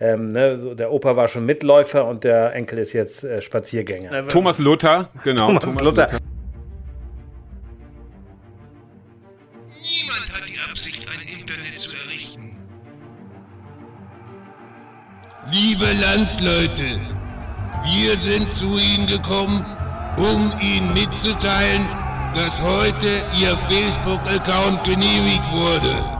ähm, 0.00 0.28
ne, 0.28 0.58
so 0.58 0.74
der 0.74 0.90
Opa 0.92 1.14
war 1.14 1.28
schon 1.28 1.44
Mitläufer 1.44 2.06
und 2.06 2.24
der 2.24 2.54
Enkel 2.54 2.78
ist 2.78 2.94
jetzt 2.94 3.22
äh, 3.22 3.42
Spaziergänger. 3.42 4.28
Thomas 4.28 4.58
Luther, 4.58 5.10
genau. 5.22 5.48
Thomas, 5.48 5.64
Thomas 5.64 5.82
Luther. 5.82 6.08
Niemand 9.68 10.32
hat 10.32 10.48
die 10.48 10.58
Absicht, 10.70 11.06
ein 11.06 11.38
Internet 11.38 11.78
zu 11.78 11.94
errichten. 11.96 12.56
Liebe 15.50 15.92
Landsleute, 15.92 17.00
wir 17.92 18.16
sind 18.18 18.50
zu 18.54 18.78
Ihnen 18.78 19.06
gekommen, 19.06 19.66
um 20.16 20.50
Ihnen 20.62 20.94
mitzuteilen, 20.94 21.86
dass 22.34 22.58
heute 22.62 23.22
Ihr 23.38 23.58
Facebook-Account 23.68 24.82
genehmigt 24.84 25.52
wurde. 25.52 26.19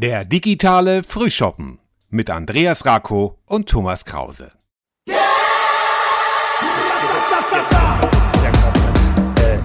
Der 0.00 0.24
digitale 0.24 1.02
Frühschoppen 1.02 1.80
mit 2.08 2.30
Andreas 2.30 2.86
Rako 2.86 3.36
und 3.46 3.68
Thomas 3.68 4.04
Krause. 4.04 4.52
Äh, 5.08 5.14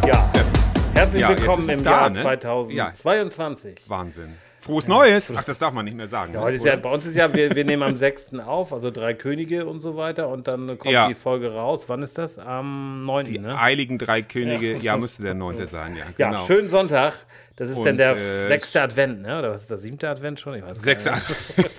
ja. 0.07 0.31
Das 0.33 0.51
ist 0.51 0.81
Herzlich 0.95 1.27
willkommen 1.27 1.69
im 1.69 1.83
da, 1.83 1.91
Jahr 1.91 2.09
ne? 2.09 2.21
2022. 2.23 3.81
Wahnsinn. 3.87 4.33
Frohes 4.63 4.87
Neues. 4.87 5.33
Ach, 5.35 5.43
das 5.43 5.59
darf 5.59 5.73
man 5.73 5.83
nicht 5.83 5.97
mehr 5.97 6.07
sagen. 6.07 6.31
Ja, 6.33 6.39
ne? 6.39 6.45
heute 6.45 6.55
ist 6.55 6.65
ja, 6.65 6.77
bei 6.77 6.89
uns 6.89 7.05
ist 7.05 7.17
ja, 7.17 7.33
wir, 7.33 7.53
wir 7.53 7.65
nehmen 7.65 7.83
am 7.83 7.97
6. 7.97 8.35
auf, 8.45 8.71
also 8.71 8.91
drei 8.91 9.13
Könige 9.13 9.65
und 9.65 9.81
so 9.81 9.97
weiter 9.97 10.29
und 10.29 10.47
dann 10.47 10.79
kommt 10.79 10.93
Ja. 10.93 11.09
die 11.09 11.15
Folge 11.15 11.53
raus. 11.53 11.83
Wann 11.87 12.01
ist 12.01 12.17
das? 12.17 12.39
Am 12.39 13.05
9. 13.05 13.25
Die 13.25 13.39
ne? 13.39 13.59
Heiligen 13.59 13.97
Drei 13.97 14.21
Könige, 14.21 14.71
Ja. 14.71 14.77
ja, 14.79 14.97
müsste 14.97 15.23
der 15.23 15.33
neunte 15.33 15.67
sein, 15.67 15.97
ja. 15.97 16.05
Ja, 16.17 16.29
genau. 16.31 16.45
schönen 16.45 16.69
Sonntag. 16.69 17.13
Das 17.57 17.69
ist 17.69 17.77
Und, 17.77 17.85
dann 17.85 17.97
der 17.97 18.15
äh, 18.15 18.47
sechste 18.47 18.81
Advent, 18.81 19.21
ne? 19.21 19.37
Oder 19.37 19.51
was 19.51 19.61
ist 19.61 19.69
der 19.69 19.77
siebte 19.79 20.09
Advent 20.09 20.39
schon? 20.39 20.55
Ich 20.55 20.63
weiß 20.63 20.81
gar 20.81 20.83
Sechste. 20.83 21.11
nicht. 21.11 21.71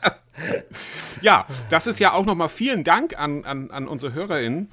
ja, 1.22 1.46
das 1.70 1.86
ist 1.86 1.98
ja 1.98 2.12
auch 2.12 2.24
nochmal 2.24 2.48
vielen 2.48 2.84
Dank 2.84 3.18
an, 3.18 3.44
an, 3.44 3.70
an 3.70 3.88
unsere 3.88 4.14
HörerInnen. 4.14 4.70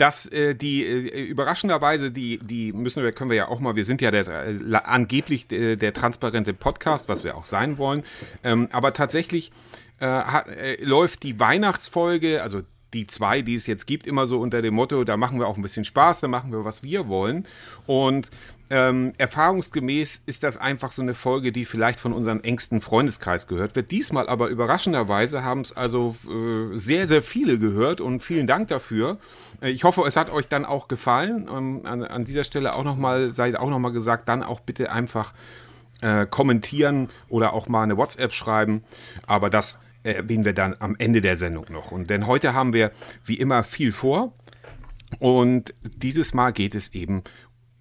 Dass 0.00 0.24
äh, 0.26 0.54
die 0.54 0.82
äh, 0.86 1.24
überraschenderweise, 1.24 2.10
die, 2.10 2.38
die 2.38 2.72
müssen 2.72 3.02
wir, 3.02 3.12
können 3.12 3.28
wir 3.28 3.36
ja 3.36 3.48
auch 3.48 3.60
mal, 3.60 3.76
wir 3.76 3.84
sind 3.84 4.00
ja 4.00 4.10
der, 4.10 4.26
äh, 4.26 4.74
angeblich 4.82 5.52
äh, 5.52 5.76
der 5.76 5.92
transparente 5.92 6.54
Podcast, 6.54 7.10
was 7.10 7.22
wir 7.22 7.36
auch 7.36 7.44
sein 7.44 7.76
wollen. 7.76 8.02
Ähm, 8.42 8.68
aber 8.72 8.94
tatsächlich 8.94 9.52
äh, 9.98 10.06
hat, 10.06 10.48
äh, 10.48 10.82
läuft 10.82 11.22
die 11.22 11.38
Weihnachtsfolge, 11.38 12.42
also 12.42 12.60
die 12.94 13.06
zwei, 13.06 13.42
die 13.42 13.54
es 13.54 13.66
jetzt 13.66 13.86
gibt, 13.86 14.06
immer 14.06 14.26
so 14.26 14.40
unter 14.40 14.62
dem 14.62 14.74
Motto, 14.74 15.04
da 15.04 15.16
machen 15.16 15.38
wir 15.38 15.46
auch 15.46 15.56
ein 15.56 15.62
bisschen 15.62 15.84
Spaß, 15.84 16.20
da 16.20 16.28
machen 16.28 16.52
wir, 16.52 16.64
was 16.64 16.82
wir 16.82 17.08
wollen. 17.08 17.46
Und 17.86 18.30
ähm, 18.72 19.12
erfahrungsgemäß 19.18 20.22
ist 20.26 20.44
das 20.44 20.56
einfach 20.56 20.92
so 20.92 21.02
eine 21.02 21.14
Folge, 21.14 21.50
die 21.50 21.64
vielleicht 21.64 21.98
von 21.98 22.12
unserem 22.12 22.40
engsten 22.40 22.80
Freundeskreis 22.80 23.48
gehört 23.48 23.74
wird. 23.74 23.90
Diesmal 23.90 24.28
aber 24.28 24.48
überraschenderweise 24.48 25.42
haben 25.42 25.62
es 25.62 25.76
also 25.76 26.14
äh, 26.28 26.76
sehr, 26.76 27.08
sehr 27.08 27.22
viele 27.22 27.58
gehört 27.58 28.00
und 28.00 28.20
vielen 28.20 28.46
Dank 28.46 28.68
dafür. 28.68 29.18
Äh, 29.60 29.70
ich 29.70 29.82
hoffe, 29.82 30.02
es 30.06 30.16
hat 30.16 30.30
euch 30.30 30.46
dann 30.46 30.64
auch 30.64 30.86
gefallen. 30.86 31.48
Ähm, 31.52 31.80
an, 31.84 32.04
an 32.04 32.24
dieser 32.24 32.44
Stelle 32.44 32.74
auch 32.76 32.84
nochmal, 32.84 33.32
seid 33.32 33.58
auch 33.58 33.70
nochmal 33.70 33.92
gesagt, 33.92 34.28
dann 34.28 34.44
auch 34.44 34.60
bitte 34.60 34.92
einfach 34.92 35.32
äh, 36.00 36.26
kommentieren 36.26 37.08
oder 37.28 37.52
auch 37.52 37.68
mal 37.68 37.82
eine 37.82 37.96
WhatsApp 37.96 38.32
schreiben. 38.32 38.84
Aber 39.26 39.50
das 39.50 39.80
erwähnen 40.02 40.44
wir 40.44 40.52
dann 40.52 40.74
am 40.78 40.96
Ende 40.98 41.20
der 41.20 41.36
Sendung 41.36 41.66
noch. 41.70 41.92
Und 41.92 42.10
denn 42.10 42.26
heute 42.26 42.54
haben 42.54 42.72
wir 42.72 42.90
wie 43.24 43.38
immer 43.38 43.64
viel 43.64 43.92
vor. 43.92 44.34
Und 45.18 45.74
dieses 45.82 46.34
Mal 46.34 46.52
geht 46.52 46.74
es 46.74 46.94
eben 46.94 47.22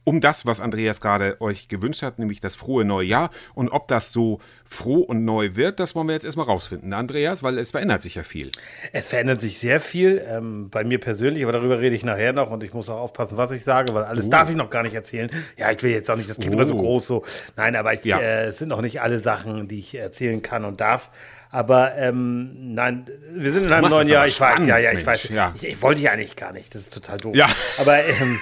um 0.10 0.22
das, 0.22 0.46
was 0.48 0.60
Andreas 0.60 1.02
gerade 1.02 1.40
euch 1.40 1.68
gewünscht 1.68 2.02
hat, 2.02 2.18
nämlich 2.18 2.40
das 2.42 2.56
frohe 2.56 2.84
neue 2.84 3.06
Jahr. 3.06 3.30
Und 3.54 3.70
ob 3.70 3.88
das 3.88 4.12
so 4.12 4.40
froh 4.66 5.02
und 5.02 5.24
neu 5.24 5.52
wird, 5.56 5.80
das 5.80 5.94
wollen 5.94 6.08
wir 6.08 6.14
jetzt 6.14 6.26
erstmal 6.26 6.48
rausfinden, 6.48 6.90
ne, 6.90 6.98
Andreas, 6.98 7.44
weil 7.44 7.60
es 7.60 7.70
verändert 7.72 8.02
sich 8.02 8.16
ja 8.16 8.24
viel. 8.24 8.52
Es 8.92 9.08
verändert 9.08 9.40
sich 9.40 9.60
sehr 9.60 9.80
viel, 9.80 10.20
ähm, 10.28 10.70
bei 10.72 10.84
mir 10.84 11.00
persönlich, 11.00 11.44
aber 11.44 11.52
darüber 11.52 11.80
rede 11.80 11.96
ich 11.96 12.04
nachher 12.04 12.34
noch 12.34 12.50
und 12.50 12.64
ich 12.64 12.74
muss 12.74 12.90
auch 12.90 12.98
aufpassen, 13.00 13.38
was 13.38 13.52
ich 13.52 13.64
sage, 13.64 13.94
weil 13.94 14.04
alles 14.04 14.30
darf 14.30 14.50
ich 14.50 14.56
noch 14.56 14.70
gar 14.72 14.82
nicht 14.84 14.96
erzählen. 14.96 15.30
Ja, 15.58 15.72
ich 15.72 15.82
will 15.84 15.92
jetzt 15.92 16.10
auch 16.10 16.16
nicht, 16.16 16.30
das 16.30 16.38
klingt 16.38 16.56
immer 16.56 16.66
so 16.66 16.74
Oh. 16.76 16.82
groß 16.82 17.06
so. 17.06 17.24
Nein, 17.56 17.76
aber 17.76 17.94
ich, 17.94 18.04
Ja. 18.04 18.20
äh, 18.20 18.46
es 18.46 18.58
sind 18.58 18.70
noch 18.70 18.82
nicht 18.82 19.02
alle 19.02 19.20
Sachen, 19.20 19.68
die 19.68 19.78
ich 19.80 19.94
erzählen 19.96 20.42
kann 20.42 20.66
und 20.66 20.82
darf. 20.82 21.12
Aber 21.52 21.96
ähm, 21.98 22.74
nein, 22.76 23.06
wir 23.34 23.52
sind 23.52 23.66
in 23.66 23.72
einem 23.74 23.90
neuen 23.90 24.08
Jahr, 24.08 24.28
ich 24.28 24.40
weiß, 24.40 24.50
spannend, 24.52 24.70
ja, 24.70 24.78
ja, 24.78 24.90
ich 24.92 24.98
Mensch, 25.04 25.08
weiß. 25.08 25.30
ja. 25.30 25.52
Ich, 25.56 25.64
ich 25.68 25.82
wollte 25.82 26.02
ja 26.02 26.12
eigentlich 26.12 26.36
gar 26.36 26.52
nicht, 26.54 26.76
das 26.76 26.84
ist 26.84 26.94
total 26.94 27.18
doof. 27.18 27.36
Ja. 27.36 27.48
Aber 27.80 28.04
ähm, 28.06 28.40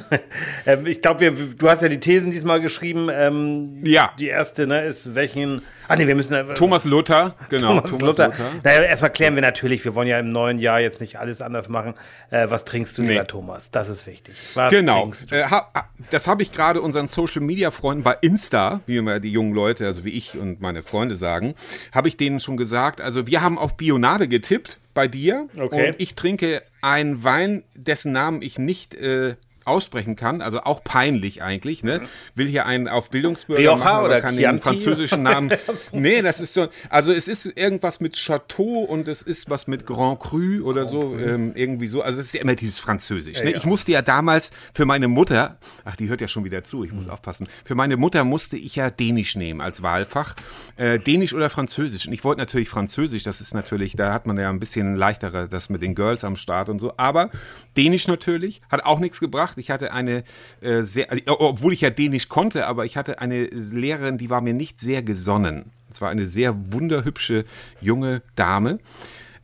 ähm, 0.66 0.86
ich 0.86 1.02
glaube, 1.02 1.30
du 1.32 1.68
hast 1.70 1.82
ja 1.82 1.88
die 1.88 2.00
Thesen 2.00 2.30
diesmal 2.30 2.60
geschrieben. 2.60 3.08
Ähm, 3.12 3.80
Ja. 3.84 4.12
Die 4.18 4.28
erste 4.28 4.66
ne, 4.66 4.84
ist, 4.84 5.14
welchen. 5.14 5.62
Ah, 5.88 5.94
nee, 5.94 6.06
wir 6.08 6.16
müssen. 6.16 6.34
äh, 6.34 6.54
Thomas 6.54 6.84
Luther, 6.84 7.36
genau. 7.48 7.80
Thomas, 7.80 8.00
Luther. 8.00 8.32
Naja, 8.64 8.82
erstmal 8.82 9.12
klären 9.12 9.36
wir 9.36 9.42
natürlich, 9.42 9.84
wir 9.84 9.94
wollen 9.94 10.08
ja 10.08 10.18
im 10.18 10.32
neuen 10.32 10.58
Jahr 10.58 10.80
jetzt 10.80 11.00
nicht 11.00 11.18
alles 11.20 11.40
anders 11.40 11.68
machen. 11.68 11.94
Äh, 12.30 12.50
was 12.50 12.64
trinkst 12.64 12.98
du, 12.98 13.02
Nee. 13.02 13.12
lieber 13.12 13.26
Thomas? 13.28 13.70
Das 13.70 13.88
ist 13.88 14.04
wichtig. 14.06 14.34
Was 14.54 14.70
Genau. 14.72 15.02
trinkst 15.02 15.30
du? 15.30 15.36
Äh, 15.36 15.44
ha- 15.44 15.70
das 16.10 16.26
habe 16.26 16.42
ich 16.42 16.50
gerade 16.50 16.80
unseren 16.80 17.06
Social 17.06 17.40
Media 17.40 17.70
Freunden 17.70 18.02
bei 18.02 18.16
Insta, 18.20 18.80
wie 18.86 18.96
immer 18.96 19.20
die 19.20 19.30
jungen 19.30 19.52
Leute, 19.54 19.86
also 19.86 20.04
wie 20.04 20.10
ich 20.10 20.36
und 20.36 20.60
meine 20.60 20.82
Freunde 20.82 21.14
sagen, 21.14 21.54
habe 21.92 22.08
ich 22.08 22.16
denen 22.16 22.40
schon 22.40 22.56
gesagt. 22.56 23.00
Also 23.00 23.28
wir 23.28 23.42
haben 23.42 23.56
auf 23.56 23.76
Bionade 23.76 24.26
getippt 24.26 24.78
bei 24.92 25.06
dir 25.06 25.46
Okay. 25.56 25.88
und 25.90 26.00
ich 26.02 26.16
trinke 26.16 26.62
einen 26.82 27.22
Wein, 27.22 27.62
dessen 27.76 28.10
Namen 28.10 28.42
ich 28.42 28.58
nicht 28.58 28.94
äh, 28.96 29.36
aussprechen 29.66 30.16
kann, 30.16 30.42
also 30.42 30.60
auch 30.60 30.82
peinlich 30.84 31.42
eigentlich, 31.42 31.82
ne? 31.82 32.02
Will 32.34 32.46
hier 32.46 32.66
einen 32.66 32.88
auf 32.88 33.10
Bildungsbürger 33.10 33.60
Rioja 33.60 33.76
machen, 33.76 34.04
oder 34.04 34.20
kann 34.20 34.36
Chianti? 34.36 34.58
den 34.58 34.62
französischen 34.62 35.22
Namen. 35.24 35.52
nee, 35.92 36.22
das 36.22 36.40
ist 36.40 36.54
so, 36.54 36.68
also 36.88 37.12
es 37.12 37.28
ist 37.28 37.46
irgendwas 37.46 38.00
mit 38.00 38.16
Chateau 38.16 38.84
und 38.84 39.08
es 39.08 39.22
ist 39.22 39.50
was 39.50 39.66
mit 39.66 39.86
Grand 39.86 40.20
Cru 40.20 40.62
oder 40.62 40.86
so, 40.86 41.16
ähm, 41.18 41.52
irgendwie 41.54 41.86
so. 41.86 42.02
Also 42.02 42.20
es 42.20 42.28
ist 42.28 42.34
ja 42.34 42.40
immer 42.40 42.54
dieses 42.54 42.78
Französisch. 42.78 43.42
Ne? 43.42 43.50
Ja. 43.50 43.56
Ich 43.56 43.66
musste 43.66 43.92
ja 43.92 44.02
damals 44.02 44.50
für 44.72 44.84
meine 44.84 45.08
Mutter, 45.08 45.58
ach, 45.84 45.96
die 45.96 46.08
hört 46.08 46.20
ja 46.20 46.28
schon 46.28 46.44
wieder 46.44 46.64
zu, 46.64 46.84
ich 46.84 46.92
muss 46.92 47.08
aufpassen. 47.08 47.48
Für 47.64 47.74
meine 47.74 47.96
Mutter 47.96 48.24
musste 48.24 48.56
ich 48.56 48.76
ja 48.76 48.90
Dänisch 48.90 49.36
nehmen 49.36 49.60
als 49.60 49.82
Wahlfach. 49.82 50.34
Äh, 50.76 50.98
Dänisch 50.98 51.34
oder 51.34 51.50
Französisch. 51.50 52.06
Und 52.06 52.12
ich 52.12 52.24
wollte 52.24 52.40
natürlich 52.40 52.68
Französisch, 52.68 53.22
das 53.22 53.40
ist 53.40 53.54
natürlich, 53.54 53.96
da 53.96 54.12
hat 54.12 54.26
man 54.26 54.38
ja 54.38 54.48
ein 54.50 54.60
bisschen 54.60 54.96
leichtere, 54.96 55.48
das 55.48 55.68
mit 55.68 55.82
den 55.82 55.94
Girls 55.94 56.24
am 56.24 56.36
Start 56.36 56.68
und 56.68 56.78
so. 56.78 56.94
Aber 56.96 57.30
Dänisch 57.76 58.08
natürlich, 58.08 58.60
hat 58.70 58.84
auch 58.84 58.98
nichts 58.98 59.20
gebracht. 59.20 59.55
Ich 59.56 59.70
hatte 59.70 59.92
eine 59.92 60.24
äh, 60.60 60.82
sehr, 60.82 61.10
also, 61.10 61.22
obwohl 61.40 61.72
ich 61.72 61.80
ja 61.80 61.90
Dänisch 61.90 62.28
konnte, 62.28 62.66
aber 62.66 62.84
ich 62.84 62.96
hatte 62.96 63.20
eine 63.20 63.44
Lehrerin, 63.44 64.18
die 64.18 64.30
war 64.30 64.40
mir 64.40 64.54
nicht 64.54 64.80
sehr 64.80 65.02
gesonnen. 65.02 65.72
Es 65.90 66.00
war 66.00 66.10
eine 66.10 66.26
sehr 66.26 66.72
wunderhübsche 66.72 67.44
junge 67.80 68.22
Dame 68.34 68.78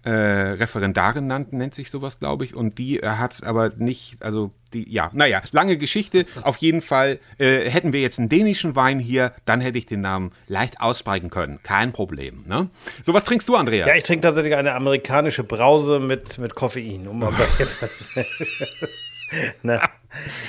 äh, 0.05 0.11
Referendarin 0.11 1.27
nannten, 1.27 1.59
nennt 1.59 1.75
sich 1.75 1.91
sowas, 1.91 2.19
glaube 2.19 2.45
ich. 2.45 2.55
Und 2.55 2.79
die 2.79 3.01
äh, 3.01 3.07
hat 3.07 3.35
es 3.35 3.43
aber 3.43 3.71
nicht, 3.77 4.23
also 4.23 4.51
die, 4.73 4.91
ja, 4.91 5.11
naja, 5.13 5.43
lange 5.53 5.77
Geschichte. 5.77 6.27
Auf 6.43 6.57
jeden 6.57 6.83
Fall 6.83 7.21
äh, 7.39 7.71
hätten 7.71 7.93
wir 7.93 8.01
jetzt 8.01 8.19
einen 8.19 8.29
dänischen 8.29 8.75
Wein 8.75 8.99
hier, 8.99 9.33
dann 9.45 9.61
hätte 9.61 9.79
ich 9.79 9.87
den 9.87 10.01
Namen 10.01 10.33
leicht 10.49 10.81
aussprechen 10.81 11.31
können. 11.31 11.61
Kein 11.63 11.93
Problem. 11.93 12.45
Ne? 12.47 12.69
So, 13.03 13.15
was 13.15 13.25
trinkst 13.25 13.49
du, 13.49 13.55
Andreas? 13.55 13.89
Ja, 13.89 13.95
ich 13.95 14.03
trinke 14.03 14.23
tatsächlich 14.23 14.57
eine 14.57 14.75
amerikanische 14.75 15.45
Brause 15.45 16.01
mit, 16.01 16.39
mit 16.39 16.55
Koffein. 16.55 17.07
Um 17.07 17.23
ne? 19.63 19.81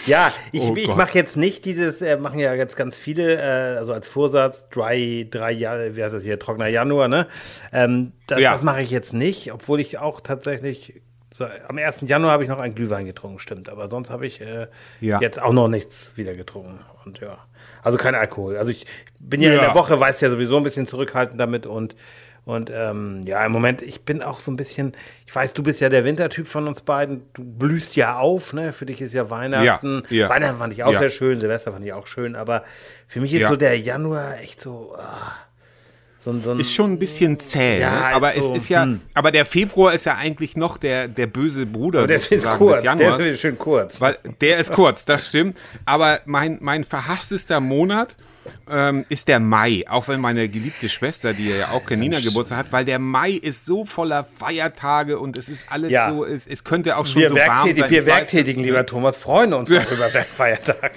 Ja, 0.05 0.33
ich, 0.51 0.61
Oh 0.61 0.75
ich 0.75 0.93
mache 0.93 1.17
jetzt 1.17 1.37
nicht 1.37 1.63
dieses, 1.63 2.01
äh, 2.01 2.17
machen 2.17 2.37
ja 2.39 2.53
jetzt 2.53 2.75
ganz 2.75 2.97
viele, 2.97 3.35
äh, 3.35 3.77
also 3.77 3.93
als 3.93 4.09
Vorsatz, 4.09 4.67
dry, 4.69 5.25
drei 5.29 5.51
Jahre, 5.53 5.95
wie 5.95 6.03
heißt 6.03 6.13
das 6.13 6.23
hier, 6.23 6.37
trockener 6.37 6.67
Januar, 6.67 7.07
ne? 7.07 7.27
Ähm, 7.71 8.11
das 8.27 8.39
Ja. 8.41 8.51
das 8.51 8.61
mache 8.61 8.81
ich 8.81 8.89
jetzt 8.89 9.13
nicht, 9.13 9.53
obwohl 9.53 9.79
ich 9.79 9.99
auch 9.99 10.19
tatsächlich, 10.19 11.01
so, 11.33 11.45
am 11.67 11.77
1. 11.77 12.01
Januar 12.07 12.31
habe 12.33 12.43
ich 12.43 12.49
noch 12.49 12.59
einen 12.59 12.75
Glühwein 12.75 13.05
getrunken, 13.05 13.39
stimmt, 13.39 13.69
aber 13.69 13.89
sonst 13.89 14.09
habe 14.09 14.27
ich 14.27 14.41
äh, 14.41 14.67
Ja. 14.99 15.21
jetzt 15.21 15.41
auch 15.41 15.53
noch 15.53 15.69
nichts 15.69 16.11
wieder 16.17 16.33
getrunken 16.35 16.79
und 17.05 17.21
ja. 17.21 17.37
Also 17.81 17.97
kein 17.97 18.15
Alkohol. 18.15 18.57
Also 18.57 18.71
ich 18.71 18.85
bin 19.19 19.41
ja, 19.41 19.49
in 19.51 19.55
Ja. 19.57 19.65
der 19.65 19.75
Woche, 19.75 19.99
weiß 19.99 20.19
ja 20.21 20.29
sowieso 20.29 20.57
ein 20.57 20.63
bisschen 20.63 20.85
zurückhaltend 20.85 21.39
damit 21.39 21.65
und 21.65 21.95
und 22.45 22.69
ähm, 22.73 23.21
ja, 23.25 23.45
im 23.45 23.51
Moment, 23.53 23.81
ich 23.81 24.01
bin 24.01 24.21
auch 24.21 24.39
so 24.39 24.51
ein 24.51 24.57
bisschen, 24.57 24.93
ich 25.25 25.33
weiß, 25.33 25.53
du 25.53 25.63
bist 25.63 25.79
ja 25.79 25.89
der 25.89 26.03
Wintertyp 26.03 26.47
von 26.47 26.67
uns 26.67 26.81
beiden, 26.81 27.21
du 27.33 27.43
blühst 27.43 27.95
ja 27.95 28.17
auf, 28.17 28.51
ne? 28.53 28.73
Für 28.73 28.85
dich 28.85 29.01
ist 29.01 29.13
ja 29.13 29.29
Weihnachten. 29.29 30.03
Ja, 30.09 30.17
ja. 30.25 30.29
Weihnachten 30.29 30.57
fand 30.57 30.73
ich 30.73 30.83
auch 30.83 30.91
Ja. 30.91 30.99
sehr 30.99 31.09
schön, 31.09 31.39
Silvester 31.39 31.71
fand 31.71 31.85
ich 31.85 31.93
auch 31.93 32.05
schön, 32.07 32.35
aber 32.35 32.63
für 33.07 33.21
mich 33.21 33.33
ist 33.33 33.47
so 33.47 33.55
der 33.55 33.79
Januar 33.79 34.39
echt 34.41 34.59
so, 34.61 34.95
ah, 34.97 35.31
so, 36.25 36.31
ein- 36.31 36.41
so 36.41 36.51
ein, 36.51 36.59
Ist 36.59 36.73
schon 36.73 36.93
ein 36.93 36.99
bisschen 36.99 37.37
zäh, 37.39 37.79
Ja, 37.81 37.89
ne? 37.91 37.97
ist 38.09 38.15
aber 38.15 38.31
so, 38.31 38.51
es 38.55 38.61
ist 38.63 38.69
ja, 38.69 38.83
hm. 38.83 39.01
aber 39.13 39.31
der 39.31 39.45
Februar 39.45 39.93
ist 39.93 40.05
ja 40.05 40.15
eigentlich 40.15 40.55
noch 40.55 40.77
der, 40.77 41.07
der 41.09 41.27
böse 41.27 41.65
Bruder 41.65 42.07
der 42.07 42.15
ist 42.17 42.29
sozusagen 42.29 42.57
kurz, 42.59 42.81
des 42.81 42.83
der 42.83 42.91
Januars. 43.07 43.25
ist 43.25 43.39
schön 43.41 43.57
kurz. 43.57 43.99
Weil 43.99 44.17
der 44.39 44.57
ist 44.57 44.71
kurz, 44.71 45.03
das 45.05 45.27
stimmt. 45.27 45.57
Aber 45.85 46.21
mein, 46.25 46.57
mein 46.61 46.83
verhasstester 46.85 47.59
Monat 47.59 48.15
ähm, 48.69 49.05
ist 49.09 49.27
der 49.27 49.39
Mai. 49.39 49.83
Auch 49.89 50.07
wenn 50.07 50.19
meine 50.19 50.47
geliebte 50.49 50.89
Schwester, 50.89 51.33
die 51.33 51.49
ja 51.49 51.71
auch 51.71 51.85
Canina 51.85 52.19
Geburtstag 52.19 52.57
hat, 52.59 52.71
weil 52.71 52.85
der 52.85 52.99
Mai 52.99 53.31
ist 53.31 53.65
so 53.65 53.85
voller 53.85 54.25
Feiertage 54.37 55.19
und 55.19 55.37
es 55.37 55.49
ist 55.49 55.65
alles 55.69 55.91
Ja. 55.91 56.09
so, 56.09 56.25
es, 56.25 56.47
es 56.47 56.63
könnte 56.63 56.97
auch 56.97 57.05
schon 57.05 57.21
Wir, 57.21 57.29
so 57.29 57.35
warm 57.35 57.67
sein. 57.67 57.77
wir 57.77 57.85
Ich 57.85 57.91
weiß, 57.91 58.05
Werktätigen, 58.05 58.61
das- 58.63 58.65
lieber 58.65 58.85
Thomas, 58.85 59.17
freuen 59.17 59.53
uns 59.53 59.69
auch 59.75 59.91
über 59.91 60.09
Feiertage. 60.09 60.91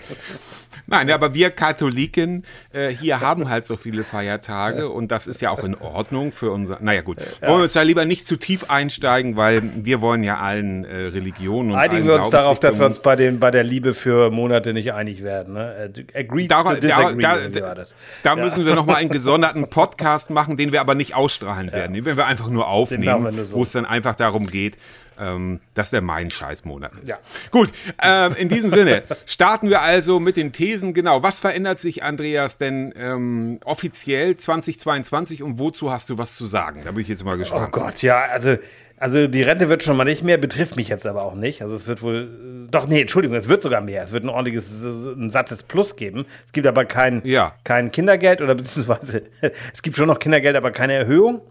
Nein, 0.89 1.11
aber 1.11 1.35
wir 1.35 1.51
Katholiken 1.51 2.45
äh, 2.73 2.91
hier 2.91 3.21
haben 3.21 3.49
halt 3.49 3.67
so 3.67 3.77
viele 3.77 4.05
Feiertage 4.05 4.89
und 4.89 5.11
das 5.11 5.27
ist 5.27 5.41
ja 5.41 5.51
auch 5.51 5.65
in 5.65 5.75
Ordnung 5.75 6.31
für 6.31 6.53
unser. 6.53 6.79
Naja, 6.81 7.01
gut. 7.01 7.17
Wollen 7.41 7.59
wir 7.59 7.63
uns 7.65 7.73
da 7.73 7.83
lieber 7.83 8.05
nicht 8.05 8.29
zu 8.29 8.37
tief 8.37 8.71
einsteigen, 8.71 9.37
weil 9.37 9.63
wir 9.85 10.01
wollen 10.01 10.23
ja 10.23 10.39
allen 10.39 10.85
äh, 10.85 10.95
Religionen 11.09 11.73
und 11.73 11.77
Einigen 11.77 12.07
wir 12.07 12.15
uns 12.23 12.31
darauf, 12.31 12.61
dass 12.61 12.79
wir 12.79 12.87
uns 12.87 13.01
bei, 13.01 13.17
den, 13.17 13.41
bei 13.41 13.51
der 13.51 13.65
Liebe 13.65 13.95
für 13.95 14.31
Monate 14.31 14.73
nicht 14.75 14.93
einig 14.93 15.25
werden. 15.25 15.55
Ne? 15.55 15.91
Äh, 16.15 16.19
Agree 16.21 16.47
Da, 16.47 16.63
to 16.63 16.75
disagree, 16.77 17.21
da, 17.21 17.36
das. 17.39 17.95
da 18.23 18.37
müssen 18.37 18.67
wir 18.67 18.75
nochmal 18.75 18.97
einen 18.97 19.11
gesonderten 19.11 19.69
Podcast 19.69 20.31
machen, 20.31 20.57
den 20.57 20.73
wir 20.73 20.81
aber 20.81 20.95
nicht 20.95 21.15
ausstrahlen 21.15 21.73
werden. 21.73 21.95
Den 21.95 22.05
werden 22.05 22.17
wir 22.17 22.27
einfach 22.27 22.49
nur 22.49 22.69
aufnehmen, 22.69 23.35
nur 23.35 23.45
so. 23.45 23.57
wo 23.57 23.63
es 23.63 23.73
dann 23.73 23.85
einfach 23.85 24.15
darum 24.15 24.47
geht, 24.47 24.77
ähm, 25.19 25.61
dass 25.75 25.91
der 25.91 26.03
mein 26.03 26.31
Scheißmonat 26.31 26.97
ist. 26.97 27.09
Ja. 27.09 27.17
Gut, 27.51 27.73
ähm, 28.03 28.35
in 28.37 28.49
diesem 28.49 28.71
Sinne 28.71 29.03
starten 29.25 29.71
wir 29.71 29.83
also 29.83 30.21
mit 30.21 30.37
den 30.37 30.53
Thesen. 30.53 30.95
Genau, 30.95 31.23
was 31.23 31.41
verändert 31.41 31.81
sich, 31.81 32.03
Andreas, 32.03 32.59
denn 32.59 32.93
ähm, 32.97 33.61
offiziell 33.65 34.37
2022 34.37 35.43
und 35.43 35.59
wozu 35.59 35.91
hast 35.91 36.11
du 36.11 36.19
was 36.19 36.35
zu 36.35 36.47
sagen? 36.47 36.83
Da 36.85 36.93
bin 36.93 37.01
ich 37.01 37.09
jetzt 37.09 37.25
mal 37.25 37.35
Oh 37.35 37.39
gespannt. 37.39 37.73
Gott, 37.73 38.03
ja, 38.03 38.25
also, 38.31 38.57
also 38.99 39.27
die 39.27 39.43
Rente 39.43 39.69
wird 39.69 39.83
schon 39.83 39.97
mal 39.97 40.05
nicht 40.05 40.23
mehr, 40.23 40.39
betrifft 40.39 40.77
mich 40.77 40.89
jetzt 40.89 41.07
aber 41.07 41.23
auch 41.23 41.35
nicht. 41.35 41.63
Also 41.63 41.75
es 41.77 41.87
wird 41.87 42.03
wohl, 42.03 42.29
doch 42.71 42.87
nee, 42.87 43.01
Entschuldigung, 43.03 43.37
es 43.37 43.49
wird 43.49 43.63
sogar 43.63 43.81
mehr. 43.81 44.03
Es 44.05 44.13
wird 44.13 44.25
ein 44.25 44.29
ordentliches, 44.31 44.69
ein 44.83 45.31
sattes 45.31 45.63
Plus 45.63 45.97
geben. 45.97 46.27
Es 46.47 46.53
gibt 46.53 46.67
aber 46.67 46.85
kein, 46.85 47.21
Ja. 47.25 47.55
kein 47.65 47.93
Kindergeld 47.93 48.41
oder 48.43 48.55
beziehungsweise 48.57 49.23
es 49.73 49.83
gibt 49.83 49.97
schon 49.97 50.07
noch 50.09 50.19
Kindergeld, 50.19 50.57
aber 50.57 50.71
keine 50.71 50.95
Erhöhung. 50.95 51.43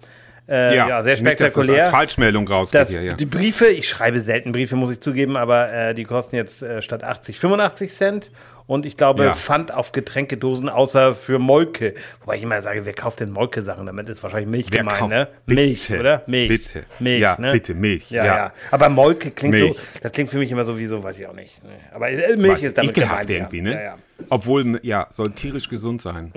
Äh, 0.48 0.76
ja, 0.76 1.02
sehr 1.02 1.14
Nicht, 1.14 1.26
dass 1.26 1.38
das 1.40 1.54
spektakulär. 1.54 1.84
als 1.86 1.92
Falschmeldung 1.92 2.48
rausgeht 2.48 2.90
hier, 2.90 3.02
ja. 3.02 3.14
Die 3.14 3.26
Briefe, 3.26 3.66
ich 3.66 3.90
schreibe 3.90 4.20
selten 4.22 4.52
Briefe, 4.52 4.76
muss 4.76 4.92
ich 4.92 5.02
zugeben, 5.02 5.38
aber 5.38 5.74
äh, 5.74 5.94
die 5.96 6.04
kosten 6.04 6.36
jetzt 6.36 6.62
äh, 6.62 6.84
statt 6.84 7.04
80 7.04 7.40
85 7.40 7.92
Cent. 7.92 8.32
Und 8.68 8.86
ich 8.88 8.98
glaube, 8.98 9.26
Ja. 9.26 9.34
Pfand 9.34 9.72
auf 9.72 9.92
Getränkedosen, 9.92 10.70
außer 10.70 11.14
für 11.14 11.38
Molke. 11.38 11.94
Wobei 12.22 12.38
ich 12.38 12.44
immer 12.44 12.62
sage, 12.64 12.84
wer 12.86 12.94
kauft 12.94 13.20
denn 13.20 13.30
Molke-Sachen? 13.30 13.86
Damit 13.86 14.10
ist 14.10 14.24
wahrscheinlich 14.24 14.50
Milch 14.50 14.68
Wer 14.72 14.80
gemeint, 14.80 15.08
ne? 15.10 15.28
Bitte, 15.46 15.62
Milch, 15.62 15.92
oder? 15.92 16.24
Milch. 16.26 16.48
bitte. 16.50 16.84
Milch, 17.00 17.22
Ja, 17.22 17.38
ne? 17.40 17.52
bitte, 17.52 17.76
Milch, 17.76 18.10
Ja, 18.10 18.26
ja. 18.26 18.36
ja. 18.38 18.54
Aber 18.72 18.90
Molke 18.90 19.30
klingt 19.30 19.54
Milch. 19.54 19.76
so, 19.76 19.80
das 20.02 20.12
klingt 20.14 20.32
für 20.32 20.38
mich 20.40 20.52
immer 20.52 20.66
so 20.66 20.80
wie 20.80 20.88
so, 20.88 21.04
weiß 21.04 21.20
ich 21.20 21.28
auch 21.28 21.34
nicht. 21.36 21.64
ne? 21.64 21.70
Aber 21.94 22.10
äh, 22.10 22.36
Milch 22.38 22.54
Was, 22.54 22.64
ist 22.64 22.78
damit 22.80 22.96
gemeint, 22.96 23.30
irgendwie, 23.30 23.58
ja. 23.58 23.64
ne? 23.64 23.94
Obwohl, 24.30 24.80
ja, 24.82 25.06
soll 25.12 25.32
tierisch 25.32 25.70
gesund 25.70 26.02
sein. 26.02 26.32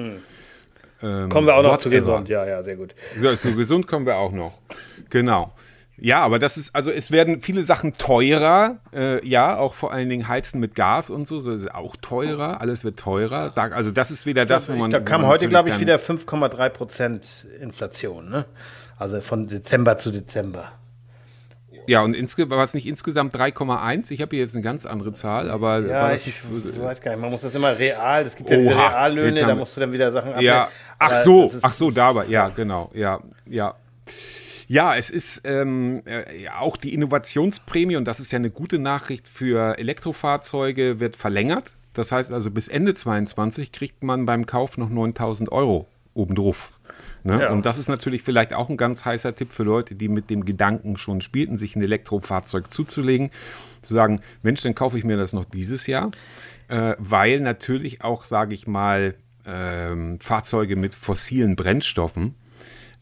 Ähm, 1.00 1.28
Kommen 1.28 1.46
wir 1.46 1.54
auch 1.56 1.62
noch 1.62 1.78
zu 1.78 1.88
gesund, 1.90 2.28
ja, 2.28 2.44
ja, 2.44 2.62
sehr 2.62 2.76
gut. 2.76 2.94
So, 3.18 3.34
zu 3.36 3.54
gesund 3.54 3.86
kommen 3.86 4.04
wir 4.04 4.16
auch 4.16 4.32
noch. 4.32 4.58
Genau. 5.10 5.52
Ja, 6.00 6.22
aber 6.22 6.38
das 6.38 6.56
ist, 6.56 6.74
also 6.76 6.90
es 6.90 7.10
werden 7.10 7.40
viele 7.40 7.64
Sachen 7.64 7.98
teurer, 7.98 8.78
äh, 8.92 9.26
ja, 9.26 9.58
auch 9.58 9.74
vor 9.74 9.92
allen 9.92 10.08
Dingen 10.08 10.28
Heizen 10.28 10.60
mit 10.60 10.74
Gas 10.74 11.10
und 11.10 11.26
so, 11.26 11.40
so 11.40 11.52
ist 11.52 11.74
auch 11.74 11.96
teurer, 11.96 12.60
alles 12.60 12.84
wird 12.84 12.98
teurer. 12.98 13.48
Sag, 13.48 13.74
also 13.74 13.90
das 13.90 14.10
ist 14.10 14.24
wieder 14.24 14.46
das, 14.46 14.68
wo 14.68 14.74
man. 14.74 14.90
da 14.90 15.00
kam 15.00 15.22
man 15.22 15.30
heute, 15.30 15.48
glaube 15.48 15.70
ich, 15.70 15.80
wieder 15.80 15.96
5,3 15.96 16.68
Prozent 16.68 17.46
Inflation, 17.60 18.30
ne? 18.30 18.44
Also 18.96 19.20
von 19.20 19.46
Dezember 19.46 19.96
zu 19.96 20.10
Dezember. 20.10 20.72
Ja, 21.88 22.02
und 22.02 22.14
insge 22.14 22.50
war 22.50 22.62
es 22.62 22.74
nicht 22.74 22.86
insgesamt 22.86 23.34
3,1? 23.34 24.10
Ich 24.10 24.20
habe 24.20 24.36
hier 24.36 24.44
jetzt 24.44 24.54
eine 24.54 24.62
ganz 24.62 24.84
andere 24.84 25.14
Zahl, 25.14 25.50
aber 25.50 25.82
war 25.82 25.88
Ja, 25.88 26.10
das 26.10 26.26
ich 26.26 26.34
weiß 26.44 27.00
gar 27.00 27.12
nicht, 27.12 27.20
man 27.20 27.30
muss 27.30 27.40
das 27.40 27.54
immer 27.54 27.78
real, 27.78 28.26
es 28.26 28.36
gibt 28.36 28.50
ja 28.50 28.58
diese 28.58 28.76
Reallöhne, 28.76 29.40
da 29.40 29.54
musst 29.54 29.74
du 29.74 29.80
dann 29.80 29.92
wieder 29.92 30.12
Sachen 30.12 30.38
Ja, 30.40 30.64
abnehmen. 30.64 30.80
ach 30.98 31.06
Aber 31.06 31.14
so, 31.16 31.52
ach 31.62 31.72
so, 31.72 31.90
dabei, 31.90 32.26
ja, 32.26 32.50
genau, 32.50 32.90
ja, 32.92 33.20
ja. 33.46 33.74
Ja, 34.68 34.94
es 34.94 35.08
ist 35.08 35.42
ähm, 35.44 36.02
äh, 36.04 36.48
auch 36.50 36.76
die 36.76 36.92
Innovationsprämie, 36.92 37.96
und 37.96 38.04
das 38.04 38.20
ist 38.20 38.32
ja 38.32 38.36
eine 38.36 38.50
gute 38.50 38.78
Nachricht 38.78 39.26
für 39.26 39.78
Elektrofahrzeuge, 39.78 41.00
wird 41.00 41.16
verlängert. 41.16 41.74
Das 41.94 42.12
heißt 42.12 42.32
also, 42.32 42.50
bis 42.50 42.68
Ende 42.68 42.94
22 42.94 43.72
kriegt 43.72 44.04
man 44.04 44.26
beim 44.26 44.44
Kauf 44.44 44.76
noch 44.76 44.90
9000 44.90 45.50
Euro 45.50 45.88
obendrauf. 46.12 46.72
Ne? 47.24 47.42
Ja. 47.42 47.50
Und 47.50 47.64
das 47.64 47.78
ist 47.78 47.88
natürlich 47.88 48.22
vielleicht 48.22 48.52
auch 48.52 48.68
ein 48.68 48.76
ganz 48.76 49.06
heißer 49.06 49.34
Tipp 49.34 49.52
für 49.52 49.62
Leute, 49.62 49.94
die 49.94 50.08
mit 50.08 50.28
dem 50.28 50.44
Gedanken 50.44 50.98
schon 50.98 51.22
spielten, 51.22 51.56
sich 51.56 51.74
ein 51.74 51.82
Elektrofahrzeug 51.82 52.72
zuzulegen. 52.72 53.30
Zu 53.80 53.94
sagen, 53.94 54.20
Mensch, 54.42 54.62
dann 54.62 54.74
kaufe 54.74 54.98
ich 54.98 55.04
mir 55.04 55.16
das 55.16 55.32
noch 55.32 55.46
dieses 55.46 55.86
Jahr. 55.86 56.10
Äh, 56.68 56.94
weil 56.98 57.40
natürlich 57.40 58.02
auch, 58.04 58.22
sage 58.22 58.52
ich 58.52 58.66
mal, 58.66 59.14
ähm, 59.46 60.20
Fahrzeuge 60.20 60.76
mit 60.76 60.94
fossilen 60.94 61.56
Brennstoffen 61.56 62.34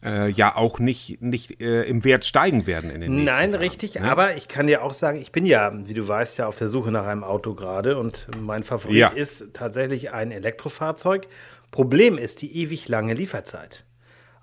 äh, 0.03 0.29
ja 0.29 0.55
auch 0.55 0.79
nicht, 0.79 1.21
nicht 1.21 1.59
äh, 1.61 1.83
im 1.83 2.03
Wert 2.03 2.25
steigen 2.25 2.67
werden 2.67 2.89
in 2.89 3.01
den 3.01 3.15
nächsten 3.15 3.25
Nein, 3.25 3.49
Jahren. 3.51 3.61
richtig, 3.61 4.01
aber 4.01 4.35
ich 4.35 4.47
kann 4.47 4.67
dir 4.67 4.83
auch 4.83 4.93
sagen, 4.93 5.19
ich 5.19 5.31
bin 5.31 5.45
ja, 5.45 5.71
wie 5.85 5.93
du 5.93 6.07
weißt, 6.07 6.37
ja 6.37 6.47
auf 6.47 6.57
der 6.57 6.69
Suche 6.69 6.91
nach 6.91 7.05
einem 7.07 7.23
Auto 7.23 7.53
gerade 7.55 7.97
und 7.97 8.27
mein 8.39 8.63
Favorit 8.63 8.95
Ja. 8.97 9.07
ist 9.09 9.53
tatsächlich 9.53 10.11
ein 10.13 10.31
Elektrofahrzeug. 10.31 11.27
Problem 11.71 12.17
ist 12.17 12.41
die 12.41 12.55
ewig 12.61 12.87
lange 12.87 13.13
Lieferzeit. 13.13 13.83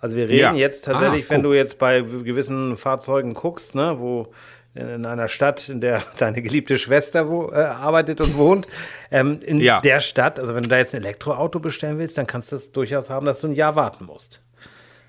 Also 0.00 0.16
wir 0.16 0.24
reden 0.28 0.38
Ja. 0.38 0.52
jetzt 0.54 0.84
tatsächlich, 0.84 1.26
Ah, 1.26 1.30
wenn 1.30 1.42
guck. 1.42 1.52
du 1.52 1.56
jetzt 1.56 1.78
bei 1.78 2.00
gewissen 2.00 2.76
Fahrzeugen 2.76 3.32
guckst, 3.34 3.74
ne, 3.74 3.94
wo 3.98 4.32
in 4.74 5.06
einer 5.06 5.28
Stadt, 5.28 5.68
in 5.68 5.80
der 5.80 6.02
deine 6.18 6.42
geliebte 6.42 6.78
Schwester 6.78 7.28
wo, 7.30 7.50
äh, 7.52 7.54
arbeitet 7.54 8.20
und 8.20 8.36
wohnt, 8.36 8.66
ähm, 9.12 9.38
in 9.46 9.60
Ja. 9.60 9.80
der 9.80 10.00
Stadt, 10.00 10.40
also 10.40 10.54
wenn 10.54 10.64
du 10.64 10.68
da 10.68 10.78
jetzt 10.78 10.94
ein 10.94 11.00
Elektroauto 11.02 11.60
bestellen 11.60 11.98
willst, 11.98 12.18
dann 12.18 12.26
kannst 12.26 12.50
du 12.50 12.56
es 12.56 12.72
durchaus 12.72 13.08
haben, 13.08 13.24
dass 13.24 13.40
du 13.40 13.46
ein 13.46 13.54
Jahr 13.54 13.76
warten 13.76 14.04
musst. 14.04 14.40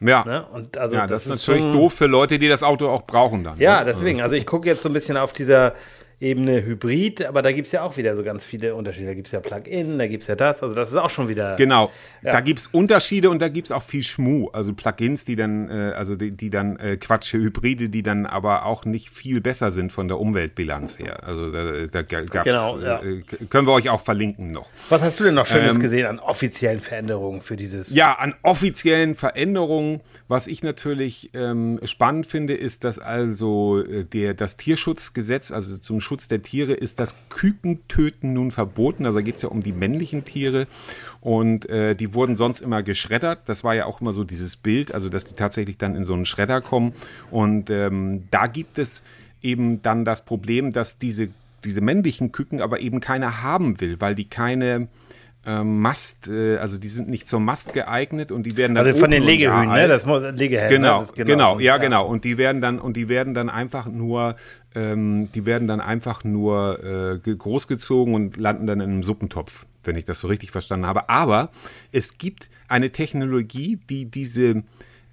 Ja, 0.01 0.23
Ne? 0.25 0.45
Und 0.53 0.77
also 0.77 0.95
ja 0.95 1.07
das, 1.07 1.23
das 1.25 1.35
ist 1.35 1.47
natürlich 1.47 1.63
schon- 1.63 1.73
doof 1.73 1.93
für 1.93 2.05
Leute, 2.07 2.37
die 2.37 2.47
das 2.49 2.63
Auto 2.63 2.89
auch 2.89 3.03
brauchen 3.05 3.43
dann. 3.43 3.57
Ja, 3.59 3.79
ne? 3.79 3.85
deswegen. 3.85 4.21
Also 4.21 4.35
ich 4.35 4.45
gucke 4.45 4.67
jetzt 4.67 4.81
so 4.83 4.89
ein 4.89 4.93
bisschen 4.93 5.15
auf 5.17 5.31
dieser 5.33 5.73
Ebene 6.19 6.63
Hybrid, 6.65 7.25
aber 7.25 7.41
da 7.41 7.51
gibt 7.51 7.65
es 7.65 7.71
ja 7.73 7.81
auch 7.83 7.97
wieder 7.97 8.15
so 8.15 8.23
ganz 8.23 8.45
viele 8.45 8.73
Unterschiede. 8.75 9.07
Da 9.07 9.13
gibt 9.13 9.27
es 9.27 9.33
ja 9.33 9.39
Plug-in, 9.41 9.97
da 9.97 10.07
gibt 10.07 10.21
es 10.23 10.27
ja 10.27 10.35
das. 10.35 10.63
Also 10.63 10.73
das 10.75 10.89
ist 10.89 10.95
auch 10.95 11.09
schon 11.09 11.27
wieder. 11.27 11.55
Genau, 11.57 11.91
Ja. 12.21 12.31
da 12.31 12.41
gibt's 12.41 12.67
Unterschiede 12.67 13.29
und 13.29 13.41
da 13.41 13.49
gibt's 13.49 13.71
auch 13.71 13.83
viel 13.83 14.01
Schmu. 14.01 14.47
Also 14.53 14.73
Plugins, 14.73 15.25
die 15.25 15.35
dann, 15.35 15.69
äh, 15.69 15.93
also 15.95 16.15
die, 16.15 16.31
die 16.31 16.49
dann, 16.49 16.77
äh, 16.77 16.97
Quatsch, 16.97 17.33
Hybride, 17.33 17.89
die 17.89 18.01
dann 18.03 18.25
aber 18.25 18.65
auch 18.65 18.85
nicht 18.85 19.09
viel 19.09 19.41
besser 19.41 19.71
sind 19.71 19.91
von 19.91 20.07
der 20.07 20.19
Umweltbilanz 20.19 20.99
her. 20.99 21.23
Also 21.27 21.51
da, 21.51 21.85
da 21.91 22.01
gab's, 22.01 22.29
Genau, 22.45 22.79
ja. 22.79 23.01
äh, 23.03 23.21
können 23.49 23.67
wir 23.67 23.73
euch 23.73 23.89
auch 23.89 24.01
verlinken 24.01 24.51
noch. 24.51 24.69
Was 24.89 25.01
hast 25.01 25.19
du 25.19 25.25
denn 25.25 25.33
noch 25.35 25.45
Schönes 25.45 25.75
Ähm, 25.75 25.81
gesehen 25.81 26.05
an 26.05 26.19
offiziellen 26.19 26.79
Veränderungen 26.79 27.41
für 27.41 27.55
dieses? 27.57 27.93
Ja, 27.93 28.13
an 28.13 28.35
offiziellen 28.41 29.15
Veränderungen. 29.15 30.01
Was 30.27 30.47
ich 30.47 30.63
natürlich 30.63 31.29
ähm, 31.33 31.79
spannend 31.83 32.25
finde, 32.25 32.53
ist, 32.55 32.83
dass 32.83 32.99
also 32.99 33.83
äh, 33.83 34.05
der, 34.05 34.33
das 34.33 34.57
Tierschutzgesetz, 34.57 35.51
also 35.51 35.77
zum 35.77 36.01
Schutz 36.05 36.27
der 36.27 36.41
Tiere, 36.41 36.73
ist 36.73 36.99
das 36.99 37.17
Kükentöten 37.29 38.33
nun 38.33 38.51
verboten. 38.51 39.05
Also 39.05 39.19
da 39.19 39.23
geht 39.23 39.35
es 39.35 39.41
ja 39.41 39.49
um 39.49 39.63
die 39.63 39.73
männlichen 39.73 40.23
Tiere 40.23 40.67
und 41.19 41.67
äh, 41.67 41.95
die 41.95 42.13
wurden 42.13 42.37
sonst 42.37 42.61
immer 42.61 42.83
geschreddert. 42.83 43.39
Das 43.45 43.63
war 43.63 43.75
ja 43.75 43.85
auch 43.85 43.99
immer 43.99 44.13
so 44.13 44.23
dieses 44.23 44.55
Bild, 44.55 44.93
also 44.93 45.09
dass 45.09 45.25
die 45.25 45.35
tatsächlich 45.35 45.77
dann 45.77 45.95
in 45.95 46.05
so 46.05 46.13
einen 46.13 46.25
Schredder 46.25 46.61
kommen. 46.61 46.93
Und 47.31 47.69
ähm, 47.69 48.27
da 48.31 48.47
gibt 48.47 48.77
es 48.77 49.03
eben 49.41 49.81
dann 49.81 50.05
das 50.05 50.23
Problem, 50.23 50.71
dass 50.71 50.97
diese, 50.97 51.29
diese 51.63 51.81
männlichen 51.81 52.31
Küken 52.31 52.61
aber 52.61 52.79
eben 52.79 52.99
keiner 52.99 53.41
haben 53.41 53.81
will, 53.81 53.99
weil 53.99 54.15
die 54.15 54.25
keine 54.25 54.87
ähm, 55.45 55.79
Mast, 55.81 56.27
äh, 56.27 56.57
also 56.57 56.77
die 56.79 56.87
sind 56.87 57.07
nicht 57.07 57.27
zur 57.27 57.39
Mast 57.39 57.73
geeignet 57.73 58.31
und 58.31 58.43
die 58.43 58.57
werden 58.57 58.75
dann 58.75 58.85
Also 58.85 58.99
von 58.99 59.11
den 59.11 59.21
ein 59.23 59.27
Jahr 59.39 59.61
Legehühnen, 59.61 59.75
ne? 59.75 59.87
Das 59.87 60.05
muss- 60.05 60.23
Legehällen. 60.39 60.69
Genau, 60.69 61.01
ne? 61.01 61.07
Das, 61.15 61.25
genau, 61.27 61.59
ja, 61.59 61.75
Und, 61.75 61.81
genau. 61.81 62.07
Und 62.07 62.23
die 62.23 62.37
werden 62.37 62.61
dann 62.61 62.79
und 62.79 62.97
die 62.97 63.09
werden 63.09 63.33
dann 63.33 63.49
einfach 63.49 63.85
nur, 63.85 64.35
ähm, 64.73 65.29
die 65.33 65.45
werden 65.45 65.67
dann 65.67 65.81
einfach 65.81 66.23
nur 66.23 66.83
äh, 66.83 67.19
ge- 67.19 67.35
großgezogen 67.35 68.13
und 68.15 68.37
landen 68.37 68.65
dann 68.67 68.81
in 68.81 68.89
einem 68.89 69.03
Suppentopf, 69.03 69.65
wenn 69.83 69.95
ich 69.95 70.05
das 70.05 70.19
so 70.19 70.27
richtig 70.27 70.51
verstanden 70.51 70.85
habe. 70.87 71.09
Aber 71.09 71.49
es 71.91 72.17
gibt 72.17 72.49
eine 72.67 72.89
Technologie, 72.89 73.77
die 73.89 74.05
diese 74.09 74.63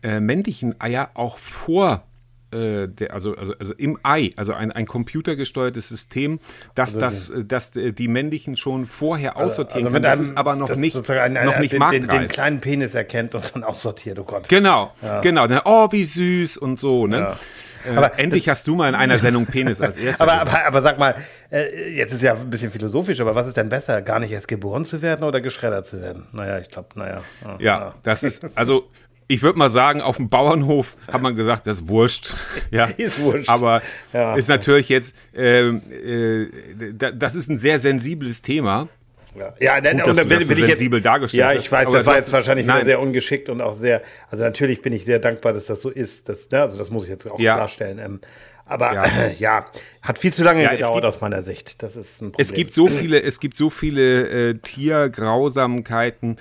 äh, 0.02 0.18
männlichen 0.20 0.80
Eier 0.80 1.10
auch 1.14 1.38
vor 1.38 2.04
äh, 2.52 2.88
der, 2.88 3.12
also, 3.14 3.34
also, 3.36 3.54
also 3.58 3.74
im 3.74 3.98
Ei, 4.02 4.32
also 4.36 4.52
ein, 4.54 4.72
ein 4.72 4.86
computergesteuertes 4.86 5.88
System, 5.88 6.38
dass, 6.74 6.96
das, 6.96 7.30
äh, 7.30 7.44
dass 7.44 7.74
äh, 7.76 7.92
die 7.92 8.08
männlichen 8.08 8.56
schon 8.56 8.86
vorher 8.86 9.36
aussortieren 9.36 9.92
kann. 9.92 10.02
Das 10.02 10.18
ist 10.18 10.36
aber 10.36 10.54
noch 10.56 10.68
das 10.68 10.78
nicht, 10.78 10.96
ein- 11.10 11.32
noch 11.32 11.58
nicht 11.58 11.72
den, 11.72 11.78
den, 11.78 11.78
marktreif. 11.78 12.20
den 12.20 12.28
kleinen 12.28 12.60
Penis 12.60 12.94
erkennt 12.94 13.34
und 13.34 13.54
dann 13.54 13.64
aussortiert, 13.64 14.18
oh 14.18 14.24
Gott. 14.24 14.48
Genau, 14.48 14.92
genau. 15.22 15.46
Dann, 15.46 15.60
oh, 15.64 15.88
wie 15.90 16.04
süß 16.04 16.56
und 16.58 16.78
so, 16.78 17.06
ne? 17.06 17.18
Ja. 17.18 17.36
Äh, 17.84 17.96
Aber 17.96 18.18
endlich 18.18 18.48
hast 18.48 18.66
du 18.68 18.76
mal 18.76 18.88
in 18.88 18.94
einer 18.94 19.18
Sendung 19.18 19.46
Penis 19.46 19.80
als 19.80 19.96
erster 19.98 20.22
Aber, 20.22 20.40
aber, 20.42 20.66
aber 20.66 20.82
sag 20.82 20.98
mal, 21.00 21.16
äh, 21.50 21.90
jetzt 21.96 22.12
ist 22.12 22.22
ja 22.22 22.34
ein 22.34 22.48
bisschen 22.48 22.70
philosophisch, 22.70 23.20
aber 23.20 23.34
was 23.34 23.48
ist 23.48 23.56
denn 23.56 23.68
besser? 23.68 24.02
Gar 24.02 24.20
nicht 24.20 24.30
erst 24.30 24.46
geboren 24.46 24.84
zu 24.84 25.02
werden 25.02 25.24
oder 25.24 25.40
geschreddert 25.40 25.86
zu 25.86 26.00
werden? 26.00 26.28
Naja, 26.32 26.58
ich 26.60 26.68
glaube, 26.68 26.90
naja. 26.94 27.22
Ja, 27.58 27.94
das 28.04 28.22
ist, 28.22 28.46
also 28.56 28.88
ich 29.28 29.42
würde 29.42 29.58
mal 29.58 29.70
sagen, 29.70 30.00
auf 30.00 30.16
dem 30.16 30.28
Bauernhof 30.28 30.96
hat 31.10 31.22
man 31.22 31.34
gesagt, 31.36 31.66
das 31.66 31.78
ist 31.80 31.88
wurscht. 31.88 32.32
Ja, 32.70 32.86
Ist 32.86 33.20
wurscht. 33.22 33.48
Aber 33.48 33.82
Ja. 34.12 34.34
ist 34.36 34.48
natürlich 34.48 34.88
jetzt, 34.88 35.14
ähm, 35.34 35.82
äh, 35.90 36.92
da- 36.94 37.10
das 37.12 37.34
ist 37.34 37.48
ein 37.50 37.58
sehr 37.58 37.78
sensibles 37.78 38.42
Thema. 38.42 38.88
Ja, 39.34 39.54
ja 39.60 39.74
Gut, 39.78 39.78
und 39.78 39.84
dann 39.84 39.96
das 39.98 40.16
so 40.18 40.28
sensibel 40.28 40.98
jetzt, 40.98 41.06
dargestellt 41.06 41.40
Ja, 41.40 41.52
ich 41.54 41.72
weiß, 41.72 41.90
das 41.90 42.04
war 42.04 42.16
jetzt 42.16 42.32
wahrscheinlich 42.32 42.66
nein. 42.66 42.84
sehr 42.84 43.00
ungeschickt 43.00 43.48
und 43.48 43.62
auch 43.62 43.72
sehr, 43.74 44.02
also 44.30 44.44
natürlich 44.44 44.82
bin 44.82 44.92
ich 44.92 45.06
sehr 45.06 45.18
dankbar, 45.20 45.54
dass 45.54 45.64
das 45.66 45.80
so 45.80 45.88
ist. 45.88 46.28
Das, 46.28 46.50
ne, 46.50 46.60
also 46.60 46.76
das 46.76 46.90
muss 46.90 47.04
ich 47.04 47.10
jetzt 47.10 47.30
auch 47.30 47.38
Ja. 47.40 47.54
klarstellen. 47.56 47.98
Ähm, 47.98 48.20
aber 48.66 48.92
Ja. 48.92 49.06
ja. 49.06 49.30
ja, 49.38 49.66
hat 50.02 50.18
viel 50.18 50.32
zu 50.34 50.44
lange 50.44 50.62
Ja, 50.62 50.72
gedauert 50.72 50.94
gibt- 50.96 51.06
aus 51.06 51.20
meiner 51.22 51.42
Sicht. 51.42 51.82
Das 51.82 51.96
ist 51.96 52.20
ein 52.20 52.32
Problem. 52.32 52.46
Es 52.46 52.52
gibt 52.52 52.74
so 52.74 52.88
viele, 52.88 53.22
es 53.22 53.40
gibt 53.40 53.56
so 53.56 53.70
viele 53.70 54.50
äh, 54.50 54.54
Tiergrausamkeiten. 54.58 56.36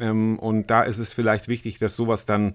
Ähm, 0.00 0.38
und 0.38 0.68
da 0.70 0.82
ist 0.82 0.98
es 0.98 1.12
vielleicht 1.12 1.48
wichtig, 1.48 1.78
dass 1.78 1.96
sowas 1.96 2.24
dann, 2.24 2.54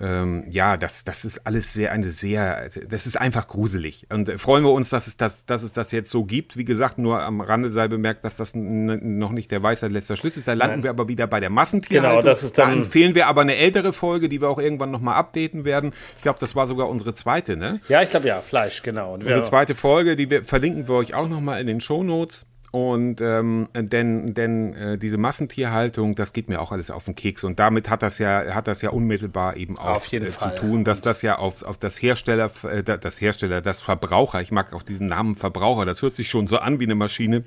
ähm, 0.00 0.44
ja, 0.48 0.76
das, 0.76 1.04
das 1.04 1.24
ist 1.24 1.46
alles 1.46 1.72
sehr, 1.72 1.92
eine 1.92 2.10
sehr, 2.10 2.68
das 2.88 3.06
ist 3.06 3.20
einfach 3.20 3.46
gruselig. 3.48 4.06
Und 4.10 4.28
äh, 4.28 4.38
freuen 4.38 4.64
wir 4.64 4.72
uns, 4.72 4.90
dass 4.90 5.06
es 5.06 5.16
das, 5.16 5.44
dass 5.46 5.62
es 5.62 5.72
das 5.72 5.92
jetzt 5.92 6.10
so 6.10 6.24
gibt. 6.24 6.56
Wie 6.56 6.64
gesagt, 6.64 6.98
nur 6.98 7.20
am 7.22 7.40
Rande 7.40 7.70
sei 7.70 7.88
bemerkt, 7.88 8.24
dass 8.24 8.36
das 8.36 8.52
noch 8.54 9.30
nicht 9.32 9.50
der 9.50 9.62
Weisheit 9.62 9.90
letzter 9.90 10.16
Schluss 10.16 10.36
ist. 10.36 10.48
Da 10.48 10.52
landen 10.52 10.76
Nein. 10.76 10.82
wir 10.84 10.90
aber 10.90 11.08
wieder 11.08 11.26
bei 11.26 11.40
der 11.40 11.50
Massentierhaltung. 11.50 12.20
Genau, 12.20 12.30
das 12.30 12.42
ist 12.42 12.58
da 12.58 12.66
dann- 12.66 12.82
empfehlen 12.82 13.14
wir 13.14 13.26
aber 13.26 13.40
eine 13.42 13.56
ältere 13.56 13.92
Folge, 13.92 14.28
die 14.28 14.40
wir 14.40 14.48
auch 14.48 14.58
irgendwann 14.58 14.90
nochmal 14.90 15.14
updaten 15.16 15.64
werden. 15.64 15.92
Ich 16.16 16.22
glaube, 16.22 16.38
das 16.40 16.54
war 16.56 16.66
sogar 16.66 16.88
unsere 16.88 17.14
zweite, 17.14 17.56
ne? 17.56 17.80
Ja, 17.88 18.02
ich 18.02 18.10
glaube 18.10 18.26
ja, 18.28 18.40
Fleisch, 18.40 18.82
genau. 18.82 19.14
Und 19.14 19.22
Unsere 19.24 19.42
zweite 19.42 19.74
Folge, 19.74 20.16
die 20.16 20.30
wir, 20.30 20.44
verlinken 20.44 20.88
wir 20.88 20.94
euch 20.94 21.14
auch 21.14 21.28
nochmal 21.28 21.60
in 21.60 21.66
den 21.66 21.80
Shownotes. 21.80 22.46
Und 22.74 23.20
ähm, 23.20 23.68
denn, 23.72 24.34
denn 24.34 24.74
äh, 24.74 24.98
diese 24.98 25.16
Massentierhaltung, 25.16 26.16
das 26.16 26.32
geht 26.32 26.48
mir 26.48 26.60
auch 26.60 26.72
alles 26.72 26.90
auf 26.90 27.04
den 27.04 27.14
Keks. 27.14 27.44
Und 27.44 27.60
damit 27.60 27.88
hat 27.88 28.02
das 28.02 28.18
ja, 28.18 28.52
hat 28.52 28.66
das 28.66 28.82
ja 28.82 28.90
unmittelbar 28.90 29.56
eben 29.56 29.78
auch 29.78 30.12
äh, 30.12 30.20
Fall, 30.22 30.56
zu 30.56 30.60
tun, 30.60 30.78
ja. 30.78 30.82
dass 30.82 31.00
das 31.00 31.22
ja 31.22 31.38
auf, 31.38 31.62
auf 31.62 31.78
das 31.78 32.02
Hersteller, 32.02 32.50
äh, 32.68 32.82
das 32.82 33.20
Hersteller, 33.20 33.60
das 33.60 33.80
Verbraucher, 33.80 34.40
ich 34.40 34.50
mag 34.50 34.72
auch 34.72 34.82
diesen 34.82 35.06
Namen 35.06 35.36
Verbraucher, 35.36 35.84
das 35.84 36.02
hört 36.02 36.16
sich 36.16 36.28
schon 36.28 36.48
so 36.48 36.58
an 36.58 36.80
wie 36.80 36.84
eine 36.84 36.96
Maschine. 36.96 37.44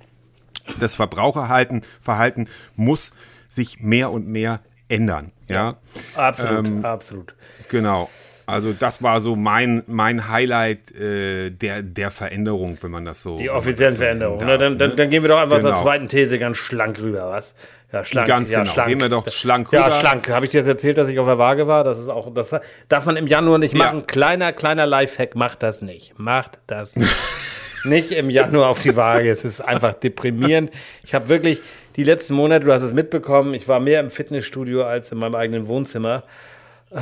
Das 0.80 0.96
Verbraucherhalten, 0.96 1.82
Verhalten 2.00 2.48
muss 2.78 3.12
sich 3.50 3.82
mehr 3.82 4.12
und 4.12 4.30
mehr 4.30 4.62
ändern. 4.88 5.34
Ja, 5.50 5.76
absolut, 6.16 6.68
ähm, 6.68 6.86
absolut. 6.86 7.36
Genau. 7.68 8.10
Also 8.48 8.72
das 8.72 9.04
war 9.04 9.20
so 9.20 9.36
mein, 9.36 9.84
mein 9.88 10.30
Highlight 10.30 10.92
äh, 10.96 11.50
der, 11.52 11.84
der 11.84 12.12
Veränderung, 12.12 12.78
wenn 12.82 12.92
man 12.92 13.04
das 13.04 13.22
so. 13.22 13.38
Die 13.38 13.50
offiziellen 13.50 13.94
so 13.94 14.00
Veränderungen. 14.00 14.48
Ne? 14.48 14.58
Dann, 14.58 14.78
dann, 14.80 14.90
ne? 14.92 14.96
dann 14.96 15.10
gehen 15.10 15.22
wir 15.22 15.28
doch 15.30 15.40
einfach 15.40 15.58
Genau. 15.58 15.74
zur 15.74 15.82
zweiten 15.84 16.08
These 16.08 16.40
ganz 16.40 16.56
schlank 16.58 16.98
rüber, 17.00 17.30
was? 17.30 17.54
Ja, 17.92 18.06
schlank. 18.06 18.28
Ganz 18.28 18.50
ja, 18.50 18.62
genau. 18.62 18.72
Schlank. 18.72 18.88
Gehen 18.90 19.02
wir 19.02 19.10
doch 19.10 19.28
schlank 19.30 19.72
Ja, 19.74 19.86
rüber. 19.86 19.96
schlank. 19.98 20.30
Habe 20.30 20.46
ich 20.46 20.52
dir 20.52 20.60
das 20.62 20.68
erzählt, 20.68 20.98
dass 20.98 21.10
ich 21.10 21.20
auf 21.20 21.28
der 21.28 21.38
Waage 21.38 21.68
war? 21.68 21.84
Das 21.84 22.00
ist 22.00 22.08
auch, 22.10 22.34
das 22.34 22.50
darf 22.90 23.06
man 23.06 23.18
im 23.18 23.28
Januar 23.28 23.58
nicht 23.60 23.74
Ja. 23.76 23.86
machen. 23.86 24.08
Kleiner, 24.08 24.54
kleiner 24.54 24.86
Lifehack, 24.86 25.36
macht 25.36 25.62
das 25.62 25.82
nicht. 25.82 26.18
Macht 26.18 26.58
das 26.68 26.96
nicht. 26.96 27.14
nicht 27.84 28.12
im 28.12 28.30
Januar 28.30 28.70
auf 28.70 28.80
die 28.80 28.96
Waage. 28.96 29.30
Es 29.30 29.44
ist 29.44 29.60
einfach 29.62 29.94
deprimierend. 29.94 30.72
Ich 31.04 31.14
habe 31.14 31.28
wirklich 31.30 31.62
die 31.98 32.04
letzten 32.06 32.34
Monate, 32.34 32.66
du 32.66 32.72
hast 32.72 32.82
es 32.82 32.94
mitbekommen, 32.94 33.54
ich 33.54 33.68
war 33.68 33.80
mehr 33.82 34.00
im 34.00 34.10
Fitnessstudio 34.10 34.84
als 34.86 35.12
in 35.12 35.18
meinem 35.18 35.36
eigenen 35.36 35.68
Wohnzimmer. 35.68 36.24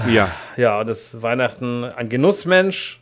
Ja, 0.07 0.31
Ja, 0.57 0.79
und 0.79 0.87
das 0.87 1.21
Weihnachten 1.21 1.83
ein 1.83 2.09
Genussmensch. 2.09 3.01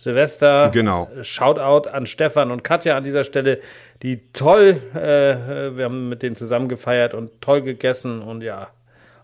Silvester. 0.00 0.70
Genau. 0.72 1.10
Shoutout 1.20 1.90
an 1.90 2.06
Stefan 2.06 2.50
und 2.50 2.64
Katja 2.64 2.96
an 2.96 3.04
dieser 3.04 3.22
Stelle, 3.22 3.60
die 4.02 4.32
toll, 4.32 4.80
äh, 4.94 5.76
wir 5.76 5.84
haben 5.84 6.08
mit 6.08 6.22
denen 6.22 6.36
zusammen 6.36 6.70
gefeiert 6.70 7.12
und 7.12 7.42
toll 7.42 7.60
gegessen 7.60 8.22
und 8.22 8.40
ja. 8.40 8.68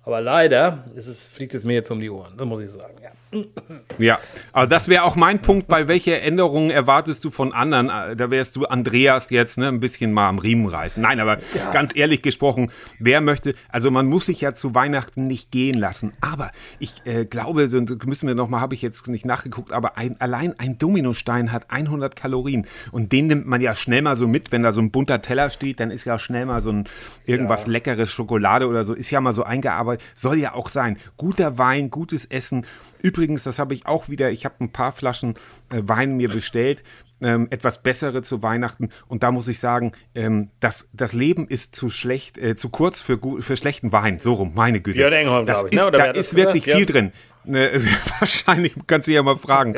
Aber 0.07 0.21
leider 0.21 0.85
ist 0.95 1.09
es, 1.09 1.19
fliegt 1.27 1.53
es 1.53 1.65
mir 1.65 1.73
jetzt 1.73 1.91
um 1.91 1.99
die 1.99 2.09
Ohren, 2.09 2.35
das 2.37 2.47
muss 2.47 2.63
ich 2.63 2.71
sagen. 2.71 2.95
Ja. 3.03 3.11
ja. 3.99 4.19
Also 4.53 4.71
das 4.71 4.89
wäre 4.89 5.03
auch 5.03 5.17
mein 5.17 5.43
Punkt, 5.43 5.67
bei 5.67 5.89
welcher 5.89 6.23
Änderungen 6.23 6.71
erwartest 6.71 7.25
du 7.25 7.31
von 7.31 7.53
anderen? 7.53 7.91
Äh, 7.91 8.15
Da 8.15 8.31
wärst 8.31 8.55
du 8.55 8.67
Andreas 8.67 9.31
jetzt 9.31 9.59
ne, 9.59 9.67
ein 9.67 9.81
bisschen 9.81 10.13
mal 10.13 10.29
am 10.29 10.39
Riemen 10.39 10.67
reißen. 10.67 11.03
Nein, 11.03 11.19
aber 11.19 11.39
ganz 11.73 11.95
ehrlich 11.97 12.23
gesprochen, 12.23 12.71
wer 13.01 13.21
möchte, 13.21 13.57
also 13.69 13.91
man 13.91 14.07
muss 14.07 14.27
sich 14.27 14.41
ja 14.41 14.55
zu 14.55 14.77
Weihnachten 14.77 15.27
nicht 15.27 15.51
gehen 15.51 15.77
lassen. 15.77 16.13
Aber 16.21 16.53
ich 16.79 17.05
äh, 17.05 17.25
glaube, 17.25 17.69
so 17.69 17.81
müssen 18.05 18.29
wir 18.29 18.37
noch 18.37 18.49
mal, 18.49 18.61
habe 18.61 18.75
ich 18.75 18.83
jetzt 18.83 19.09
nicht 19.09 19.27
nachgeguckt, 19.27 19.73
aber 19.73 19.99
ein, 19.99 20.21
allein 20.21 20.57
ein 20.57 20.79
Dominostein 20.79 21.51
hat 21.51 21.73
100 21.73 22.15
Kalorien 22.15 22.69
und 22.93 23.11
den 23.11 23.27
nimmt 23.27 23.47
man 23.49 23.61
ja 23.61 23.75
schnell 23.75 24.03
mal 24.03 24.17
so 24.17 24.29
mit, 24.29 24.53
wenn 24.53 24.63
da 24.63 24.71
so 24.71 24.81
ein 24.81 24.93
bunter 24.93 25.21
Teller 25.21 25.51
steht, 25.51 25.81
dann 25.81 25.91
ist 25.91 26.05
ja 26.05 26.21
schnell 26.21 26.47
mal 26.47 26.63
so 26.63 26.71
ein 26.71 26.85
irgendwas 27.25 27.67
leckeres 27.67 28.13
Schokolade 28.13 28.69
oder 28.69 28.85
so, 28.85 28.95
ist 28.95 29.11
ja 29.11 29.21
mal 29.21 29.33
so 29.33 29.43
eingearbeitet, 29.43 29.96
soll 30.15 30.39
ja 30.39 30.55
auch 30.55 30.69
sein. 30.69 30.99
Guter 31.17 31.59
Wein, 31.59 31.91
gutes 31.91 32.25
Essen. 32.25 32.67
Übrigens, 33.03 33.45
das 33.45 33.59
habe 33.59 33.75
ich 33.75 33.87
auch 33.87 34.09
wieder, 34.09 34.31
ich 34.31 34.45
habe 34.45 34.57
ein 34.61 34.73
paar 34.73 34.93
Flaschen 34.93 35.35
äh, 35.71 35.83
Wein 35.83 36.17
mir 36.17 36.29
bestellt. 36.29 36.83
Ähm, 37.23 37.47
etwas 37.49 37.83
bessere 37.83 38.21
zu 38.21 38.43
Weihnachten 38.43 38.91
und 39.09 39.23
da 39.23 39.33
muss 39.33 39.49
ich 39.49 39.59
sagen, 39.59 39.93
ähm, 40.15 40.51
das, 40.61 40.91
das 40.93 41.15
Leben 41.15 41.49
ist 41.49 41.75
zu 41.75 41.89
schlecht, 41.89 42.37
äh, 42.37 42.57
zu 42.57 42.69
kurz 42.69 43.01
für, 43.01 43.19
für 43.41 43.57
schlechten 43.57 43.91
Wein. 43.91 44.19
So 44.19 44.35
rum, 44.35 44.53
meine 44.55 44.83
Güte. 44.83 44.99
Björn 44.99 45.15
Engholm, 45.15 45.47
das 45.47 45.65
ich, 45.65 45.73
ist, 45.73 45.83
ne? 45.83 45.91
Da 45.93 46.05
ist 46.05 46.37
wirklich 46.37 46.65
gesagt? 46.65 46.79
viel 46.79 46.87
drin. 46.87 47.13
Ne, 47.47 47.81
wahrscheinlich 48.19 48.75
kannst 48.87 49.09
du 49.09 49.13
ja 49.13 49.23
mal 49.23 49.37
fragen. 49.37 49.77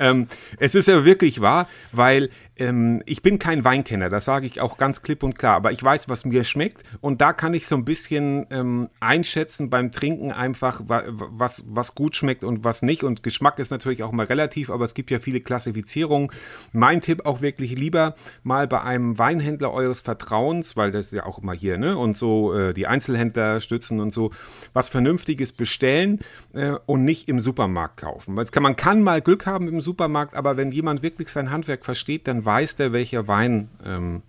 ähm, 0.00 0.26
es 0.58 0.74
ist 0.74 0.88
ja 0.88 1.04
wirklich 1.04 1.40
wahr, 1.40 1.68
weil 1.92 2.30
ähm, 2.60 3.02
ich 3.06 3.22
bin 3.22 3.38
kein 3.38 3.64
Weinkenner, 3.64 4.08
das 4.08 4.24
sage 4.24 4.46
ich 4.46 4.60
auch 4.60 4.76
ganz 4.76 5.02
klipp 5.02 5.22
und 5.22 5.36
klar, 5.38 5.56
aber 5.56 5.72
ich 5.72 5.82
weiß, 5.82 6.08
was 6.08 6.24
mir 6.24 6.44
schmeckt 6.44 6.84
und 7.00 7.20
da 7.20 7.32
kann 7.32 7.54
ich 7.54 7.66
so 7.66 7.74
ein 7.74 7.84
bisschen 7.84 8.46
ähm, 8.50 8.90
einschätzen 9.00 9.70
beim 9.70 9.90
Trinken 9.90 10.30
einfach, 10.30 10.82
wa- 10.86 11.02
was, 11.08 11.64
was 11.66 11.94
gut 11.94 12.14
schmeckt 12.16 12.44
und 12.44 12.62
was 12.62 12.82
nicht. 12.82 13.02
Und 13.02 13.22
Geschmack 13.22 13.58
ist 13.58 13.70
natürlich 13.70 14.02
auch 14.02 14.12
mal 14.12 14.26
relativ, 14.26 14.70
aber 14.70 14.84
es 14.84 14.94
gibt 14.94 15.10
ja 15.10 15.18
viele 15.18 15.40
Klassifizierungen. 15.40 16.30
Mein 16.72 17.00
Tipp 17.00 17.24
auch 17.24 17.40
wirklich 17.40 17.72
lieber 17.78 18.14
mal 18.42 18.68
bei 18.68 18.82
einem 18.82 19.18
Weinhändler 19.18 19.72
eures 19.72 20.02
Vertrauens, 20.02 20.76
weil 20.76 20.90
das 20.90 21.10
ja 21.10 21.24
auch 21.24 21.38
immer 21.38 21.54
hier, 21.54 21.78
ne? 21.78 21.96
Und 21.96 22.18
so 22.18 22.52
äh, 22.54 22.74
die 22.74 22.86
Einzelhändler 22.86 23.60
stützen 23.60 24.00
und 24.00 24.12
so, 24.12 24.30
was 24.74 24.88
Vernünftiges 24.88 25.52
bestellen 25.52 26.20
äh, 26.52 26.72
und 26.86 27.04
nicht 27.04 27.28
im 27.28 27.40
Supermarkt 27.40 28.00
kaufen. 28.00 28.36
Kann, 28.50 28.62
man 28.62 28.76
kann 28.76 29.02
mal 29.02 29.22
Glück 29.22 29.46
haben 29.46 29.68
im 29.68 29.80
Supermarkt, 29.80 30.34
aber 30.34 30.56
wenn 30.56 30.72
jemand 30.72 31.02
wirklich 31.02 31.28
sein 31.28 31.50
Handwerk 31.50 31.84
versteht, 31.84 32.28
dann 32.28 32.44
weiß 32.44 32.49
der, 32.78 32.92
welcher 32.92 33.28
Wein, 33.28 33.68
ähm, 33.84 34.22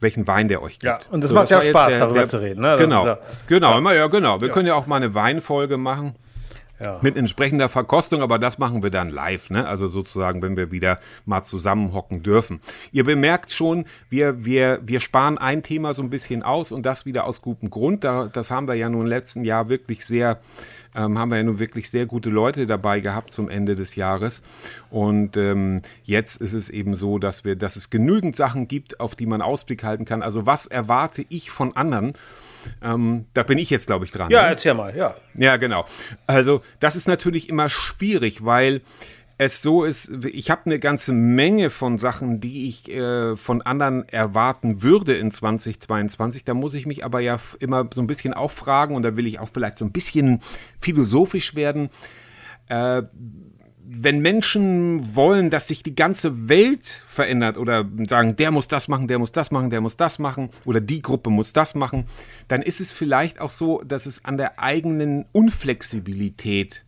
welchen 0.00 0.26
Wein 0.26 0.48
der 0.48 0.62
euch 0.62 0.78
gibt. 0.78 0.84
Ja, 0.84 0.98
und 1.10 1.22
es 1.24 1.32
macht 1.32 1.50
ja 1.50 1.58
war 1.58 1.64
jetzt 1.64 1.70
Spaß, 1.72 1.92
darüber 1.98 2.26
zu 2.26 2.38
reden, 2.40 2.60
ne? 2.60 2.72
Das 2.72 2.80
genau, 2.80 3.00
ist 3.02 3.06
ja- 3.06 3.18
genau, 3.46 3.78
immer, 3.78 3.94
ja, 3.94 4.06
genau. 4.08 4.40
Wir 4.40 4.50
können 4.50 4.66
ja 4.66 4.74
auch 4.74 4.86
mal 4.86 4.96
eine 4.96 5.14
Weinfolge 5.14 5.76
machen. 5.76 6.14
Ja. 6.80 6.98
Mit 7.02 7.16
entsprechender 7.16 7.68
Verkostung, 7.68 8.20
aber 8.20 8.40
das 8.40 8.58
machen 8.58 8.82
wir 8.82 8.90
dann 8.90 9.08
live, 9.08 9.48
ne? 9.50 9.66
Also 9.66 9.86
sozusagen, 9.86 10.42
wenn 10.42 10.56
wir 10.56 10.72
wieder 10.72 10.98
mal 11.24 11.44
zusammenhocken 11.44 12.24
dürfen. 12.24 12.60
Ihr 12.90 13.04
bemerkt 13.04 13.52
schon, 13.52 13.84
wir, 14.10 14.44
wir, 14.44 14.80
wir 14.82 14.98
sparen 14.98 15.38
ein 15.38 15.62
Thema 15.62 15.94
so 15.94 16.02
ein 16.02 16.10
bisschen 16.10 16.42
aus 16.42 16.72
und 16.72 16.84
das 16.84 17.06
wieder 17.06 17.26
aus 17.26 17.42
gutem 17.42 17.70
Grund. 17.70 18.02
Da, 18.02 18.26
das 18.26 18.50
haben 18.50 18.66
wir 18.66 18.74
ja 18.74 18.88
nun 18.88 19.02
im 19.02 19.06
letzten 19.06 19.44
Jahr 19.44 19.68
wirklich 19.68 20.04
sehr, 20.04 20.40
ähm, 20.94 21.18
haben 21.18 21.30
wir 21.30 21.36
ja 21.38 21.42
nun 21.42 21.58
wirklich 21.58 21.90
sehr 21.90 22.06
gute 22.06 22.30
Leute 22.30 22.66
dabei 22.66 23.00
gehabt 23.00 23.32
zum 23.32 23.48
Ende 23.48 23.74
des 23.74 23.96
Jahres. 23.96 24.42
Und 24.90 25.36
ähm, 25.36 25.82
jetzt 26.04 26.40
ist 26.40 26.52
es 26.52 26.70
eben 26.70 26.94
so, 26.94 27.18
dass 27.18 27.44
wir, 27.44 27.56
dass 27.56 27.76
es 27.76 27.90
genügend 27.90 28.36
Sachen 28.36 28.68
gibt, 28.68 29.00
auf 29.00 29.14
die 29.14 29.26
man 29.26 29.42
Ausblick 29.42 29.84
halten 29.84 30.04
kann. 30.04 30.22
Also 30.22 30.46
was 30.46 30.66
erwarte 30.66 31.24
ich 31.28 31.50
von 31.50 31.76
anderen? 31.76 32.14
Ähm, 32.82 33.26
da 33.34 33.42
bin 33.42 33.58
ich 33.58 33.70
jetzt, 33.70 33.86
glaube 33.86 34.04
ich, 34.04 34.12
dran. 34.12 34.30
ja, 34.30 34.42
ne? 34.42 34.48
erzähl 34.48 34.74
mal, 34.74 34.96
ja. 34.96 35.16
Ja, 35.34 35.56
genau. 35.56 35.84
Also 36.26 36.62
das 36.80 36.96
ist 36.96 37.08
natürlich 37.08 37.48
immer 37.48 37.68
schwierig, 37.68 38.44
weil 38.44 38.80
es 39.36 39.62
so 39.62 39.84
ist, 39.84 40.12
ich 40.26 40.50
habe 40.50 40.66
eine 40.66 40.78
ganze 40.78 41.12
Menge 41.12 41.70
von 41.70 41.98
Sachen, 41.98 42.40
die 42.40 42.68
ich 42.68 42.88
äh, 42.88 43.36
von 43.36 43.62
anderen 43.62 44.08
erwarten 44.08 44.82
würde 44.82 45.14
in 45.14 45.30
2022. 45.30 46.44
Da 46.44 46.54
muss 46.54 46.74
ich 46.74 46.86
mich 46.86 47.04
aber 47.04 47.20
ja 47.20 47.40
immer 47.58 47.88
so 47.92 48.00
ein 48.00 48.06
bisschen 48.06 48.34
auffragen 48.34 48.94
und 48.94 49.02
da 49.02 49.16
will 49.16 49.26
ich 49.26 49.40
auch 49.40 49.48
vielleicht 49.52 49.78
so 49.78 49.84
ein 49.84 49.92
bisschen 49.92 50.40
philosophisch 50.78 51.56
werden. 51.56 51.90
Äh, 52.68 53.02
wenn 53.86 54.20
Menschen 54.20 55.14
wollen, 55.14 55.50
dass 55.50 55.68
sich 55.68 55.82
die 55.82 55.94
ganze 55.94 56.48
Welt 56.48 57.04
verändert 57.08 57.58
oder 57.58 57.84
sagen, 58.08 58.36
der 58.36 58.50
muss 58.50 58.66
das 58.66 58.88
machen, 58.88 59.08
der 59.08 59.18
muss 59.18 59.32
das 59.32 59.50
machen, 59.50 59.68
der 59.68 59.80
muss 59.80 59.96
das 59.96 60.18
machen 60.18 60.50
oder 60.64 60.80
die 60.80 61.02
Gruppe 61.02 61.28
muss 61.28 61.52
das 61.52 61.74
machen, 61.74 62.06
dann 62.48 62.62
ist 62.62 62.80
es 62.80 62.92
vielleicht 62.92 63.40
auch 63.40 63.50
so, 63.50 63.82
dass 63.82 64.06
es 64.06 64.24
an 64.24 64.38
der 64.38 64.58
eigenen 64.58 65.26
Unflexibilität 65.32 66.86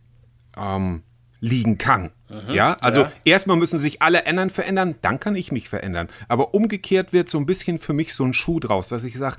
ähm, 0.57 1.03
liegen 1.39 1.77
kann. 1.77 2.11
ja, 2.51 2.75
also 2.81 3.01
ja. 3.01 3.11
erstmal 3.25 3.57
müssen 3.57 3.79
sich 3.79 4.01
alle 4.01 4.23
ändern, 4.23 4.49
verändern, 4.49 4.95
dann 5.01 5.19
kann 5.19 5.35
ich 5.35 5.51
mich 5.51 5.69
verändern. 5.69 6.09
Aber 6.27 6.53
umgekehrt 6.53 7.13
wird 7.13 7.29
so 7.29 7.37
ein 7.37 7.45
bisschen 7.45 7.79
für 7.79 7.93
mich 7.93 8.13
so 8.13 8.23
ein 8.23 8.33
Schuh 8.33 8.59
draus, 8.59 8.89
dass 8.89 9.03
ich 9.03 9.17
sage, 9.17 9.37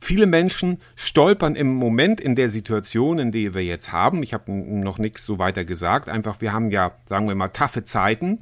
Viele 0.00 0.26
Menschen 0.26 0.80
stolpern 0.94 1.56
im 1.56 1.74
Moment 1.74 2.20
in 2.20 2.36
der 2.36 2.50
Situation, 2.50 3.18
in 3.18 3.32
der 3.32 3.54
wir 3.54 3.64
jetzt 3.64 3.92
haben. 3.92 4.22
Ich 4.22 4.32
habe 4.32 4.52
noch 4.52 4.98
nichts 4.98 5.24
so 5.24 5.38
weiter 5.38 5.64
gesagt. 5.64 6.08
Einfach, 6.08 6.40
wir 6.40 6.52
haben 6.52 6.70
ja, 6.70 6.92
sagen 7.08 7.26
wir 7.26 7.34
mal, 7.34 7.48
taffe 7.48 7.84
Zeiten 7.84 8.38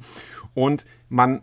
und 0.53 0.85
man 1.09 1.41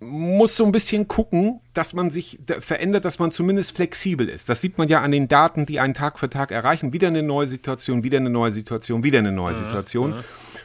muss 0.00 0.56
so 0.56 0.64
ein 0.64 0.72
bisschen 0.72 1.08
gucken, 1.08 1.60
dass 1.72 1.94
man 1.94 2.10
sich 2.10 2.38
verändert, 2.60 3.04
dass 3.04 3.18
man 3.18 3.32
zumindest 3.32 3.74
flexibel 3.74 4.28
ist. 4.28 4.48
Das 4.48 4.60
sieht 4.60 4.76
man 4.78 4.88
ja 4.88 5.00
an 5.00 5.10
den 5.10 5.28
Daten, 5.28 5.66
die 5.66 5.80
einen 5.80 5.94
Tag 5.94 6.18
für 6.18 6.28
Tag 6.28 6.52
erreichen. 6.52 6.92
Wieder 6.92 7.08
eine 7.08 7.22
neue 7.22 7.46
Situation, 7.46 8.02
wieder 8.02 8.18
eine 8.18 8.30
neue 8.30 8.50
Situation, 8.50 9.02
wieder 9.02 9.18
eine 9.18 9.32
neue 9.32 9.56
Situation. 9.56 10.14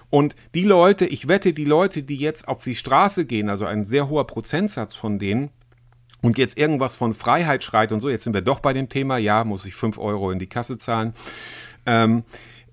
Und 0.09 0.35
die 0.55 0.63
Leute, 0.63 1.05
ich 1.05 1.27
wette, 1.27 1.53
die 1.53 1.65
Leute, 1.65 2.03
die 2.03 2.15
jetzt 2.15 2.47
auf 2.47 2.63
die 2.63 2.75
Straße 2.75 3.25
gehen, 3.25 3.49
also 3.49 3.65
ein 3.65 3.85
sehr 3.85 4.09
hoher 4.09 4.25
Prozentsatz 4.25 4.95
von 4.95 5.19
denen, 5.19 5.51
und 6.21 6.37
jetzt 6.37 6.57
irgendwas 6.57 6.95
von 6.95 7.13
Freiheit 7.13 7.63
schreit 7.63 7.91
und 7.91 8.01
so, 8.01 8.09
jetzt 8.09 8.25
sind 8.25 8.33
wir 8.33 8.41
doch 8.41 8.59
bei 8.59 8.73
dem 8.73 8.89
Thema, 8.89 9.17
ja, 9.17 9.43
muss 9.43 9.65
ich 9.65 9.75
5 9.75 9.97
Euro 9.97 10.31
in 10.31 10.39
die 10.39 10.47
Kasse 10.47 10.77
zahlen, 10.77 11.13
ähm, 11.85 12.23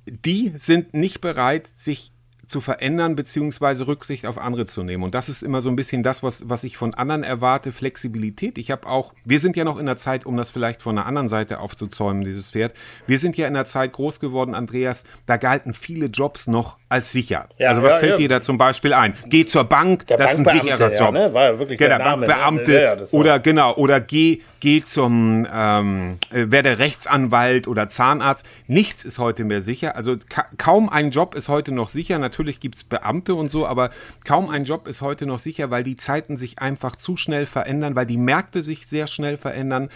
die 0.06 0.52
sind 0.56 0.94
nicht 0.94 1.20
bereit, 1.20 1.70
sich 1.74 2.12
zu 2.46 2.60
verändern 2.60 3.16
beziehungsweise 3.16 3.86
Rücksicht 3.86 4.26
auf 4.26 4.38
andere 4.38 4.66
zu 4.66 4.82
nehmen. 4.82 5.02
Und 5.02 5.14
das 5.14 5.28
ist 5.28 5.42
immer 5.42 5.60
so 5.60 5.68
ein 5.68 5.76
bisschen 5.76 6.02
das, 6.02 6.22
was, 6.22 6.48
was 6.48 6.64
ich 6.64 6.76
von 6.76 6.94
anderen 6.94 7.24
erwarte, 7.24 7.72
Flexibilität. 7.72 8.58
Ich 8.58 8.70
habe 8.70 8.86
auch, 8.86 9.12
wir 9.24 9.40
sind 9.40 9.56
ja 9.56 9.64
noch 9.64 9.78
in 9.78 9.86
der 9.86 9.96
Zeit, 9.96 10.26
um 10.26 10.36
das 10.36 10.50
vielleicht 10.50 10.82
von 10.82 10.96
der 10.96 11.06
anderen 11.06 11.28
Seite 11.28 11.60
aufzuzäumen, 11.60 12.24
dieses 12.24 12.50
Pferd. 12.50 12.74
Wir 13.06 13.18
sind 13.18 13.36
ja 13.36 13.46
in 13.46 13.54
der 13.54 13.64
Zeit 13.64 13.92
groß 13.92 14.20
geworden, 14.20 14.54
Andreas, 14.54 15.04
da 15.26 15.36
galten 15.36 15.74
viele 15.74 16.06
Jobs 16.06 16.46
noch 16.46 16.78
als 16.88 17.10
sicher. 17.10 17.48
Ja, 17.58 17.70
also 17.70 17.82
was 17.82 17.94
ja, 17.94 18.00
fällt 18.00 18.12
ja. 18.12 18.16
dir 18.18 18.28
da 18.28 18.42
zum 18.42 18.58
Beispiel 18.58 18.92
ein? 18.92 19.14
Geh 19.28 19.44
zur 19.44 19.64
Bank, 19.64 20.06
Der 20.06 20.16
das 20.16 20.32
ist 20.34 20.38
ein 20.38 20.60
sicherer 20.60 20.94
Job. 20.94 21.12
ne? 21.12 21.34
War 21.34 21.44
ja 21.44 21.58
wirklich 21.58 21.78
genau, 21.78 21.96
der 21.96 22.06
Name, 22.06 22.26
ne? 22.26 22.32
Bankbeamte 22.32 22.98
war- 23.10 23.14
oder 23.20 23.38
genau, 23.40 23.74
oder 23.74 24.00
geh, 24.00 24.40
geh 24.60 24.84
zum 24.84 25.46
ähm, 25.52 26.18
äh, 26.30 26.44
werde 26.48 26.78
Rechtsanwalt 26.78 27.66
oder 27.66 27.88
Zahnarzt. 27.88 28.46
Nichts 28.68 29.04
ist 29.04 29.18
heute 29.18 29.44
mehr 29.44 29.62
sicher. 29.62 29.96
Also 29.96 30.14
ka 30.28 30.46
kaum 30.58 30.88
ein 30.88 31.10
Job 31.10 31.34
ist 31.34 31.48
heute 31.48 31.72
noch 31.72 31.88
sicher. 31.88 32.18
Natürlich 32.18 32.35
gibt's 32.60 32.84
Beamte 32.84 33.34
und 33.34 33.50
so, 33.50 33.66
aber 33.66 33.90
kaum 34.24 34.48
ein 34.50 34.64
Job 34.64 34.86
ist 34.86 35.00
heute 35.00 35.26
noch 35.26 35.38
sicher, 35.38 35.70
weil 35.70 35.84
die 35.84 35.96
Zeiten 35.96 36.36
sich 36.36 36.58
einfach 36.58 36.96
zu 36.96 37.16
schnell 37.16 37.46
verändern, 37.46 37.96
weil 37.96 38.06
die 38.06 38.18
Märkte 38.18 38.62
sich 38.62 38.86
sehr 38.86 39.06
schnell 39.06 39.36
verändern. 39.38 39.90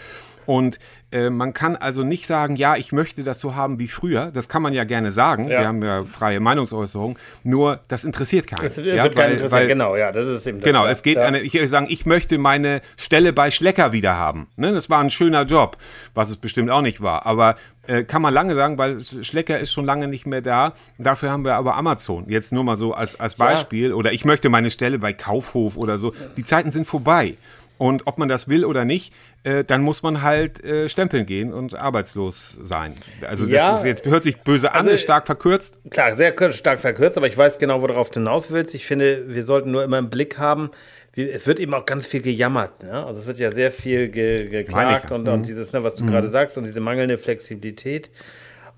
Und 0.45 0.79
äh, 1.11 1.29
man 1.29 1.53
kann 1.53 1.75
also 1.75 2.03
nicht 2.03 2.25
sagen, 2.25 2.55
ja, 2.55 2.75
ich 2.75 2.91
möchte 2.91 3.23
das 3.23 3.39
so 3.39 3.55
haben 3.55 3.79
wie 3.79 3.87
früher. 3.87 4.31
Das 4.33 4.49
kann 4.49 4.61
man 4.61 4.73
ja 4.73 4.83
gerne 4.83 5.11
sagen. 5.11 5.47
Ja. 5.47 5.59
Wir 5.59 5.67
haben 5.67 5.83
ja 5.83 6.05
freie 6.05 6.39
Meinungsäußerung. 6.39 7.17
Nur 7.43 7.81
das 7.87 8.03
interessiert 8.03 8.47
keinen. 8.47 8.63
Das 8.63 8.77
wird 8.77 8.95
ja, 8.95 9.09
keinen 9.09 9.33
interessieren. 9.33 9.67
genau, 9.67 9.95
ja, 9.95 10.11
das 10.11 10.25
ist 10.25 10.47
eben 10.47 10.59
das. 10.59 10.65
Genau, 10.65 10.85
ja. 10.85 10.91
es 10.91 11.03
geht 11.03 11.17
ja. 11.17 11.23
eine, 11.23 11.41
ich 11.41 11.69
sagen, 11.69 11.87
ich 11.89 12.05
möchte 12.05 12.37
meine 12.37 12.81
Stelle 12.97 13.33
bei 13.33 13.51
Schlecker 13.51 13.91
wieder 13.91 14.17
haben. 14.17 14.47
Ne, 14.55 14.71
das 14.71 14.89
war 14.89 14.99
ein 14.99 15.11
schöner 15.11 15.43
Job, 15.43 15.77
was 16.13 16.29
es 16.29 16.37
bestimmt 16.37 16.69
auch 16.69 16.81
nicht 16.81 17.01
war. 17.01 17.25
Aber 17.25 17.55
äh, 17.87 18.03
kann 18.03 18.21
man 18.21 18.33
lange 18.33 18.55
sagen, 18.55 18.77
weil 18.77 19.01
Schlecker 19.01 19.59
ist 19.59 19.71
schon 19.71 19.85
lange 19.85 20.07
nicht 20.07 20.25
mehr 20.25 20.41
da. 20.41 20.73
Dafür 20.97 21.31
haben 21.31 21.43
wir 21.43 21.55
aber 21.55 21.75
Amazon. 21.75 22.25
Jetzt 22.29 22.53
nur 22.53 22.63
mal 22.63 22.75
so 22.75 22.93
als, 22.93 23.19
als 23.19 23.35
Beispiel. 23.35 23.93
Oder 23.93 24.13
ich 24.13 24.23
möchte 24.23 24.49
meine 24.49 24.69
Stelle 24.69 24.99
bei 24.99 25.13
Kaufhof 25.13 25.77
oder 25.77 25.97
so. 25.97 26.13
Die 26.37 26.45
Zeiten 26.45 26.71
sind 26.71 26.85
vorbei. 26.85 27.37
Und 27.81 28.05
ob 28.05 28.19
man 28.19 28.29
das 28.29 28.47
will 28.47 28.63
oder 28.63 28.85
nicht, 28.85 29.11
äh, 29.43 29.63
dann 29.63 29.81
muss 29.81 30.03
man 30.03 30.21
halt 30.21 30.63
äh, 30.63 30.87
stempeln 30.87 31.25
gehen 31.25 31.51
und 31.51 31.73
arbeitslos 31.73 32.59
sein. 32.61 32.93
Also 33.27 33.45
das 33.45 33.53
Ja. 33.55 33.75
ist 33.75 33.85
jetzt 33.85 34.05
hört 34.05 34.21
sich 34.21 34.37
böse 34.41 34.71
an, 34.71 34.81
Also- 34.81 34.91
ist 34.91 35.01
stark 35.01 35.25
verkürzt. 35.25 35.79
Klar, 35.89 36.15
sehr 36.15 36.31
stark 36.53 36.77
verkürzt, 36.77 37.17
aber 37.17 37.25
ich 37.25 37.35
weiß 37.35 37.57
genau, 37.57 37.81
worauf 37.81 38.11
du 38.11 38.19
hinaus 38.19 38.51
willst. 38.51 38.75
Ich 38.75 38.85
finde, 38.85 39.33
wir 39.33 39.45
sollten 39.45 39.71
nur 39.71 39.83
immer 39.83 39.97
im 39.97 40.11
Blick 40.11 40.37
haben, 40.37 40.69
wie, 41.13 41.27
es 41.27 41.47
wird 41.47 41.59
eben 41.59 41.73
auch 41.73 41.85
ganz 41.85 42.05
viel 42.05 42.21
gejammert. 42.21 42.83
Ne? 42.83 43.03
Also 43.03 43.19
es 43.21 43.25
wird 43.25 43.39
ja 43.39 43.51
sehr 43.51 43.71
viel 43.71 44.09
ge, 44.09 44.47
geklagt 44.47 45.09
und, 45.11 45.27
und 45.27 45.47
dieses, 45.47 45.73
ne, 45.73 45.83
was 45.83 45.95
du 45.95 46.05
gerade 46.05 46.27
sagst, 46.27 46.59
und 46.59 46.67
diese 46.67 46.81
mangelnde 46.81 47.17
Flexibilität. 47.17 48.11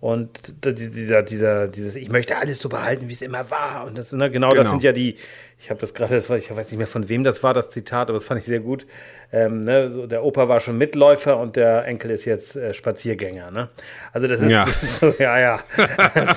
Und 0.03 0.53
dieser, 0.65 1.23
dieser, 1.23 1.69
dieses, 1.69 1.95
ich 1.95 2.09
möchte 2.09 2.35
alles 2.35 2.59
so 2.59 2.67
behalten, 2.67 3.07
wie 3.07 3.13
es 3.13 3.21
immer 3.21 3.49
war. 3.49 3.85
Und 3.85 3.97
das, 3.97 4.11
ne, 4.11 4.29
genau, 4.29 4.49
das 4.49 4.57
Genau. 4.57 4.71
sind 4.71 4.83
ja 4.83 4.91
die, 4.91 5.15
ich 5.57 5.69
habe 5.69 5.79
das 5.79 5.93
gerade, 5.93 6.17
ich 6.17 6.29
weiß 6.29 6.71
nicht 6.71 6.77
mehr 6.77 6.87
von 6.87 7.07
wem 7.07 7.23
das 7.23 7.41
war, 7.41 7.53
das 7.53 7.69
Zitat, 7.69 8.09
aber 8.09 8.17
das 8.19 8.25
fand 8.27 8.41
ich 8.41 8.45
sehr 8.45 8.59
gut. 8.59 8.85
Ähm, 9.31 9.61
ne, 9.61 9.89
so, 9.89 10.05
der 10.05 10.25
Opa 10.25 10.49
war 10.49 10.59
schon 10.59 10.77
Mitläufer 10.77 11.37
und 11.37 11.55
der 11.55 11.85
Enkel 11.85 12.11
ist 12.11 12.25
jetzt 12.25 12.57
äh, 12.57 12.73
Spaziergänger. 12.73 13.49
Ne? 13.51 13.69
Also 14.11 14.27
das 14.27 14.41
ist, 14.41 14.49
Ja. 14.51 14.65
das 14.65 14.83
ist 14.83 14.97
so, 14.97 15.13
ja, 15.19 15.39
ja. 15.39 15.59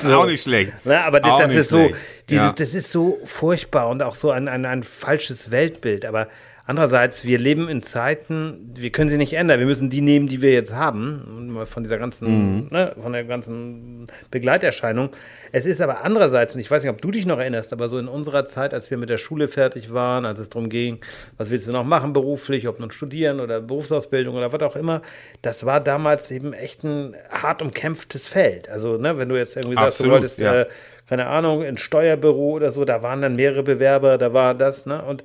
so. 0.00 0.14
Auch 0.20 0.26
nicht 0.26 0.42
schlecht. 0.44 0.72
Ne, 0.86 1.00
aber 1.02 1.18
das, 1.18 1.36
das 1.40 1.50
ist 1.52 1.70
so, 1.70 1.78
schlecht. 1.88 1.96
dieses, 2.28 2.46
Ja. 2.46 2.52
das 2.56 2.72
ist 2.72 2.92
so 2.92 3.18
furchtbar 3.24 3.88
und 3.88 4.00
auch 4.00 4.14
so 4.14 4.30
ein, 4.30 4.46
ein, 4.46 4.64
ein 4.64 4.84
falsches 4.84 5.50
Weltbild. 5.50 6.04
Aber 6.04 6.28
andererseits, 6.66 7.24
wir 7.24 7.38
leben 7.38 7.68
in 7.68 7.80
Zeiten, 7.82 8.72
wir 8.74 8.90
können 8.90 9.08
sie 9.08 9.16
nicht 9.16 9.32
ändern. 9.32 9.58
Wir 9.60 9.66
müssen 9.66 9.88
die 9.88 10.00
nehmen, 10.00 10.26
die 10.26 10.42
wir 10.42 10.52
jetzt 10.52 10.74
haben, 10.74 11.56
von 11.64 11.82
dieser 11.82 11.98
ganzen, 11.98 12.26
Mhm. 12.26 12.68
ne, 12.70 12.92
von 13.00 13.12
der 13.12 13.24
ganzen 13.24 14.06
Begleiterscheinung. 14.30 15.10
Es 15.52 15.64
ist 15.64 15.80
aber 15.80 16.04
andererseits, 16.04 16.54
und 16.54 16.60
ich 16.60 16.70
weiß 16.70 16.82
nicht, 16.82 16.90
ob 16.90 17.00
du 17.00 17.10
dich 17.10 17.24
noch 17.26 17.38
erinnerst, 17.38 17.72
aber 17.72 17.88
so 17.88 17.98
in 17.98 18.08
unserer 18.08 18.44
Zeit, 18.46 18.74
als 18.74 18.90
wir 18.90 18.98
mit 18.98 19.08
der 19.08 19.18
Schule 19.18 19.48
fertig 19.48 19.92
waren, 19.92 20.26
als 20.26 20.38
es 20.38 20.50
darum 20.50 20.68
ging, 20.68 20.98
was 21.38 21.50
willst 21.50 21.68
du 21.68 21.72
noch 21.72 21.84
machen 21.84 22.12
beruflich, 22.12 22.66
ob 22.68 22.80
nun 22.80 22.90
studieren 22.90 23.40
oder 23.40 23.60
Berufsausbildung 23.60 24.34
oder 24.34 24.52
was 24.52 24.62
auch 24.62 24.76
immer, 24.76 25.02
das 25.42 25.64
war 25.64 25.80
damals 25.80 26.30
eben 26.30 26.52
echt 26.52 26.84
ein 26.84 27.14
hart 27.30 27.62
umkämpftes 27.62 28.26
Feld. 28.28 28.68
Also, 28.68 28.96
ne, 28.96 29.18
wenn 29.18 29.28
du 29.28 29.36
jetzt 29.36 29.56
irgendwie 29.56 29.76
sagst, 29.76 30.00
du 30.00 30.10
wolltest 30.10 30.38
ja. 30.40 30.62
äh, 30.62 30.66
keine 31.08 31.26
Ahnung, 31.26 31.62
ein 31.62 31.78
Steuerbüro 31.78 32.52
oder 32.52 32.72
so, 32.72 32.84
da 32.84 33.02
waren 33.02 33.22
dann 33.22 33.36
mehrere 33.36 33.62
Bewerber, 33.62 34.18
da 34.18 34.32
war 34.32 34.54
das, 34.54 34.86
ne? 34.86 35.02
Und 35.04 35.22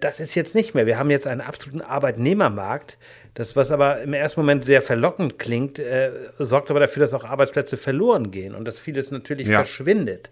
das 0.00 0.20
ist 0.20 0.34
jetzt 0.34 0.54
nicht 0.54 0.74
mehr. 0.74 0.86
Wir 0.86 0.98
haben 0.98 1.10
jetzt 1.10 1.26
einen 1.26 1.40
absoluten 1.40 1.80
Arbeitnehmermarkt. 1.80 2.98
Das, 3.34 3.54
was 3.54 3.70
aber 3.70 4.00
im 4.02 4.14
ersten 4.14 4.40
Moment 4.40 4.64
sehr 4.64 4.82
verlockend 4.82 5.38
klingt, 5.38 5.78
äh, 5.78 6.10
sorgt 6.40 6.70
aber 6.70 6.80
dafür, 6.80 7.02
dass 7.02 7.14
auch 7.14 7.22
Arbeitsplätze 7.24 7.76
verloren 7.76 8.32
gehen 8.32 8.54
und 8.54 8.64
dass 8.64 8.78
vieles 8.80 9.12
natürlich 9.12 9.46
Ja. 9.46 9.58
verschwindet. 9.58 10.30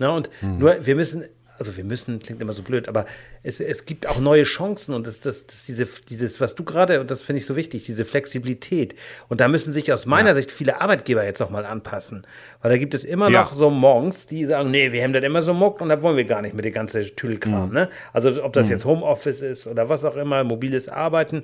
Ne? 0.00 0.10
Und 0.10 0.28
nur, 0.42 0.84
wir 0.84 0.96
müssen, 0.96 1.24
also 1.58 1.76
wir 1.76 1.84
müssen, 1.84 2.20
klingt 2.20 2.40
immer 2.40 2.52
so 2.52 2.62
blöd, 2.62 2.88
aber 2.88 3.06
es, 3.42 3.60
es 3.60 3.84
gibt 3.84 4.08
auch 4.08 4.20
neue 4.20 4.44
Chancen 4.44 4.94
und 4.94 5.06
das, 5.06 5.20
das, 5.20 5.46
das 5.46 5.66
diese, 5.66 5.86
dieses, 6.08 6.40
was 6.40 6.54
du 6.54 6.64
gerade, 6.64 7.00
und 7.00 7.10
das 7.10 7.22
finde 7.22 7.40
ich 7.40 7.46
so 7.46 7.56
wichtig, 7.56 7.84
diese 7.84 8.04
Flexibilität. 8.04 8.94
Und 9.28 9.40
da 9.40 9.48
müssen 9.48 9.72
sich 9.72 9.92
aus 9.92 10.06
meiner 10.06 10.34
Sicht 10.34 10.50
viele 10.52 10.80
Arbeitgeber 10.80 11.24
jetzt 11.24 11.40
nochmal 11.40 11.66
anpassen. 11.66 12.26
Weil 12.62 12.70
da 12.72 12.78
gibt 12.78 12.94
es 12.94 13.04
immer 13.04 13.30
Ja. 13.30 13.42
noch 13.42 13.52
so 13.54 13.70
Monks, 13.70 14.26
die 14.26 14.44
sagen, 14.44 14.70
nee, 14.70 14.92
wir 14.92 15.02
haben 15.02 15.12
das 15.12 15.24
immer 15.24 15.42
so 15.42 15.52
muckt 15.52 15.82
und 15.82 15.88
da 15.88 16.00
wollen 16.02 16.16
wir 16.16 16.24
gar 16.24 16.42
nicht 16.42 16.54
mit 16.54 16.64
dem 16.64 16.72
ganzen 16.72 17.02
Tüdelkram. 17.16 17.70
Ne? 17.72 17.88
Also 18.12 18.42
ob 18.44 18.52
das 18.52 18.68
jetzt 18.68 18.84
Homeoffice 18.84 19.42
ist 19.42 19.66
oder 19.66 19.88
was 19.88 20.04
auch 20.04 20.16
immer, 20.16 20.44
mobiles 20.44 20.88
Arbeiten. 20.88 21.42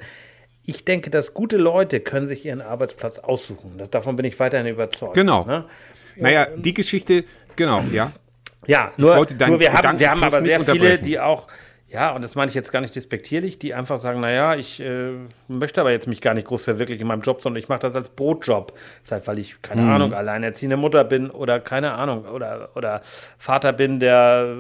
Ich 0.67 0.85
denke, 0.85 1.11
dass 1.11 1.35
gute 1.35 1.57
Leute 1.59 2.01
können 2.01 2.27
sich 2.27 2.45
ihren 2.47 2.63
Arbeitsplatz 2.63 3.19
aussuchen. 3.19 3.73
Das, 3.77 3.91
davon 3.91 4.17
bin 4.17 4.25
ich 4.25 4.39
weiterhin 4.41 4.67
überzeugt. 4.67 5.15
Genau. 5.15 5.45
Ne? 5.45 5.65
Naja, 6.17 6.47
die 6.57 6.73
Geschichte, 6.73 7.25
genau, 7.57 7.83
ja. 7.93 8.13
Ja, 8.67 8.93
nur, 8.97 9.15
nur 9.49 9.61
wir, 9.61 9.73
haben, 9.73 9.99
wir 9.99 10.11
haben 10.11 10.23
aber 10.25 10.43
sehr 10.43 10.61
viele, 10.61 10.99
die 10.99 11.19
auch, 11.21 11.47
ja, 11.89 12.11
und 12.13 12.25
das 12.25 12.35
meine 12.35 12.49
ich 12.49 12.55
jetzt 12.57 12.73
gar 12.73 12.81
nicht 12.81 12.97
despektierlich, 12.97 13.61
die 13.61 13.73
einfach 13.73 13.99
sagen, 13.99 14.19
naja, 14.19 14.57
ich 14.57 14.81
äh, 14.81 15.11
möchte 15.47 15.81
aber 15.81 15.93
jetzt 15.93 16.09
mich 16.09 16.21
gar 16.21 16.35
nicht 16.35 16.49
groß 16.49 16.65
verwirklichen 16.65 17.03
in 17.03 17.07
meinem 17.07 17.21
Job, 17.23 17.41
sondern 17.41 17.63
ich 17.63 17.69
mache 17.69 17.81
das 17.81 17.95
als 17.95 18.11
Brotjob. 18.11 18.73
Vielleicht, 19.05 19.29
weil 19.29 19.39
ich, 19.39 19.63
keine 19.63 19.83
Mhm. 19.83 19.91
Ahnung, 19.91 20.13
alleinerziehende 20.15 20.77
Mutter 20.77 21.05
bin 21.05 21.31
oder 21.31 21.61
keine 21.61 21.93
Ahnung, 21.93 22.25
oder, 22.25 22.71
oder 22.75 23.01
Vater 23.39 23.73
bin, 23.73 24.01
der, 24.01 24.57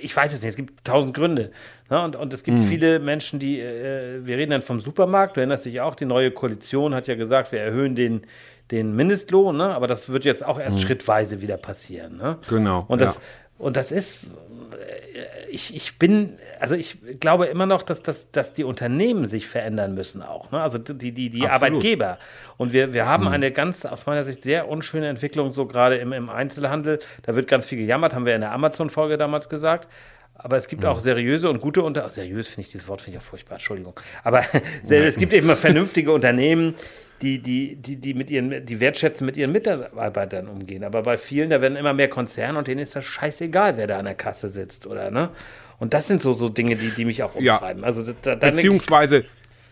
ich 0.00 0.16
weiß 0.16 0.32
es 0.32 0.40
nicht, 0.40 0.48
es 0.48 0.56
gibt 0.56 0.82
tausend 0.84 1.12
Gründe. 1.12 1.50
Ne? 1.90 2.02
Und, 2.02 2.16
und 2.16 2.32
es 2.32 2.40
Mhm. 2.46 2.56
gibt 2.56 2.68
viele 2.68 3.00
Menschen, 3.00 3.38
die, 3.38 3.60
äh, 3.60 4.24
wir 4.24 4.38
reden 4.38 4.52
dann 4.52 4.62
vom 4.62 4.80
Supermarkt, 4.80 5.36
du 5.36 5.40
erinnerst 5.40 5.66
dich 5.66 5.82
auch, 5.82 5.94
die 5.94 6.06
neue 6.06 6.30
Koalition 6.30 6.94
hat 6.94 7.06
ja 7.06 7.16
gesagt, 7.16 7.52
wir 7.52 7.60
erhöhen 7.60 7.96
den, 7.96 8.22
den 8.70 8.94
Mindestlohn, 8.96 9.56
ne? 9.58 9.74
aber 9.74 9.88
das 9.88 10.10
wird 10.10 10.24
jetzt 10.24 10.42
auch 10.44 10.58
erst 10.58 10.80
schrittweise 10.80 11.42
wieder 11.42 11.56
passieren. 11.58 12.16
Ne? 12.16 12.38
Mhm. 12.40 12.48
Genau, 12.48 12.84
Und 12.88 13.00
das, 13.02 13.16
ja. 13.16 13.20
Und 13.58 13.76
das 13.76 13.92
ist, 13.92 14.28
äh, 14.72 15.50
ich, 15.50 15.74
ich 15.74 15.98
bin, 15.98 16.38
also 16.60 16.74
ich 16.74 16.98
glaube 17.20 17.46
immer 17.46 17.66
noch, 17.66 17.82
dass, 17.82 18.02
dass, 18.02 18.30
dass 18.30 18.52
die 18.52 18.64
Unternehmen 18.64 19.26
sich 19.26 19.48
verändern 19.48 19.94
müssen 19.94 20.22
auch. 20.22 20.52
Ne? 20.52 20.60
Also 20.60 20.78
die, 20.78 21.12
die, 21.12 21.30
die 21.30 21.46
Absolut. 21.46 21.54
Arbeitgeber. 21.54 22.18
Und 22.56 22.72
wir, 22.72 22.92
wir 22.92 23.06
haben 23.06 23.26
eine 23.28 23.50
ganz, 23.50 23.84
aus 23.84 24.06
meiner 24.06 24.24
Sicht, 24.24 24.42
sehr 24.42 24.68
unschöne 24.68 25.08
Entwicklung, 25.08 25.52
so 25.52 25.66
gerade 25.66 25.96
im, 25.96 26.12
im 26.12 26.30
Einzelhandel. 26.30 27.00
Da 27.22 27.34
wird 27.34 27.48
ganz 27.48 27.66
viel 27.66 27.78
gejammert, 27.78 28.14
haben 28.14 28.26
wir 28.26 28.34
in 28.34 28.40
der 28.40 28.52
Amazon-Folge 28.52 29.16
damals 29.16 29.48
gesagt. 29.48 29.88
Aber 30.34 30.56
es 30.56 30.68
gibt 30.68 30.84
auch 30.84 31.00
seriöse 31.00 31.50
und 31.50 31.60
gute 31.60 31.82
Unter... 31.82 32.08
Seriös 32.10 32.46
finde 32.46 32.60
ich, 32.60 32.70
dieses 32.70 32.86
Wort 32.86 33.00
finde 33.00 33.18
ich 33.18 33.24
ja 33.24 33.28
furchtbar, 33.28 33.54
Entschuldigung. 33.54 33.98
Aber 34.22 34.44
es 34.88 35.16
gibt 35.16 35.32
eben 35.32 35.48
vernünftige 35.56 36.12
Unternehmen, 36.18 36.76
die, 37.22 37.40
die, 37.40 37.76
die, 37.76 37.96
die 37.96 38.14
mit 38.14 38.30
ihren, 38.30 38.64
die 38.64 38.80
wertschätzen 38.80 39.26
mit 39.26 39.36
ihren 39.36 39.52
Mitarbeitern 39.52 40.48
umgehen. 40.48 40.84
Aber 40.84 41.02
bei 41.02 41.16
vielen, 41.16 41.50
da 41.50 41.60
werden 41.60 41.76
immer 41.76 41.92
mehr 41.92 42.08
Konzerne 42.08 42.58
und 42.58 42.68
denen 42.68 42.80
ist 42.80 42.94
das 42.94 43.04
scheißegal, 43.04 43.76
wer 43.76 43.86
da 43.86 43.98
an 43.98 44.04
der 44.04 44.14
Kasse 44.14 44.48
sitzt, 44.48 44.86
oder 44.86 45.10
ne? 45.10 45.30
Und 45.78 45.94
das 45.94 46.08
sind 46.08 46.22
so, 46.22 46.34
so 46.34 46.48
Dinge, 46.48 46.76
die, 46.76 46.90
die 46.90 47.04
mich 47.04 47.22
auch 47.22 47.38
Ja. 47.40 47.54
umtreiben. 47.54 47.84
Also 47.84 48.02
da, 48.22 48.34
da, 48.34 48.50
Beziehungsweise, 48.50 49.24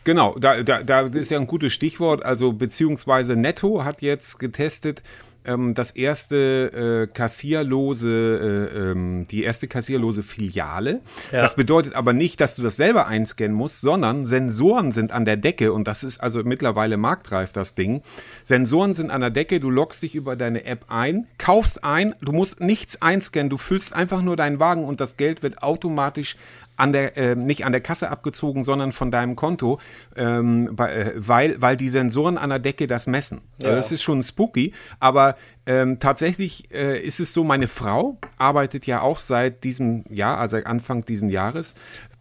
genau, 0.04 0.36
da, 0.38 0.62
da, 0.62 0.82
da 0.82 1.00
ist 1.06 1.30
ja 1.30 1.38
ein 1.38 1.46
gutes 1.48 1.72
Stichwort. 1.72 2.24
Also, 2.24 2.52
beziehungsweise 2.52 3.34
Netto 3.36 3.84
hat 3.84 4.02
jetzt 4.02 4.38
getestet, 4.38 5.02
ähm, 5.46 5.74
das 5.74 5.90
erste 5.92 7.06
äh, 7.06 7.12
kassierlose, 7.12 8.10
äh, 8.10 8.90
ähm, 8.90 9.26
die 9.30 9.44
erste 9.44 9.68
kassierlose 9.68 10.22
Filiale. 10.22 11.00
Ja. 11.32 11.42
Das 11.42 11.56
bedeutet 11.56 11.94
aber 11.94 12.12
nicht, 12.12 12.40
dass 12.40 12.56
du 12.56 12.62
das 12.62 12.76
selber 12.76 13.06
einscannen 13.06 13.56
musst, 13.56 13.80
sondern 13.80 14.26
Sensoren 14.26 14.92
sind 14.92 15.12
an 15.12 15.24
der 15.24 15.36
Decke 15.36 15.72
und 15.72 15.88
das 15.88 16.04
ist 16.04 16.18
also 16.18 16.42
mittlerweile 16.44 16.96
marktreif, 16.96 17.52
das 17.52 17.74
Ding. 17.74 18.02
Sensoren 18.44 18.94
sind 18.94 19.10
an 19.10 19.20
der 19.20 19.30
Decke, 19.30 19.60
du 19.60 19.70
loggst 19.70 20.02
dich 20.02 20.14
über 20.14 20.36
deine 20.36 20.64
App 20.64 20.86
ein, 20.88 21.26
kaufst 21.38 21.84
ein, 21.84 22.14
du 22.20 22.32
musst 22.32 22.60
nichts 22.60 23.00
einscannen, 23.00 23.50
du 23.50 23.58
füllst 23.58 23.94
einfach 23.94 24.22
nur 24.22 24.36
deinen 24.36 24.58
Wagen 24.58 24.84
und 24.84 25.00
das 25.00 25.16
Geld 25.16 25.42
wird 25.42 25.62
automatisch 25.62 26.36
an 26.76 26.92
der, 26.92 27.16
äh, 27.16 27.34
nicht 27.34 27.64
an 27.64 27.72
der 27.72 27.80
Kasse 27.80 28.10
abgezogen, 28.10 28.64
sondern 28.64 28.92
von 28.92 29.10
deinem 29.10 29.36
Konto, 29.36 29.80
ähm, 30.14 30.76
äh, 30.78 31.12
weil, 31.14 31.60
weil 31.60 31.76
die 31.76 31.88
Sensoren 31.88 32.38
an 32.38 32.50
der 32.50 32.58
Decke 32.58 32.86
das 32.86 33.06
messen. 33.06 33.40
Also 33.62 33.74
das 33.74 33.92
ist 33.92 34.02
schon 34.02 34.22
spooky, 34.22 34.72
aber 35.00 35.36
ähm, 35.66 35.98
tatsächlich 35.98 36.72
äh, 36.72 37.00
ist 37.00 37.20
es 37.20 37.32
so, 37.32 37.44
meine 37.44 37.68
Frau 37.68 38.18
arbeitet 38.38 38.86
ja 38.86 39.00
auch 39.00 39.18
seit 39.18 39.64
diesem 39.64 40.04
Jahr, 40.08 40.38
also 40.38 40.58
Anfang 40.58 41.04
diesen 41.04 41.28
Jahres, 41.28 41.74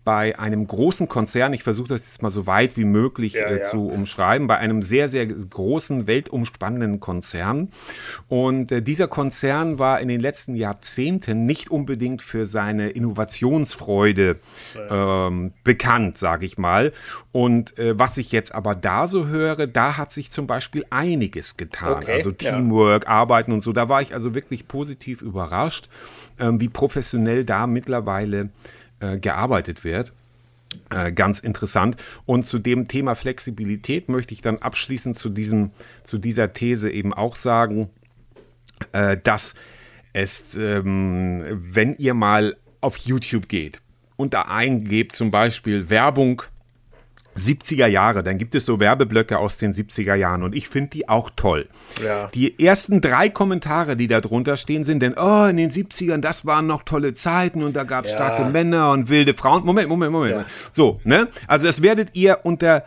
bei 0.05 0.37
einem 0.37 0.65
großen 0.67 1.09
Konzern, 1.09 1.51
ich 1.51 1.63
versuche 1.63 1.89
das 1.89 2.05
jetzt 2.05 2.21
mal 2.21 2.29
so 2.29 2.45
weit 2.47 2.77
wie 2.77 2.85
möglich 2.85 3.33
Ja, 3.33 3.47
äh, 3.47 3.57
ja. 3.57 3.63
zu 3.63 3.87
umschreiben, 3.87 4.47
bei 4.47 4.57
einem 4.57 4.83
sehr, 4.83 5.09
sehr 5.09 5.25
großen, 5.25 6.07
weltumspannenden 6.07 6.99
Konzern. 6.99 7.69
Und 8.29 8.71
äh, 8.71 8.81
dieser 8.81 9.07
Konzern 9.07 9.79
war 9.79 9.99
in 9.99 10.07
den 10.07 10.21
letzten 10.21 10.55
Jahrzehnten 10.55 11.45
nicht 11.47 11.71
unbedingt 11.71 12.21
für 12.21 12.45
seine 12.45 12.91
Innovationsfreude 12.91 14.37
ähm, 14.89 15.53
bekannt, 15.63 16.19
sage 16.19 16.45
ich 16.45 16.57
mal. 16.59 16.93
Und 17.31 17.77
äh, 17.79 17.97
was 17.97 18.17
ich 18.17 18.31
jetzt 18.31 18.53
aber 18.53 18.75
da 18.75 19.07
so 19.07 19.25
höre, 19.25 19.65
da 19.65 19.97
hat 19.97 20.13
sich 20.13 20.31
zum 20.31 20.45
Beispiel 20.45 20.85
einiges 20.91 21.57
getan. 21.57 22.03
Okay, 22.03 22.13
also 22.13 22.29
ja. 22.29 22.35
Teamwork, 22.35 23.07
Arbeiten 23.07 23.51
und 23.51 23.61
so. 23.61 23.73
Da 23.73 23.89
war 23.89 24.03
ich 24.03 24.13
also 24.13 24.35
wirklich 24.35 24.67
positiv 24.67 25.23
überrascht, 25.23 25.89
ähm, 26.39 26.61
wie 26.61 26.69
professionell 26.69 27.43
da 27.43 27.65
mittlerweile 27.65 28.49
äh, 28.99 29.17
gearbeitet 29.17 29.83
wird. 29.83 30.13
Äh, 30.89 31.11
ganz 31.11 31.39
interessant. 31.39 31.97
Und 32.25 32.45
zu 32.45 32.59
dem 32.59 32.87
Thema 32.87 33.15
Flexibilität 33.15 34.09
möchte 34.09 34.33
ich 34.33 34.41
dann 34.41 34.57
abschließend 34.57 35.17
zu, 35.17 35.29
diesem, 35.29 35.71
zu 36.03 36.17
dieser 36.17 36.53
These 36.53 36.91
eben 36.91 37.13
auch 37.13 37.35
sagen, 37.35 37.89
äh, 38.91 39.17
dass 39.23 39.55
es, 40.13 40.55
ähm, 40.55 41.43
wenn 41.49 41.95
ihr 41.97 42.13
mal 42.13 42.55
auf 42.81 42.97
YouTube 42.97 43.49
geht 43.49 43.81
und 44.15 44.33
da 44.33 44.43
eingebt 44.43 45.15
zum 45.15 45.31
Beispiel 45.31 45.89
Werbung 45.89 46.43
70er 47.37 47.87
Jahre, 47.87 48.23
dann 48.23 48.37
gibt 48.37 48.55
es 48.55 48.65
so 48.65 48.79
Werbeblöcke 48.79 49.37
aus 49.37 49.57
den 49.57 49.73
70er 49.73 50.15
Jahren 50.15 50.43
und 50.43 50.55
ich 50.55 50.69
finde 50.69 50.89
die 50.91 51.09
auch 51.09 51.29
toll. 51.35 51.67
Ja. 52.03 52.29
Die 52.33 52.59
ersten 52.63 53.01
drei 53.01 53.29
Kommentare, 53.29 53.95
die 53.95 54.07
da 54.07 54.21
drunter 54.21 54.55
stehen, 54.57 54.83
sind 54.83 55.01
denn, 55.01 55.15
oh, 55.17 55.45
in 55.45 55.57
den 55.57 55.69
70ern, 55.69 56.19
das 56.21 56.45
waren 56.45 56.67
noch 56.67 56.83
tolle 56.83 57.13
Zeiten 57.13 57.63
und 57.63 57.75
da 57.75 57.83
gab 57.83 58.05
es 58.05 58.11
Ja. 58.11 58.17
starke 58.17 58.45
Männer 58.51 58.91
und 58.91 59.09
wilde 59.09 59.33
Frauen. 59.33 59.65
Moment, 59.65 59.89
Moment, 59.89 60.11
Moment. 60.11 60.31
Ja. 60.31 60.37
Moment. 60.37 60.53
So, 60.71 60.99
ne? 61.03 61.27
Also 61.47 61.65
das 61.65 61.81
werdet 61.81 62.15
ihr 62.15 62.39
unter 62.43 62.83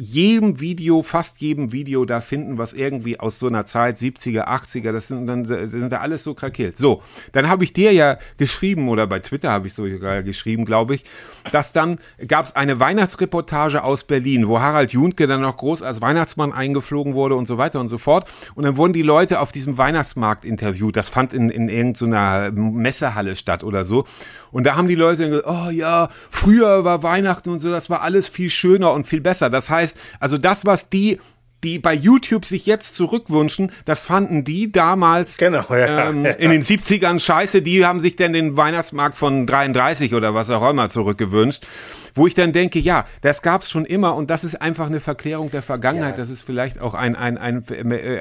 jedem 0.00 0.60
Video, 0.60 1.02
fast 1.02 1.40
jedem 1.40 1.72
Video 1.72 2.04
da 2.04 2.20
finden, 2.20 2.58
was 2.58 2.72
irgendwie 2.72 3.20
aus 3.20 3.38
so 3.38 3.46
einer 3.46 3.66
Zeit, 3.66 3.98
70er, 3.98 4.46
80er, 4.48 4.92
das 4.92 5.08
sind 5.08 5.26
dann 5.26 5.44
sind 5.44 5.92
da 5.92 5.98
alles 5.98 6.24
so 6.24 6.34
krakeelt. 6.34 6.78
So, 6.78 7.02
dann 7.32 7.48
habe 7.48 7.64
ich 7.64 7.72
dir 7.72 7.92
ja 7.92 8.18
geschrieben, 8.38 8.88
oder 8.88 9.06
bei 9.06 9.20
Twitter 9.20 9.50
habe 9.50 9.66
ich 9.66 9.74
sogar 9.74 10.22
geschrieben, 10.22 10.64
glaube 10.64 10.94
ich, 10.94 11.04
dass 11.52 11.72
dann 11.72 11.98
gab 12.26 12.46
es 12.46 12.56
eine 12.56 12.80
Weihnachtsreportage 12.80 13.84
aus 13.84 14.04
Berlin, 14.04 14.48
wo 14.48 14.60
Harald 14.60 14.92
Juntke 14.92 15.26
dann 15.26 15.42
noch 15.42 15.56
groß 15.56 15.82
als 15.82 16.00
Weihnachtsmann 16.00 16.52
eingeflogen 16.52 17.14
wurde 17.14 17.34
und 17.34 17.46
so 17.46 17.58
weiter 17.58 17.80
und 17.80 17.88
so 17.88 17.98
fort. 17.98 18.30
Und 18.54 18.64
dann 18.64 18.76
wurden 18.76 18.92
die 18.92 19.02
Leute 19.02 19.40
auf 19.40 19.52
diesem 19.52 19.78
Weihnachtsmarkt 19.78 20.44
interviewt. 20.44 20.96
Das 20.96 21.08
fand 21.08 21.32
in, 21.32 21.50
in 21.50 21.68
irgendeiner 21.68 22.50
Messehalle 22.50 23.36
statt 23.36 23.64
oder 23.64 23.84
so. 23.84 24.04
Und 24.52 24.64
da 24.64 24.76
haben 24.76 24.88
die 24.88 24.94
Leute 24.94 25.28
gesagt, 25.28 25.46
oh 25.46 25.70
ja, 25.70 26.08
früher 26.30 26.84
war 26.84 27.02
Weihnachten 27.02 27.50
und 27.50 27.60
so, 27.60 27.70
das 27.70 27.90
war 27.90 28.02
alles 28.02 28.28
viel 28.28 28.50
schöner 28.50 28.92
und 28.92 29.06
viel 29.06 29.20
besser. 29.20 29.50
Das 29.50 29.70
heißt, 29.70 29.98
also 30.18 30.38
das, 30.38 30.64
was 30.64 30.88
die, 30.88 31.20
die 31.64 31.78
bei 31.78 31.94
YouTube 31.94 32.44
sich 32.44 32.66
jetzt 32.66 32.94
zurückwünschen, 32.94 33.72
das 33.84 34.04
fanden 34.04 34.44
die 34.44 34.72
damals 34.72 35.36
Genau, 35.36 35.64
ja. 35.70 36.08
ähm, 36.08 36.24
in 36.38 36.50
den 36.50 36.62
70ern 36.62 37.18
scheiße, 37.18 37.62
die 37.62 37.84
haben 37.84 38.00
sich 38.00 38.16
dann 38.16 38.32
den 38.32 38.56
Weihnachtsmarkt 38.56 39.16
von 39.16 39.46
33 39.46 40.14
oder 40.14 40.34
was 40.34 40.50
auch 40.50 40.68
immer 40.68 40.90
zurückgewünscht. 40.90 41.66
Wo 42.14 42.26
ich 42.26 42.34
dann 42.34 42.52
denke, 42.52 42.80
ja, 42.80 43.06
das 43.20 43.40
gab's 43.40 43.70
schon 43.70 43.84
immer 43.84 44.16
und 44.16 44.30
das 44.30 44.42
ist 44.42 44.60
einfach 44.60 44.86
eine 44.86 44.98
Verklärung 44.98 45.50
der 45.50 45.62
Vergangenheit. 45.62 46.12
Ja. 46.12 46.16
Das 46.16 46.30
ist 46.30 46.42
vielleicht 46.42 46.80
auch 46.80 46.94
ein, 46.94 47.14
ein, 47.14 47.38
ein, 47.38 47.64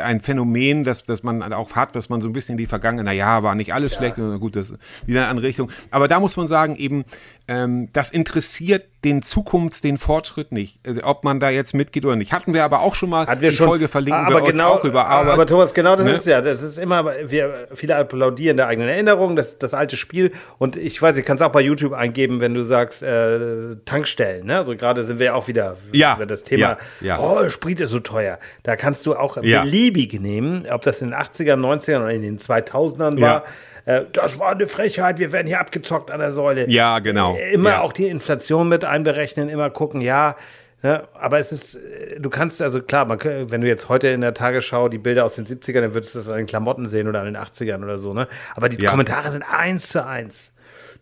ein 0.02 0.20
Phänomen, 0.20 0.84
das, 0.84 1.06
das 1.06 1.24
man 1.24 1.42
auch 1.54 1.76
hat, 1.76 1.96
dass 1.96 2.08
man 2.08 2.22
so 2.22 2.30
ein 2.30 2.34
bisschen 2.34 2.54
in 2.54 2.58
die 2.58 2.68
Vergangenheit, 2.68 3.06
na 3.06 3.12
ja, 3.14 3.42
war 3.42 3.56
nicht 3.56 3.74
alles 3.74 3.96
schlecht, 3.96 4.20
und 4.20 4.40
gut, 4.40 4.56
das 4.56 4.72
ist 4.72 5.08
wieder 5.08 5.22
eine 5.22 5.30
andere 5.30 5.48
Richtung. 5.48 5.72
Aber 5.90 6.08
da 6.08 6.20
muss 6.20 6.38
man 6.38 6.48
sagen, 6.48 6.76
eben, 6.76 7.04
ähm, 7.48 7.90
das 7.92 8.12
interessiert 8.12 8.86
den 9.06 9.22
Zukunfts-, 9.22 9.82
den 9.82 9.98
Fortschritt 9.98 10.52
nicht. 10.52 10.80
Also, 10.86 11.04
ob 11.04 11.24
man 11.24 11.40
da 11.40 11.50
jetzt 11.50 11.74
mitgeht 11.74 12.06
oder 12.06 12.16
nicht. 12.16 12.34
Hatten 12.34 12.54
wir 12.54 12.64
aber 12.64 12.82
auch 12.82 12.96
schon 12.96 13.10
mal 13.10 13.26
Hat 13.28 13.42
wir 13.42 13.50
in 13.50 13.56
schon, 13.56 13.68
Folge 13.68 13.88
verlinken 13.88 14.26
aber 14.26 14.42
wir 14.44 14.52
genau, 14.52 14.74
auch 14.74 14.84
über 14.84 15.08
Arbeit. 15.08 15.34
Aber 15.34 15.46
Thomas, 15.46 15.74
genau 15.74 15.96
das 15.96 16.06
Ne? 16.06 16.14
ist 16.14 16.28
ja, 16.28 16.42
das 16.42 16.62
ist 16.62 16.78
immer, 16.78 17.06
wir, 17.30 17.68
viele 17.74 17.96
applaudieren 17.96 18.58
der 18.58 18.68
eigenen 18.68 18.90
Erinnerung, 18.90 19.36
das, 19.36 19.58
das 19.58 19.74
alte 19.74 19.96
Spiel 19.96 20.32
und 20.58 20.76
ich 20.76 21.02
weiß, 21.02 21.16
ich 21.18 21.26
kann 21.26 21.38
es 21.38 21.42
auch 21.42 21.52
bei 21.52 21.62
YouTube 21.62 21.94
eingeben, 21.94 22.42
wenn 22.42 22.54
du 22.54 22.64
sagst, 22.64 23.02
äh, 23.02 23.76
Tankstellen, 23.86 24.46
ne? 24.48 24.58
Also 24.58 24.76
gerade 24.76 25.06
sind 25.06 25.20
wir 25.20 25.36
auch 25.36 25.48
wieder 25.48 25.78
Ja, 25.94 26.16
über 26.16 26.26
das 26.26 26.44
Thema, 26.44 26.78
ja, 27.02 27.18
ja. 27.18 27.20
oh, 27.20 27.48
Sprit 27.50 27.80
ist 27.80 27.92
so 27.92 28.00
teuer. 28.00 28.40
Da 28.64 28.76
kannst 28.76 29.06
du 29.06 29.16
auch 29.16 29.36
beliebig 29.38 30.20
nehmen, 30.20 30.66
ob 30.70 30.82
das 30.82 31.02
in 31.02 31.10
den 31.10 31.18
80ern, 31.18 31.56
90ern 31.60 32.00
oder 32.02 32.12
in 32.12 32.22
den 32.22 32.38
2000ern 32.38 33.22
war. 33.22 33.44
Äh, 33.90 34.06
Das 34.14 34.38
war 34.38 34.52
eine 34.52 34.68
Frechheit, 34.68 35.18
wir 35.20 35.32
werden 35.32 35.48
hier 35.48 35.60
abgezockt 35.60 36.12
an 36.12 36.20
der 36.20 36.32
Säule. 36.32 36.70
Ja, 36.70 37.00
genau. 37.00 37.36
Immer 37.52 37.72
Ja. 37.72 37.82
auch 37.82 37.92
die 37.94 38.08
Inflation 38.08 38.70
mit 38.70 38.86
einberechnen, 38.86 39.50
immer 39.50 39.70
gucken, 39.72 40.02
ja. 40.02 40.36
Ne, 40.82 41.04
aber 41.14 41.40
es 41.40 41.52
ist, 41.52 41.76
äh, 41.76 42.20
du 42.22 42.30
kannst, 42.30 42.62
also 42.62 42.82
klar, 42.82 43.04
man, 43.06 43.20
wenn 43.22 43.60
du 43.62 43.68
jetzt 43.68 43.90
heute 43.90 44.08
in 44.10 44.22
der 44.22 44.34
Tagesschau 44.34 44.88
die 44.88 44.98
Bilder 44.98 45.26
aus 45.26 45.36
den 45.36 45.46
70ern, 45.46 45.82
dann 45.82 45.94
würdest 45.94 46.16
du 46.16 46.20
das 46.20 46.30
an 46.30 46.38
den 46.38 46.46
Klamotten 46.46 46.86
sehen 46.86 47.08
oder 47.10 47.20
an 47.20 47.26
den 47.26 47.36
80ern 47.36 47.84
oder 47.84 47.98
so, 47.98 48.14
ne? 48.14 48.28
Aber 48.56 48.70
die 48.70 48.82
Ja. 48.82 48.90
Kommentare 48.92 49.30
sind 49.32 49.44
eins 49.44 49.90
zu 49.90 50.06
eins. 50.06 50.54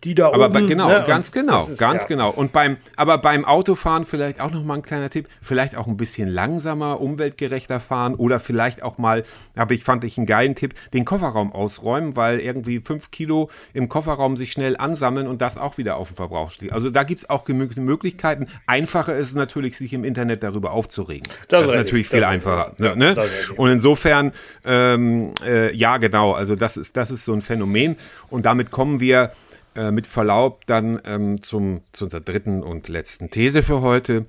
Die 0.04 0.14
da 0.14 0.28
Aber 0.28 0.46
oben, 0.46 0.54
bei, 0.54 0.62
genau, 0.62 0.90
ne, 0.90 1.04
ganz 1.08 1.32
genau, 1.32 1.66
ist, 1.66 1.80
ganz 1.80 2.04
ja. 2.04 2.08
genau. 2.08 2.30
Und 2.30 2.52
beim, 2.52 2.78
aber 2.96 3.18
beim 3.18 3.46
Autofahren 3.46 4.06
vielleicht 4.06 4.40
auch 4.40 4.52
noch 4.52 4.64
mal 4.64 4.76
ein 4.76 4.82
kleiner 4.84 5.10
Tipp, 5.10 5.28
vielleicht 5.42 5.76
auch 5.76 5.88
ein 5.88 5.98
bisschen 5.98 6.30
langsamer, 6.30 7.02
umweltgerechter 7.02 7.80
fahren 7.80 8.14
oder 8.14 8.40
vielleicht 8.40 8.84
auch 8.84 9.00
mal, 9.00 9.24
aber 9.56 9.74
ich 9.74 9.84
fand 9.84 10.04
ich 10.04 10.18
einen 10.18 10.28
geilen 10.28 10.54
Tipp, 10.54 10.76
den 10.94 11.04
Kofferraum 11.04 11.52
ausräumen, 11.52 12.16
weil 12.16 12.40
irgendwie 12.40 12.80
fünf 12.80 13.10
Kilo 13.10 13.50
im 13.74 13.90
Kofferraum 13.90 14.38
sich 14.38 14.52
schnell 14.52 14.78
ansammeln 14.78 15.26
und 15.26 15.42
das 15.42 15.58
auch 15.58 15.80
wieder 15.80 15.98
auf 15.98 16.10
dem 16.10 16.18
Verbrauch 16.18 16.52
steht. 16.52 16.74
Also 16.74 16.92
da 16.92 17.02
gibt's 17.02 17.28
auch 17.28 17.44
genügend 17.44 17.78
Möglichkeiten. 17.78 18.48
Einfacher 18.68 19.16
ist 19.16 19.30
es 19.30 19.36
natürlich, 19.36 19.78
sich 19.78 19.94
im 19.94 20.04
Internet 20.04 20.44
darüber 20.44 20.74
aufzuregen. 20.74 21.28
Das, 21.48 21.66
ist 21.66 21.72
richtig, 21.72 21.86
natürlich 21.86 22.06
das 22.08 22.12
viel 22.12 22.20
ist 22.20 22.28
einfacher. 22.28 22.68
richtig. 22.70 22.86
Ja, 22.86 22.96
ne? 22.96 23.16
Und 23.56 23.72
insofern, 23.72 24.32
ähm, 24.64 25.34
äh, 25.44 25.76
ja, 25.76 25.98
genau, 25.98 26.34
also 26.34 26.56
das 26.56 26.78
ist, 26.78 26.96
das 26.98 27.10
ist 27.10 27.26
so 27.26 27.34
ein 27.34 27.42
Phänomen. 27.42 27.96
Und 28.30 28.46
damit 28.46 28.70
kommen 28.70 29.00
wir 29.00 29.32
äh, 29.78 29.92
mit 29.92 30.08
Verlaub 30.08 30.66
dann 30.66 31.00
ähm, 31.06 31.42
zum, 31.44 31.82
zu 31.92 32.06
unserer 32.06 32.22
dritten 32.22 32.64
und 32.64 32.88
letzten 32.88 33.30
These 33.30 33.64
für 33.64 33.82
heute. 33.82 34.26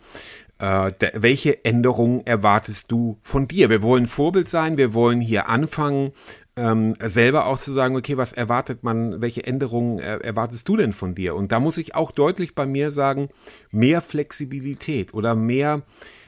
Äh, 0.59 0.93
der, 1.01 1.13
welche 1.17 1.65
Änderungen 1.65 2.27
erwartest 2.27 2.91
du 2.91 3.19
von 3.23 3.49
dir? 3.49 3.71
Wir 3.71 3.83
wollen 3.83 4.07
Vorbild 4.07 4.49
sein, 4.49 4.77
wir 4.77 4.93
wollen 4.93 5.21
hier 5.21 5.49
anfangen, 5.49 6.13
ähm, 6.57 6.95
selber 7.01 7.47
auch 7.47 7.59
zu 7.59 7.73
sagen, 7.73 7.97
okay, 7.97 8.17
was 8.17 8.33
erwartet 8.33 8.83
man, 8.83 9.21
welche 9.21 9.45
Änderungen 9.45 10.01
äh, 10.01 10.17
erwartest 10.19 10.69
du 10.69 10.77
denn 10.77 10.93
von 10.93 11.15
dir? 11.15 11.37
Und 11.37 11.53
da 11.53 11.61
muss 11.61 11.79
ich 11.79 11.95
auch 11.95 12.11
deutlich 12.11 12.55
bei 12.55 12.67
mir 12.67 12.91
sagen, 12.91 13.29
mehr 13.71 14.01
Flexibilität 14.01 15.15
oder 15.15 15.37
mehr, 15.37 15.83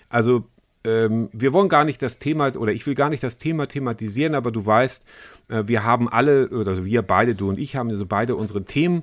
also 0.09 0.45
ähm, 0.85 1.29
wir 1.33 1.53
wollen 1.53 1.69
gar 1.69 1.85
nicht 1.85 2.01
das 2.01 2.19
Thema, 2.19 2.57
oder 2.57 2.73
ich 2.73 2.87
will 2.87 2.95
gar 2.95 3.11
nicht 3.11 3.23
das 3.23 3.37
Thema 3.37 3.67
thematisieren, 3.67 4.35
aber 4.35 4.51
du 4.51 4.65
weißt, 4.65 5.05
äh, 5.49 5.65
wir 5.67 5.85
haben 5.85 6.09
alle, 6.09 6.49
oder 6.49 6.85
wir 6.85 7.03
beide, 7.03 7.35
du 7.35 7.49
und 7.49 7.59
ich 7.59 7.77
haben 7.77 7.91
also 7.91 8.07
beide 8.07 8.37
unsere 8.37 8.65
Themen, 8.65 9.03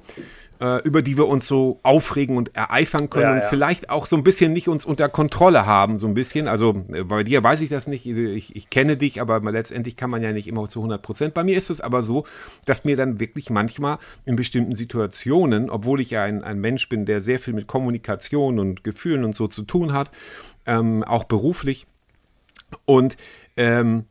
äh, 0.60 0.82
über 0.84 1.02
die 1.02 1.18
wir 1.18 1.28
uns 1.28 1.48
so 1.48 1.80
aufregen 1.84 2.38
und 2.38 2.56
ereifern 2.56 3.10
können 3.10 3.24
Ja, 3.24 3.34
und 3.34 3.42
ja. 3.42 3.48
vielleicht 3.48 3.90
auch 3.90 4.06
so 4.06 4.16
ein 4.16 4.24
bisschen 4.24 4.54
nicht 4.54 4.68
uns 4.68 4.86
unter 4.86 5.10
Kontrolle 5.10 5.66
haben, 5.66 5.98
so 5.98 6.08
ein 6.08 6.14
bisschen. 6.14 6.48
Also 6.48 6.84
äh, 6.92 7.04
bei 7.04 7.24
dir 7.24 7.44
weiß 7.44 7.62
ich 7.62 7.70
das 7.70 7.88
nicht, 7.88 8.06
ich, 8.06 8.56
ich 8.56 8.70
kenne 8.70 8.98
dich, 8.98 9.22
aber 9.22 9.40
letztendlich 9.52 9.98
kann 9.98 10.10
man 10.10 10.22
ja 10.22 10.32
nicht 10.32 10.48
immer 10.48 10.68
zu 10.68 10.80
100 10.80 11.02
Prozent. 11.02 11.34
Bei 11.34 11.44
mir 11.44 11.58
ist 11.58 11.70
es 11.70 11.82
aber 11.82 12.02
so, 12.02 12.26
dass 12.66 12.86
mir 12.86 12.96
dann 12.96 13.20
wirklich 13.20 13.50
manchmal 13.50 13.98
in 14.26 14.36
bestimmten 14.36 14.76
Situationen, 14.76 15.70
obwohl 15.70 16.00
ich 16.00 16.12
ja 16.12 16.24
ein, 16.24 16.44
ein 16.44 16.60
Mensch 16.60 16.90
bin, 16.90 17.06
der 17.06 17.22
sehr 17.22 17.40
viel 17.40 17.54
mit 17.54 17.68
Kommunikation 17.68 18.60
und 18.60 18.84
Gefühlen 18.84 19.24
und 19.24 19.36
so 19.36 19.48
zu 19.48 19.64
tun 19.64 19.94
hat, 19.94 20.12
ähm, 20.66 21.04
auch 21.04 21.24
beruflich, 21.24 21.88
und 22.86 23.18
ähm, 23.56 24.06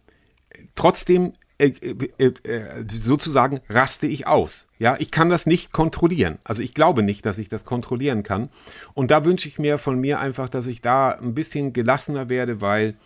trotzdem 0.75 1.33
äh, 1.59 1.73
äh, 2.19 2.25
äh, 2.27 2.85
sozusagen 2.91 3.61
raste 3.71 4.07
ich 4.07 4.27
aus. 4.27 4.69
Ja, 4.79 4.97
ich 4.99 5.11
kann 5.11 5.31
das 5.31 5.47
nicht 5.47 5.73
kontrollieren. 5.73 6.39
Also 6.45 6.63
ich 6.63 6.75
glaube 6.75 7.03
nicht, 7.03 7.25
dass 7.25 7.39
ich 7.39 7.49
das 7.49 7.65
kontrollieren 7.65 8.23
kann. 8.23 8.51
Und 8.93 9.11
da 9.11 9.25
wünsche 9.25 9.49
ich 9.49 9.59
mir 9.59 9.79
von 9.79 9.99
mir 9.99 10.21
einfach, 10.21 10.51
dass 10.51 10.67
ich 10.67 10.83
da 10.83 11.11
ein 11.11 11.35
bisschen 11.35 11.73
gelassener 11.73 12.29
werde, 12.29 12.61
weil 12.61 12.97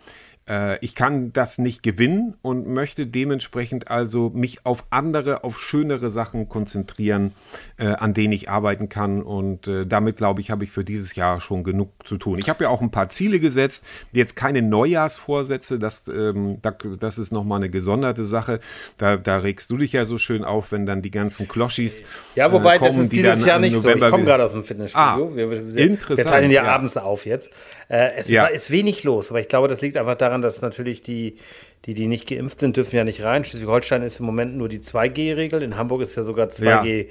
ich 0.81 0.95
kann 0.95 1.31
das 1.33 1.57
nicht 1.57 1.83
gewinnen 1.83 2.35
und 2.41 2.67
möchte 2.67 3.07
dementsprechend 3.07 3.89
also 3.89 4.31
mich 4.33 4.65
auf 4.65 4.85
andere, 4.89 5.43
auf 5.43 5.61
schönere 5.61 6.09
Sachen 6.09 6.49
konzentrieren, 6.49 7.33
äh, 7.77 7.85
an 7.87 8.13
denen 8.13 8.33
ich 8.33 8.49
arbeiten 8.49 8.89
kann. 8.89 9.21
Und 9.21 9.67
äh, 9.67 9.85
damit, 9.85 10.17
glaube 10.17 10.41
ich, 10.41 10.51
habe 10.51 10.63
ich 10.63 10.71
für 10.71 10.83
dieses 10.83 11.15
Jahr 11.15 11.41
schon 11.41 11.63
genug 11.63 11.89
zu 12.03 12.17
tun. 12.17 12.39
Ich 12.39 12.49
habe 12.49 12.63
ja 12.63 12.69
auch 12.69 12.81
ein 12.81 12.91
paar 12.91 13.09
Ziele 13.09 13.39
gesetzt, 13.39 13.85
jetzt 14.11 14.35
keine 14.35 14.61
Neujahrsvorsätze, 14.61 15.79
das, 15.79 16.07
ähm, 16.07 16.57
da, 16.61 16.71
das 16.99 17.17
ist 17.17 17.31
nochmal 17.31 17.57
eine 17.57 17.69
gesonderte 17.69 18.25
Sache. 18.25 18.59
Da, 18.97 19.17
da 19.17 19.37
regst 19.37 19.69
du 19.69 19.77
dich 19.77 19.93
ja 19.93 20.05
so 20.05 20.17
schön 20.17 20.43
auf, 20.43 20.71
wenn 20.71 20.85
dann 20.85 21.01
die 21.01 21.11
ganzen 21.11 21.47
Kloschis 21.47 22.03
Ja, 22.35 22.51
wobei 22.51 22.75
äh, 22.75 22.79
kommen, 22.79 22.91
das 22.91 23.03
ist 23.03 23.11
die 23.11 23.17
dieses 23.17 23.45
Jahr 23.45 23.59
nicht 23.59 23.73
so. 23.73 23.79
Ich 23.79 23.85
November 23.85 24.09
komme 24.09 24.25
gerade 24.25 24.43
aus 24.43 24.51
dem 24.51 24.63
Fitnessstudio. 24.63 25.29
Ah, 25.31 25.35
wir, 25.35 25.49
wir, 25.49 25.75
wir, 25.75 25.83
interessant, 25.85 26.17
Wir 26.17 26.25
zeichnen 26.25 26.51
ja, 26.51 26.65
ja. 26.65 26.71
abends 26.75 26.97
auf 26.97 27.25
jetzt. 27.25 27.49
Äh, 27.89 28.11
es 28.17 28.27
Ja. 28.29 28.45
ist 28.47 28.71
wenig 28.71 29.03
los, 29.03 29.31
aber 29.31 29.39
ich 29.39 29.47
glaube, 29.47 29.67
das 29.67 29.81
liegt 29.81 29.97
einfach 29.97 30.15
daran, 30.15 30.40
dass 30.41 30.61
natürlich 30.61 31.01
die, 31.01 31.37
die, 31.85 31.93
die 31.93 32.07
nicht 32.07 32.27
geimpft 32.27 32.59
sind, 32.59 32.77
dürfen 32.77 32.95
ja 32.95 33.03
nicht 33.03 33.23
rein. 33.23 33.43
Schleswig-Holstein 33.43 34.03
ist 34.03 34.19
im 34.19 34.25
Moment 34.25 34.55
nur 34.55 34.69
die 34.69 34.79
2G-Regel. 34.79 35.63
In 35.63 35.77
Hamburg 35.77 36.01
ist 36.01 36.15
ja 36.15 36.23
sogar 36.23 36.47
2G 36.47 37.07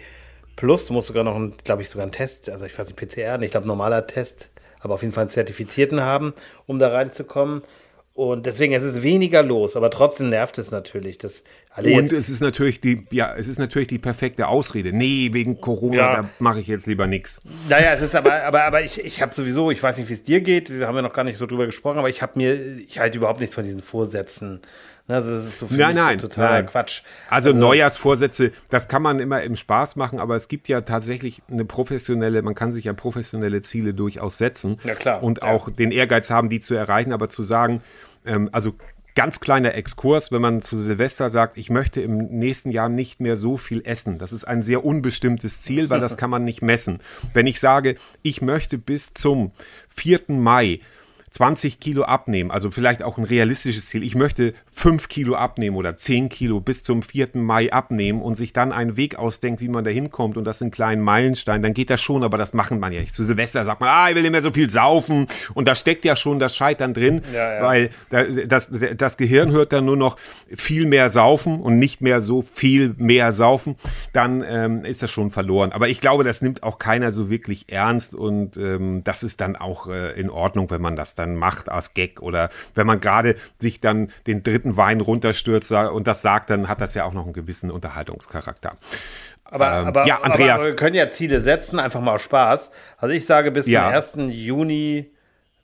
Plus, 0.60 0.84
du 0.84 0.92
musst 0.92 1.08
sogar 1.08 1.24
noch, 1.24 1.40
glaube 1.64 1.80
ich, 1.80 1.88
sogar 1.88 2.02
einen 2.02 2.12
Test, 2.12 2.50
also 2.50 2.66
ich 2.66 2.78
weiß 2.78 2.88
nicht, 2.88 2.96
PCR, 2.96 3.40
ich 3.40 3.50
glaube 3.50 3.66
normaler 3.66 4.06
Test, 4.06 4.50
aber 4.80 4.92
auf 4.92 5.00
jeden 5.00 5.14
Fall 5.14 5.22
einen 5.22 5.30
Zertifizierten 5.30 6.02
haben, 6.02 6.34
um 6.66 6.78
da 6.78 6.88
reinzukommen. 6.88 7.62
Und 8.20 8.44
deswegen 8.44 8.74
es 8.74 8.83
ist 8.83 8.96
es 8.96 9.02
weniger 9.02 9.42
los, 9.42 9.76
aber 9.76 9.88
trotzdem 9.88 10.28
nervt 10.28 10.59
es 10.59 10.70
natürlich. 10.70 11.16
Dass 11.16 11.42
alle 11.70 11.92
Und 11.94 12.12
es 12.12 12.28
ist 12.28 12.40
natürlich 12.42 12.78
die, 12.83 13.06
ja, 13.11 13.35
es 13.35 13.48
ist 13.48 13.59
natürlich 13.59 13.88
die 13.88 13.98
perfekte 13.98 14.46
Ausrede. 14.46 14.92
Nee, 14.92 15.30
wegen 15.33 15.59
Corona, 15.59 15.96
Ja. 15.96 16.16
da 16.22 16.30
mache 16.38 16.61
ich 16.61 16.66
jetzt 16.66 16.87
lieber 16.87 17.06
nichts. 17.06 17.40
naja, 17.70 17.94
es 17.94 18.02
ist 18.02 18.14
aber, 18.14 18.42
aber, 18.42 18.64
aber 18.64 18.83
ich, 18.83 19.02
ich 19.02 19.22
habe 19.22 19.35
sowieso, 19.35 19.70
ich 19.70 19.83
weiß 19.83 19.96
nicht, 19.96 20.11
wie 20.11 20.14
es 20.14 20.22
dir 20.22 20.42
geht, 20.42 20.68
wir 20.68 20.87
haben 20.87 20.96
ja 20.96 21.02
noch 21.02 21.14
gar 21.14 21.24
nicht 21.24 21.38
so 21.38 21.46
drüber 21.46 21.64
gesprochen, 21.64 21.96
aber 21.98 22.11
ich 22.11 22.20
habe 22.20 22.33
mir, 22.35 22.54
ich 22.87 22.98
halte 22.98 23.16
überhaupt 23.16 23.40
nichts 23.40 23.54
von 23.54 23.64
diesen 23.64 23.80
Vorsätzen. 23.80 24.61
Ne, 25.09 25.14
Also 25.14 25.30
das 25.30 25.46
ist 25.46 25.59
so 25.59 25.66
Nein, 25.70 25.94
nein, 25.96 26.18
so 26.18 26.28
totaler 26.28 26.50
nein. 26.50 26.66
Quatsch. 26.66 27.00
Also, 27.30 27.52
Neujahrsvorsätze, 27.54 28.52
das 28.68 28.87
kann 28.88 29.00
man 29.02 29.18
immer 29.18 29.42
im 29.42 29.56
Spaß 29.56 29.96
machen, 29.96 30.20
aber 30.20 30.37
es 30.37 30.48
gibt 30.48 30.68
ja 30.68 30.83
tatsächlich 30.83 31.40
eine 31.50 31.64
professionelle, 31.64 32.42
man 32.42 32.54
kann 32.54 32.72
sich 32.74 32.85
ja 32.85 32.92
professionelle 32.92 33.62
Ziele 33.62 33.94
durchaus 33.94 34.37
setzen 34.37 34.76
Ja, 34.85 34.94
klar. 34.94 35.22
und 35.22 35.38
Ja. 35.42 35.48
auch 35.48 35.70
den 35.70 35.90
Ehrgeiz 35.90 36.30
haben, 36.30 36.50
die 36.50 36.61
zu 36.61 36.74
erreichen, 36.74 37.12
aber 37.12 37.28
zu 37.30 37.42
sagen, 37.42 37.80
ähm, 38.24 38.48
also 38.52 38.74
ganz 39.14 39.40
kleiner 39.40 39.74
Exkurs, 39.74 40.33
wenn 40.33 40.40
man 40.40 40.62
zu 40.62 40.80
Silvester 40.80 41.30
sagt, 41.30 41.59
ich 41.59 41.70
möchte 41.70 42.00
im 42.00 42.18
nächsten 42.18 42.70
Jahr 42.70 42.88
nicht 42.88 43.20
mehr 43.20 43.37
so 43.37 43.56
viel 43.56 43.83
essen. 43.85 44.18
Das 44.18 44.33
ist 44.33 44.44
ein 44.44 44.62
sehr 44.62 44.85
unbestimmtes 44.85 45.61
Ziel, 45.61 45.90
weil 45.90 46.00
das 46.00 46.16
kann 46.16 46.30
man 46.30 46.44
nicht 46.44 46.62
messen. 46.62 47.00
Wenn 47.35 47.46
ich 47.46 47.61
sage, 47.61 47.96
ich 48.22 48.40
möchte 48.42 48.78
bis 48.78 49.12
zum 49.12 49.52
4. 49.94 50.22
Mai 50.28 50.80
20 51.30 51.80
Kilo 51.80 52.02
abnehmen, 52.04 52.50
also 52.50 52.70
vielleicht 52.70 53.02
auch 53.02 53.18
ein 53.18 53.24
realistisches 53.24 53.87
Ziel. 53.87 54.02
Ich 54.02 54.14
möchte 54.14 54.52
5 54.72 55.09
Kilo 55.09 55.35
abnehmen 55.35 55.76
oder 55.76 55.96
10 55.96 56.28
Kilo 56.28 56.61
bis 56.61 56.85
zum 56.85 57.02
4. 57.02 57.30
Mai 57.35 57.72
abnehmen 57.72 58.22
und 58.22 58.37
sich 58.37 58.52
dann 58.52 58.72
einen 58.72 58.96
Weg 58.96 59.16
ausdenkt, 59.18 59.61
wie 59.61 59.68
man 59.68 59.85
da 59.85 59.90
hinkommt 59.90 60.37
und 60.37 60.44
das 60.44 60.61
in 60.61 60.70
kleinen 60.70 61.02
Meilensteinen, 61.02 61.62
dann 61.62 61.74
geht 61.74 61.90
das 61.90 62.00
schon, 62.00 62.22
aber 62.22 62.38
das 62.38 62.54
machen 62.54 62.78
man 62.78 62.92
ja 62.92 63.00
nicht. 63.00 63.14
Zu 63.14 63.24
Silvester 63.24 63.64
sagt 63.64 63.80
man, 63.80 63.90
ah, 63.90 64.09
ich 64.09 64.14
will 64.14 64.22
nicht 64.22 64.30
mehr 64.33 64.42
so 64.42 64.52
viel 64.52 64.70
saufen 64.70 65.26
und 65.54 65.66
da 65.68 65.74
steckt 65.74 66.04
ja 66.04 66.14
schon 66.16 66.38
das 66.38 66.56
Scheitern 66.56 66.94
drin, 66.94 67.22
Ja, 67.35 67.54
ja. 67.54 67.62
weil 67.62 67.90
da- 68.11 68.24
das, 68.24 68.70
das 68.96 69.16
Gehirn 69.16 69.50
hört 69.50 69.72
dann 69.72 69.85
nur 69.85 69.96
noch 69.96 70.16
viel 70.54 70.87
mehr 70.87 71.11
saufen 71.11 71.61
und 71.61 71.78
nicht 71.78 72.00
mehr 72.00 72.20
so 72.22 72.42
viel 72.42 72.94
mehr 72.96 73.33
saufen, 73.33 73.76
dann 74.12 74.44
ähm, 74.46 74.85
ist 74.85 75.02
das 75.02 75.11
schon 75.11 75.30
verloren. 75.30 75.72
Aber 75.72 75.88
ich 75.88 76.00
glaube, 76.00 76.24
das 76.24 76.42
nimmt 76.42 76.62
auch 76.62 76.78
keiner 76.78 77.12
so 77.12 77.28
wirklich 77.28 77.72
ernst 77.72 78.14
und 78.14 78.56
ähm, 78.56 79.02
das 79.04 79.22
ist 79.22 79.40
dann 79.40 79.56
auch 79.56 79.88
äh, 79.88 80.12
in 80.18 80.30
Ordnung, 80.30 80.70
wenn 80.70 80.80
man 80.80 80.96
das 80.96 81.14
dann 81.14 81.35
macht 81.37 81.68
als 81.68 81.94
Gag 81.94 82.22
oder 82.22 82.50
wenn 82.74 82.87
man 82.87 83.00
gerade 83.00 83.35
sich 83.59 83.80
dann 83.80 84.11
den 84.26 84.42
dritten 84.42 84.69
Wein 84.76 85.00
runterstürzt 85.00 85.72
und 85.72 86.06
das 86.06 86.22
sagt, 86.22 86.50
dann 86.50 86.68
hat 86.68 86.80
das 86.80 86.94
ja 86.94 87.04
auch 87.04 87.12
noch 87.12 87.24
einen 87.24 87.33
gewissen 87.33 87.70
Unterhaltungscharakter. 87.70 88.76
Aber, 89.44 89.66
Ähm, 89.80 89.87
aber, 89.88 90.06
ja, 90.06 90.20
Andreas. 90.22 90.61
aber 90.61 90.68
wir 90.68 90.76
können 90.76 90.94
ja 90.94 91.11
Ziele 91.11 91.40
setzen, 91.40 91.78
einfach 91.78 92.00
mal 92.00 92.14
aus 92.14 92.22
Spaß. 92.22 92.70
Also 92.98 93.14
ich 93.14 93.26
sage, 93.26 93.50
bis 93.50 93.66
Ja. 93.66 94.00
zum 94.02 94.20
1. 94.28 94.30
Juni, 94.33 95.11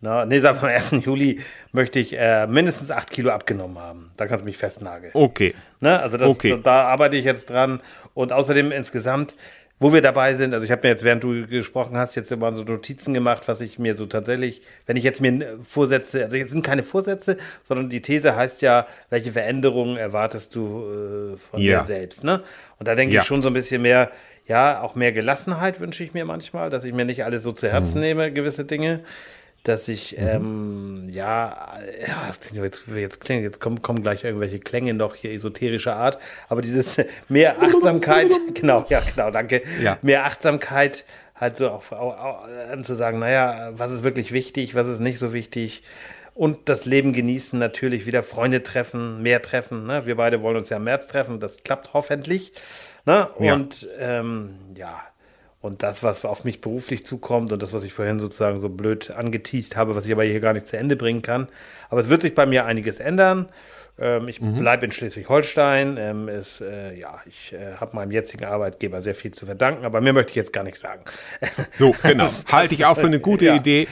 na, 0.01 0.27
nee, 0.27 0.41
sagen 0.41 0.59
wir 0.61 0.69
am 0.69 0.75
1. 0.75 0.91
Juli 1.05 1.41
möchte 1.73 1.99
ich 2.01 2.17
äh, 2.19 2.47
mindestens 2.47 2.91
8 2.91 3.11
Kilo 3.11 3.31
abgenommen 3.31 3.79
haben. 3.79 4.11
Da 4.17 4.27
kannst 4.27 4.43
du 4.43 4.47
mich 4.47 4.59
festnageln. 4.59 5.13
Okay. 5.15 5.55
Ne? 5.81 5.99
Also 6.01 6.17
das, 6.17 6.29
Okay. 6.29 6.59
da 6.63 6.85
arbeite 6.87 7.17
ich 7.17 7.25
jetzt 7.25 7.49
dran. 7.51 7.81
Und 8.15 8.33
außerdem 8.33 8.73
insgesamt, 8.73 9.35
wo 9.79 9.93
wir 9.93 10.01
dabei 10.01 10.35
sind, 10.35 10.55
also 10.55 10.65
ich 10.65 10.71
habe 10.71 10.81
mir 10.85 10.89
jetzt, 10.91 11.05
während 11.05 11.23
du 11.23 11.47
gesprochen 11.47 11.99
hast, 11.99 12.15
jetzt 12.15 12.33
immer 12.33 12.53
so 12.53 12.63
Notizen 12.65 13.13
gemacht, 13.13 13.43
was 13.47 13.61
ich 13.61 13.79
mir 13.79 13.95
so 13.95 14.07
tatsächlich, 14.07 14.63
wenn 14.87 14.97
ich 14.97 15.05
jetzt 15.05 15.21
mir 15.21 15.33
äh, 15.33 15.57
Vorsätze, 15.63 16.25
also 16.25 16.37
jetzt 16.39 16.51
sind 16.51 16.65
keine 16.65 16.83
Vorsätze, 16.83 17.37
sondern 17.63 17.91
die 17.91 18.01
These 18.01 18.35
heißt 18.37 18.63
ja, 18.63 18.87
welche 19.11 19.33
Veränderungen 19.33 19.97
erwartest 19.99 20.55
du 20.55 21.35
äh, 21.35 21.37
von 21.37 21.61
Ja. 21.61 21.81
dir 21.81 21.87
selbst, 21.87 22.25
ne? 22.25 22.43
Und 22.79 22.89
da 22.89 22.95
denke 22.95 23.15
Ja. 23.15 23.21
ich 23.21 23.27
schon 23.27 23.43
so 23.43 23.49
ein 23.49 23.55
bisschen 23.55 23.83
mehr, 23.83 24.11
ja, 24.47 24.81
auch 24.81 24.95
mehr 24.95 25.13
Gelassenheit 25.13 25.79
wünsche 25.81 26.05
ich 26.05 26.15
mir 26.15 26.25
manchmal, 26.25 26.71
dass 26.71 26.85
ich 26.85 26.95
mir 26.95 27.05
nicht 27.05 27.25
alles 27.25 27.43
so 27.43 27.53
zu 27.53 27.69
Herzen 27.69 28.01
nehme, 28.01 28.33
gewisse 28.33 28.65
Dinge. 28.65 29.01
Dass 29.67 29.89
ich, 29.89 30.17
ähm, 30.17 31.09
ja, 31.11 31.75
ja, 32.07 32.29
jetzt, 32.63 32.83
jetzt 32.95 33.21
klingt, 33.21 33.43
jetzt 33.43 33.61
kommen, 33.61 33.83
kommen 33.83 34.01
gleich 34.01 34.23
irgendwelche 34.23 34.61
Klänge 34.61 34.95
noch 34.95 35.17
hier 35.17 35.33
esoterischer 35.33 35.97
Art, 35.97 36.19
aber 36.49 36.63
dieses 36.63 36.99
mehr 37.29 37.61
Achtsamkeit, 37.61 38.33
genau, 38.55 38.87
ja, 38.89 39.01
genau, 39.01 39.33
danke. 39.33 39.63
Ja. 39.83 39.99
Mehr 40.03 40.25
Achtsamkeit, 40.25 41.05
halt 41.35 41.57
so 41.57 41.71
auch, 41.71 41.91
auch, 41.91 42.17
auch 42.17 42.49
ähm, 42.71 42.85
zu 42.85 42.95
sagen, 42.95 43.19
naja, 43.19 43.73
was 43.73 43.91
ist 43.91 44.05
wirklich 44.05 44.31
wichtig, 44.31 44.77
was 44.77 44.87
ist 44.87 45.01
nicht 45.01 45.19
so 45.19 45.33
wichtig. 45.33 45.83
Und 46.33 46.69
das 46.69 46.85
Leben 46.85 47.13
genießen, 47.13 47.59
natürlich 47.59 48.07
wieder 48.07 48.23
Freunde 48.23 48.63
treffen, 48.63 49.21
mehr 49.21 49.43
treffen. 49.43 49.85
Ne? 49.85 50.07
Wir 50.07 50.17
beide 50.17 50.43
wollen 50.43 50.59
uns 50.59 50.69
ja 50.69 50.77
im 50.77 50.85
März 50.85 51.09
treffen, 51.09 51.41
das 51.41 51.65
klappt 51.65 51.93
hoffentlich. 51.93 52.53
Ne? 53.05 53.29
Ja. 53.41 53.55
Und 53.55 53.89
ähm, 53.99 54.55
ja, 54.77 55.03
und 55.67 55.83
das, 55.83 56.03
was 56.03 56.25
auf 56.25 56.45
mich 56.45 56.61
beruflich 56.61 57.05
zukommt 57.05 57.53
und 57.53 57.61
das, 57.61 57.73
was 57.73 57.83
ich 57.83 57.93
vorhin 57.93 58.21
sozusagen 58.21 58.57
so 58.57 58.69
blöd 58.69 59.11
angeteased 59.11 59.77
habe, 59.77 59.95
was 59.95 60.07
ich 60.07 60.13
aber 60.13 60.25
hier 60.25 60.41
gar 60.41 60.53
nicht 60.53 60.69
zu 60.69 60.79
Ende 60.79 60.97
bringen 60.97 61.23
kann. 61.23 61.49
Aber 61.91 62.01
es 62.01 62.09
wird 62.09 62.23
sich 62.23 62.35
bei 62.35 62.47
mir 62.47 62.65
einiges 62.65 63.01
ändern. 63.01 63.49
Ähm, 63.99 64.29
ich 64.29 64.41
Mhm. 64.41 64.59
bleibe 64.59 64.85
in 64.85 64.93
Schleswig-Holstein. 64.93 65.97
Ähm, 65.99 66.29
äh, 66.29 66.99
ja, 66.99 67.19
ich 67.27 67.53
äh, 67.53 67.77
habe 67.81 67.97
meinem 67.97 68.11
jetzigen 68.13 68.45
Arbeitgeber 68.45 69.01
sehr 69.03 69.15
viel 69.15 69.33
zu 69.33 69.47
verdanken, 69.47 69.85
aber 69.85 70.01
mehr 70.01 70.13
möchte 70.13 70.31
ich 70.31 70.37
jetzt 70.37 70.53
gar 70.53 70.65
nicht 70.65 70.79
sagen. 70.79 71.03
So, 71.71 71.95
genau. 72.03 72.29
Halte 72.53 72.75
ich 72.75 72.85
auch 72.85 72.97
für 72.97 73.07
eine 73.07 73.21
gute 73.21 73.47
ja. 73.47 73.55
Idee. 73.57 73.89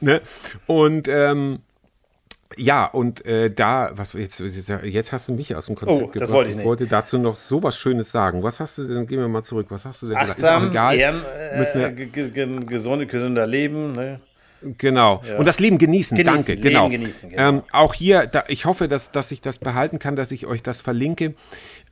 Ne? 0.00 0.20
Und 0.66 1.08
ähm, 1.08 1.60
ja, 2.56 2.86
und 2.86 3.24
äh, 3.26 3.50
da, 3.50 3.90
was 3.94 4.14
jetzt, 4.14 4.40
jetzt 4.40 5.12
hast 5.12 5.28
du 5.28 5.32
mich 5.34 5.54
aus 5.54 5.66
dem 5.66 5.74
Konzept 5.74 6.02
Oh, 6.02 6.06
das 6.06 6.12
gebracht. 6.12 6.30
wollte 6.32 6.50
ich 6.52 6.56
ich 6.58 6.64
wollte 6.64 6.86
dazu 6.86 7.18
noch 7.18 7.36
so 7.36 7.62
was 7.62 7.76
Schönes 7.78 8.10
sagen. 8.10 8.42
Was 8.42 8.58
hast 8.60 8.78
du 8.78 8.84
denn, 8.84 9.06
gehen 9.06 9.18
wir 9.20 9.28
mal 9.28 9.42
zurück, 9.42 9.66
was 9.68 9.84
hast 9.84 10.02
du 10.02 10.08
denn 10.08 10.18
gesagt? 10.18 10.40
Achtsam, 10.42 10.72
Ehren, 10.74 11.20
Müssen 11.56 11.80
wir- 11.80 11.88
äh, 11.88 11.92
ge- 12.06 12.30
ge- 12.30 12.64
gesunde, 12.64 13.06
gesünder 13.06 13.46
Leben. 13.46 13.92
Ne? 13.92 14.20
Genau. 14.76 15.22
Und 15.36 15.46
das 15.46 15.60
Leben 15.60 15.78
genießen. 15.78 16.16
Genießen, 16.16 16.36
Danke. 16.36 16.52
Leben 16.54 16.62
genau. 16.62 16.88
genießen, 16.88 17.28
genau. 17.30 17.48
Ähm, 17.48 17.62
auch 17.70 17.94
hier, 17.94 18.26
da, 18.26 18.42
ich 18.48 18.64
hoffe, 18.64 18.88
dass, 18.88 19.12
dass 19.12 19.30
ich 19.30 19.40
das 19.40 19.58
behalten 19.60 20.00
kann, 20.00 20.16
dass 20.16 20.32
ich 20.32 20.46
euch 20.46 20.64
das 20.64 20.80
verlinke. 20.80 21.34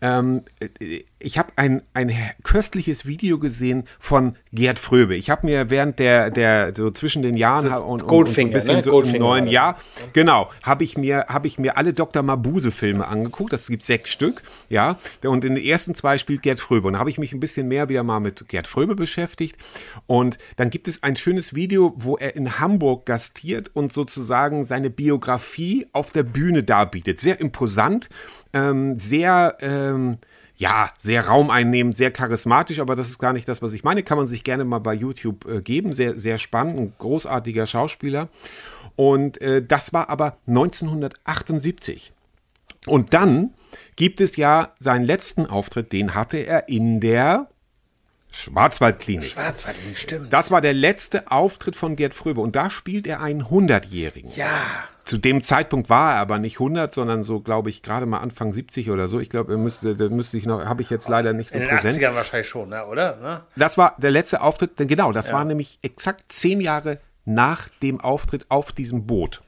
Ähm, 0.01 0.43
äh, 0.61 1.05
ich 1.19 1.39
habe 1.39 1.49
ein, 1.57 1.83
ein 1.95 2.13
köstliches 2.43 3.07
Video 3.07 3.39
gesehen 3.39 3.85
von 3.99 4.37
Gerd 4.53 4.79
Fröbe. 4.79 5.17
Ich 5.17 5.31
habe 5.31 5.47
mir 5.47 5.71
während 5.71 5.99
der, 5.99 6.31
der, 6.31 6.75
so 6.75 6.91
zwischen 6.91 7.23
den 7.23 7.37
Jahren 7.37 7.67
und, 7.67 7.73
und, 7.73 7.83
und 7.83 8.01
so 8.01 8.07
ein 8.07 8.09
Goldfinger, 8.09 8.53
bisschen 8.53 8.77
ne? 8.77 8.83
so 8.83 9.01
im 9.01 9.13
neuen. 9.19 9.47
Jahr, 9.47 9.79
genau, 10.13 10.51
habe 10.63 10.85
ich 10.85 10.99
mir, 10.99 11.27
habe 11.29 11.47
ich 11.47 11.59
mir 11.59 11.77
alle 11.77 11.95
Dr. 11.95 12.23
Mabuse-Filme 12.23 13.07
angeguckt. 13.07 13.53
Das 13.53 13.67
gibt 13.69 13.85
sechs 13.85 14.11
Stück, 14.11 14.43
ja. 14.69 14.99
Und 15.25 15.45
in 15.45 15.55
den 15.55 15.65
ersten 15.65 15.95
zwei 15.95 16.19
spielt 16.19 16.43
Gerd 16.43 16.61
Fröbe. 16.61 16.87
Und 16.87 16.95
da 16.95 16.99
habe 16.99 17.11
ich 17.11 17.19
mich 17.19 17.33
ein 17.33 17.41
bisschen 17.41 17.67
mehr 17.67 17.89
wieder 17.89 18.03
mal 18.03 18.21
mit 18.21 18.49
Gerd 18.49 18.69
Fröbe 18.69 18.95
beschäftigt. 18.95 19.57
Und 20.07 20.39
dann 20.57 20.71
gibt 20.71 20.87
es 20.87 21.03
ein 21.03 21.17
schönes 21.17 21.55
Video, 21.55 21.95
wo 21.97 22.17
er 22.17 22.37
in 22.37 22.61
Hamburg 22.61 23.07
gastiert 23.07 23.71
und 23.75 23.93
sozusagen 23.93 24.65
seine 24.65 24.91
Biografie 24.91 25.87
auf 25.93 26.13
der 26.13 26.25
Bühne 26.25 26.63
darbietet. 26.63 27.21
Sehr 27.21 27.41
imposant, 27.41 28.09
ähm, 28.53 28.99
sehr, 28.99 29.57
ähm, 29.90 30.18
ja, 30.57 30.90
sehr 30.96 31.27
raumeinnehmend, 31.27 31.96
sehr 31.96 32.11
charismatisch, 32.11 32.81
aber 32.81 32.96
das 32.96 33.09
ist 33.09 33.18
gar 33.18 33.33
nicht 33.33 33.46
das, 33.46 33.61
was 33.61 33.72
ich 33.72 33.85
meine. 33.85 34.03
Kann 34.03 34.16
man 34.16 34.27
sich 34.27 34.42
gerne 34.42 34.64
mal 34.64 34.79
bei 34.79 34.94
YouTube 34.94 35.46
äh, 35.46 35.61
geben. 35.61 35.92
Sehr, 35.92 36.18
sehr 36.18 36.38
spannend, 36.38 36.79
ein 36.79 36.92
großartiger 36.99 37.66
Schauspieler. 37.66 38.29
Und 38.96 39.40
äh, 39.40 39.62
das 39.62 39.92
war 39.92 40.09
aber 40.09 40.38
1978. 40.46 42.12
Und 42.87 43.12
dann 43.12 43.53
gibt 43.96 44.20
es 44.20 44.37
ja 44.37 44.72
seinen 44.79 45.05
letzten 45.05 45.46
Auftritt, 45.46 45.92
den 45.92 46.14
hatte 46.14 46.38
er 46.38 46.68
in 46.68 47.01
der 47.01 47.49
Schwarzwaldklinik. 48.31 49.31
Schwarzwalding, 49.31 49.96
stimmt. 49.96 50.33
Das 50.33 50.51
war 50.51 50.61
der 50.61 50.75
letzte 50.75 51.31
Auftritt 51.31 51.77
von 51.77 51.96
Gerd 51.96 52.14
Fröbe 52.14 52.40
und 52.40 52.57
da 52.57 52.70
spielt 52.70 53.07
er 53.07 53.20
einen 53.20 53.44
100-Jährigen. 53.44 54.31
Ja. 54.35 54.85
Zu 55.07 55.19
dem 55.19 55.40
Zeitpunkt 55.40 55.88
war 55.88 56.14
er 56.14 56.19
aber 56.19 56.40
nicht 56.40 56.57
100, 56.57 56.92
sondern 56.92 57.23
so, 57.23 57.40
glaube 57.40 57.71
ich, 57.71 57.83
gerade 57.83 58.07
mal 58.07 58.19
Anfang 58.19 58.53
70 58.53 58.90
oder 58.90 59.07
so. 59.07 59.21
Ich 59.21 59.31
glaube, 59.31 59.53
er 59.53 59.59
müsste, 59.59 59.95
da 59.95 60.09
müsste 60.09 60.37
ich 60.37 60.47
noch, 60.47 60.64
habe 60.64 60.83
ich 60.83 60.90
jetzt 60.90 61.09
leider 61.09 61.33
nicht 61.33 61.51
so 61.51 61.59
In 61.59 61.61
den 61.61 61.71
präsent. 61.71 61.97
80ern 61.99 62.14
wahrscheinlich 62.16 62.49
schon, 62.49 62.71
ne? 62.71 62.85
oder? 62.87 63.16
Ne? 63.16 63.42
Das 63.55 63.79
war 63.79 63.95
der 63.99 64.11
letzte 64.11 64.40
Auftritt, 64.40 64.81
denn 64.81 64.88
genau, 64.88 65.12
das 65.12 65.33
war 65.33 65.45
nämlich 65.45 65.79
exakt 65.83 66.25
zehn 66.27 66.61
Jahre 66.61 66.99
nach 67.25 67.69
dem 67.83 68.01
Auftritt 68.01 68.47
auf 68.49 68.73
diesem 68.73 69.07
Boot. 69.07 69.42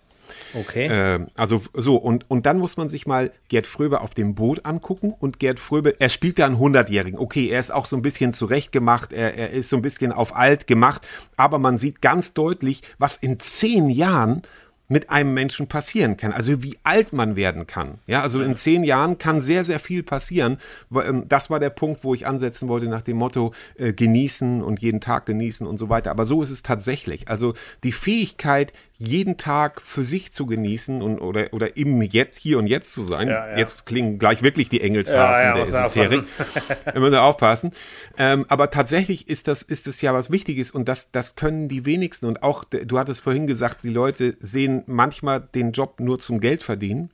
Okay. 0.54 0.88
Ähm, 0.90 1.28
also 1.34 1.62
so, 1.74 1.96
und, 1.96 2.30
und 2.30 2.46
dann 2.46 2.58
muss 2.58 2.76
man 2.76 2.88
sich 2.88 3.06
mal 3.06 3.32
Gerd 3.48 3.66
Fröbe 3.66 4.00
auf 4.00 4.14
dem 4.14 4.36
Boot 4.36 4.64
angucken 4.64 5.12
und 5.18 5.40
Gerd 5.40 5.58
Fröbe, 5.58 6.00
er 6.00 6.08
spielt 6.08 6.38
da 6.38 6.46
einen 6.46 6.56
100-Jährigen. 6.56 7.18
Okay, 7.18 7.48
er 7.48 7.58
ist 7.58 7.72
auch 7.72 7.86
so 7.86 7.96
ein 7.96 8.02
bisschen 8.02 8.32
zurechtgemacht, 8.32 9.12
er, 9.12 9.34
er 9.34 9.50
ist 9.50 9.70
so 9.70 9.76
ein 9.76 9.82
bisschen 9.82 10.12
auf 10.12 10.36
alt 10.36 10.68
gemacht, 10.68 11.06
aber 11.36 11.58
man 11.58 11.78
sieht 11.78 12.00
ganz 12.00 12.34
deutlich, 12.34 12.82
was 12.98 13.16
in 13.16 13.40
zehn 13.40 13.90
Jahren 13.90 14.42
mit 14.88 15.10
einem 15.10 15.34
Menschen 15.34 15.66
passieren 15.66 16.16
kann. 16.16 16.32
Also 16.32 16.62
wie 16.62 16.78
alt 16.82 17.12
man 17.12 17.36
werden 17.36 17.66
kann. 17.66 17.98
Ja, 18.06 18.22
also 18.22 18.40
in 18.40 18.56
zehn 18.56 18.84
Jahren 18.84 19.18
kann 19.18 19.42
sehr, 19.42 19.62
sehr 19.64 19.78
viel 19.78 20.02
passieren. 20.02 20.58
Ähm, 20.94 21.24
Das 21.28 21.50
war 21.50 21.60
der 21.60 21.70
Punkt, 21.70 22.04
wo 22.04 22.14
ich 22.14 22.26
ansetzen 22.26 22.68
wollte 22.68 22.88
nach 22.88 23.02
dem 23.02 23.18
Motto 23.18 23.52
äh, 23.76 23.92
genießen 23.92 24.62
und 24.62 24.80
jeden 24.80 25.00
Tag 25.00 25.26
genießen 25.26 25.66
und 25.66 25.76
so 25.76 25.90
weiter. 25.90 26.10
Aber 26.10 26.24
so 26.24 26.42
ist 26.42 26.50
es 26.50 26.62
tatsächlich. 26.62 27.28
Also 27.28 27.54
die 27.84 27.92
Fähigkeit, 27.92 28.72
jeden 28.98 29.36
Tag 29.36 29.80
für 29.80 30.02
sich 30.02 30.32
zu 30.32 30.46
genießen 30.46 31.02
und 31.02 31.20
oder, 31.20 31.52
oder 31.52 31.76
im 31.76 32.02
Jetzt, 32.02 32.38
hier 32.38 32.58
und 32.58 32.66
jetzt 32.66 32.92
zu 32.92 33.04
sein. 33.04 33.28
Ja, 33.28 33.48
ja. 33.50 33.56
Jetzt 33.56 33.86
klingen 33.86 34.18
gleich 34.18 34.42
wirklich 34.42 34.68
die 34.68 34.80
Engelshafen 34.80 35.44
Ja, 35.44 35.54
der 35.54 35.66
Esoterik. 35.66 36.24
Da 36.84 36.98
müssen 36.98 37.12
wir 37.12 37.22
aufpassen. 37.22 37.72
Ähm, 38.16 38.44
aber 38.48 38.70
tatsächlich 38.70 39.28
ist 39.28 39.46
das, 39.46 39.62
ist 39.62 39.86
das 39.86 40.00
ja 40.00 40.12
was 40.12 40.30
Wichtiges 40.30 40.72
und 40.72 40.88
das, 40.88 41.12
das 41.12 41.36
können 41.36 41.68
die 41.68 41.84
wenigsten. 41.84 42.26
Und 42.26 42.42
auch, 42.42 42.64
du 42.64 42.98
hattest 42.98 43.22
vorhin 43.22 43.46
gesagt, 43.46 43.84
die 43.84 43.90
Leute 43.90 44.36
sehen 44.40 44.82
manchmal 44.86 45.40
den 45.40 45.72
Job 45.72 46.00
nur 46.00 46.18
zum 46.18 46.40
Geld 46.40 46.62
verdienen. 46.62 47.10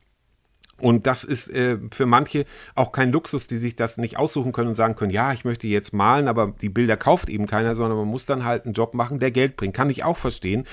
Und 0.80 1.06
das 1.06 1.22
ist 1.22 1.50
äh, 1.50 1.78
für 1.92 2.06
manche 2.06 2.44
auch 2.74 2.90
kein 2.90 3.12
Luxus, 3.12 3.46
die 3.46 3.58
sich 3.58 3.76
das 3.76 3.96
nicht 3.96 4.18
aussuchen 4.18 4.52
können 4.52 4.68
und 4.68 4.74
sagen 4.74 4.96
können, 4.96 5.12
ja, 5.12 5.32
ich 5.32 5.44
möchte 5.44 5.68
jetzt 5.68 5.92
malen, 5.92 6.26
aber 6.26 6.52
die 6.60 6.68
Bilder 6.68 6.96
kauft 6.96 7.30
eben 7.30 7.46
keiner, 7.46 7.74
sondern 7.74 7.98
man 7.98 8.08
muss 8.08 8.26
dann 8.26 8.44
halt 8.44 8.64
einen 8.64 8.74
Job 8.74 8.94
machen, 8.94 9.20
der 9.20 9.30
Geld 9.30 9.56
bringt. 9.56 9.74
Kann 9.74 9.90
ich 9.90 10.02
auch 10.02 10.16
verstehen. 10.16 10.64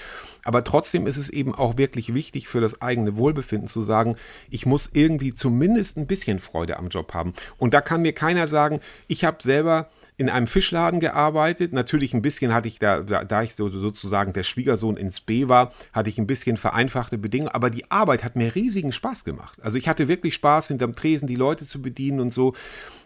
Aber 0.44 0.64
trotzdem 0.64 1.06
ist 1.06 1.18
es 1.18 1.30
eben 1.30 1.54
auch 1.54 1.78
wirklich 1.78 2.14
wichtig 2.14 2.48
für 2.48 2.62
das 2.62 2.82
eigene 2.82 3.16
Wohlbefinden 3.16 3.68
zu 3.68 3.82
sagen, 3.82 4.16
ich 4.50 4.66
muss 4.66 4.90
irgendwie 4.94 5.34
zumindest 5.34 5.98
ein 5.98 6.08
bisschen 6.08 6.40
Freude 6.40 6.78
am 6.78 6.90
Job 6.90 7.14
haben. 7.14 7.34
Und 7.58 7.74
da 7.74 7.82
kann 7.82 8.02
mir 8.02 8.14
keiner 8.14 8.48
sagen, 8.48 8.80
ich 9.08 9.24
habe 9.24 9.38
selber 9.44 9.90
in 10.22 10.30
einem 10.30 10.46
Fischladen 10.46 11.00
gearbeitet. 11.00 11.74
Natürlich 11.74 12.14
ein 12.14 12.22
bisschen 12.22 12.54
hatte 12.54 12.68
ich 12.68 12.78
da, 12.78 13.02
da, 13.02 13.42
ich 13.42 13.56
so, 13.56 13.70
sozusagen 13.70 14.34
der 14.34 14.44
Schwiegersohn 14.44 14.96
ins 14.96 15.20
B 15.20 15.48
war, 15.48 15.74
hatte 15.94 16.10
ich 16.10 16.20
ein 16.20 16.28
bisschen 16.28 16.58
vereinfachte 16.58 17.18
Bedingungen, 17.18 17.54
aber 17.54 17.72
die 17.72 17.90
Arbeit 17.90 18.24
hat 18.24 18.36
mir 18.36 18.54
riesigen 18.54 18.92
Spaß 18.92 19.26
gemacht. 19.26 19.60
Also 19.64 19.80
ich 19.80 19.90
hatte 19.90 20.08
wirklich 20.08 20.36
Spaß, 20.36 20.68
hinterm 20.68 20.96
Tresen 20.96 21.28
die 21.28 21.36
Leute 21.36 21.66
zu 21.66 21.82
bedienen 21.82 22.20
und 22.20 22.32
so. 22.32 22.54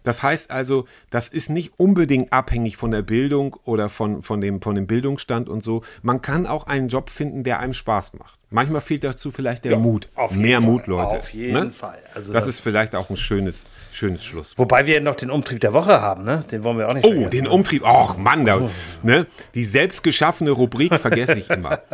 Das 0.03 0.23
heißt 0.23 0.51
also, 0.51 0.85
das 1.09 1.29
ist 1.29 1.49
nicht 1.49 1.73
unbedingt 1.77 2.33
abhängig 2.33 2.75
von 2.75 2.91
der 2.91 3.01
Bildung 3.01 3.55
oder 3.63 3.87
von, 3.87 4.21
von, 4.21 4.41
dem, 4.41 4.61
von 4.61 4.75
dem 4.75 4.85
Bildungsstand 4.85 5.47
und 5.47 5.63
so. 5.63 5.83
Man 6.01 6.21
kann 6.21 6.45
auch 6.45 6.67
einen 6.67 6.89
Job 6.89 7.09
finden, 7.09 7.45
der 7.45 7.59
einem 7.59 7.73
Spaß 7.73 8.13
macht. 8.15 8.39
Manchmal 8.51 8.79
fehlt 8.81 9.03
dazu 9.03 9.31
vielleicht 9.31 9.65
der 9.65 9.77
Mut. 9.77 10.07
auf 10.15 10.31
jeden 10.31 10.43
Mehr 10.43 10.61
Fall. 10.61 10.69
Mut, 10.69 10.87
Leute. 10.87 11.17
Auf 11.17 11.29
jeden 11.33 11.71
Fall. 11.73 11.97
Also 12.13 12.31
das, 12.31 12.45
das- 12.45 12.55
ist 12.55 12.59
vielleicht 12.61 12.93
auch 12.95 13.09
ein 13.09 13.17
schönes, 13.17 13.67
schönes 13.91 14.23
Schluss. 14.23 14.53
Wobei 14.57 14.85
wir 14.85 15.01
noch 15.01 15.15
den 15.15 15.31
Umtrieb 15.31 15.59
der 15.59 15.73
Woche 15.73 15.99
haben, 15.99 16.23
ne? 16.23 16.43
Den 16.51 16.63
wollen 16.63 16.77
wir 16.77 16.87
auch 16.87 16.93
nicht 16.93 17.05
Oh, 17.05 17.09
vergessen. 17.11 17.31
den 17.31 17.47
Umtrieb. 17.47 17.83
Och, 17.83 18.17
Mann, 18.17 18.45
da, 18.45 18.61
ne? 19.03 19.25
Die 19.55 19.63
selbst 19.63 20.03
geschaffene 20.03 20.51
Rubrik 20.51 20.93
vergesse 20.95 21.37
ich 21.39 21.49
immer. 21.49 21.79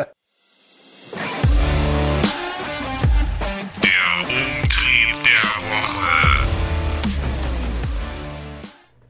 Der 3.83 4.19
Umtrieb 4.19 5.15
der 5.23 5.49
Woche. 5.71 6.47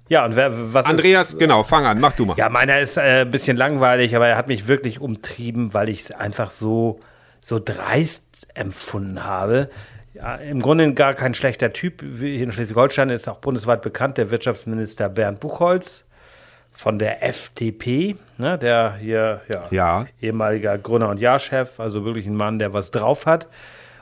Ja, 0.10 0.26
und 0.26 0.36
wer, 0.36 0.74
was 0.74 0.86
Andreas, 0.86 1.30
ist, 1.34 1.40
genau, 1.40 1.64
fang 1.64 1.86
an, 1.86 2.00
mach 2.00 2.14
du 2.14 2.26
mal. 2.26 2.38
Ja, 2.38 2.50
meiner 2.50 2.80
ist 2.80 2.98
äh, 2.98 3.22
ein 3.22 3.32
bisschen 3.32 3.56
langweilig, 3.58 4.16
aber 4.16 4.28
er 4.28 4.38
hat 4.38 4.48
mich 4.48 4.68
wirklich 4.68 5.00
umtrieben, 5.00 5.74
weil 5.74 5.90
ich 5.90 6.02
es 6.02 6.12
einfach 6.12 6.52
so, 6.52 7.00
so 7.42 7.60
dreist 7.60 8.24
empfunden 8.54 9.24
habe. 9.26 9.70
Ja, 10.14 10.36
Im 10.36 10.62
Grunde 10.62 10.94
gar 10.94 11.14
kein 11.14 11.34
schlechter 11.34 11.74
Typ. 11.74 12.02
Wie 12.04 12.36
Hier 12.36 12.44
in 12.46 12.52
Schleswig-Holstein 12.52 13.10
ist 13.10 13.28
auch 13.30 13.38
bundesweit 13.40 13.82
bekannt 13.82 14.18
der 14.18 14.30
Wirtschaftsminister 14.32 15.10
Bernd 15.10 15.40
Buchholz 15.40 16.06
von 16.74 17.00
der 17.00 17.24
FDP, 17.24 18.16
ne, 18.38 18.58
der 18.58 18.96
hier 18.96 19.42
ja, 19.54 19.68
Ja. 19.72 20.06
ehemaliger 20.22 20.78
Gründer 20.78 21.10
und 21.10 21.20
Jahrchef, 21.20 21.80
also 21.80 22.06
wirklich 22.06 22.26
ein 22.28 22.36
Mann, 22.36 22.60
der 22.60 22.74
was 22.74 22.92
drauf 22.92 23.26
hat. 23.26 23.48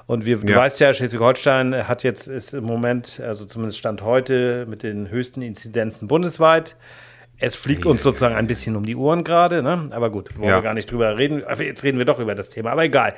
Und 0.06 0.26
wir, 0.26 0.38
du 0.38 0.52
Ja. 0.52 0.58
weißt 0.58 0.80
ja, 0.80 0.92
Schleswig-Holstein 0.94 1.88
hat 1.88 2.04
jetzt, 2.04 2.28
ist 2.28 2.54
im 2.54 2.64
Moment, 2.64 3.20
also 3.24 3.46
zumindest 3.46 3.78
Stand 3.80 4.02
heute, 4.02 4.66
mit 4.68 4.82
den 4.84 5.10
höchsten 5.10 5.42
Inzidenzen 5.44 6.08
bundesweit. 6.08 6.76
Es 7.42 7.56
fliegt 7.56 7.86
uns 7.86 8.04
sozusagen 8.04 8.36
ein 8.36 8.48
bisschen 8.48 8.76
um 8.76 8.86
die 8.86 8.96
Ohren 8.96 9.24
gerade, 9.24 9.64
ne? 9.64 9.88
aber 9.92 10.10
gut, 10.10 10.38
wollen 10.38 10.50
Ja. 10.50 10.58
wir 10.58 10.62
gar 10.62 10.74
nicht 10.74 10.92
drüber 10.92 11.18
reden. 11.18 11.44
Aber 11.46 11.64
jetzt 11.64 11.84
reden 11.84 11.98
wir 11.98 12.06
doch 12.06 12.20
über 12.20 12.36
das 12.36 12.50
Thema, 12.50 12.72
aber 12.72 12.84
egal. 12.84 13.14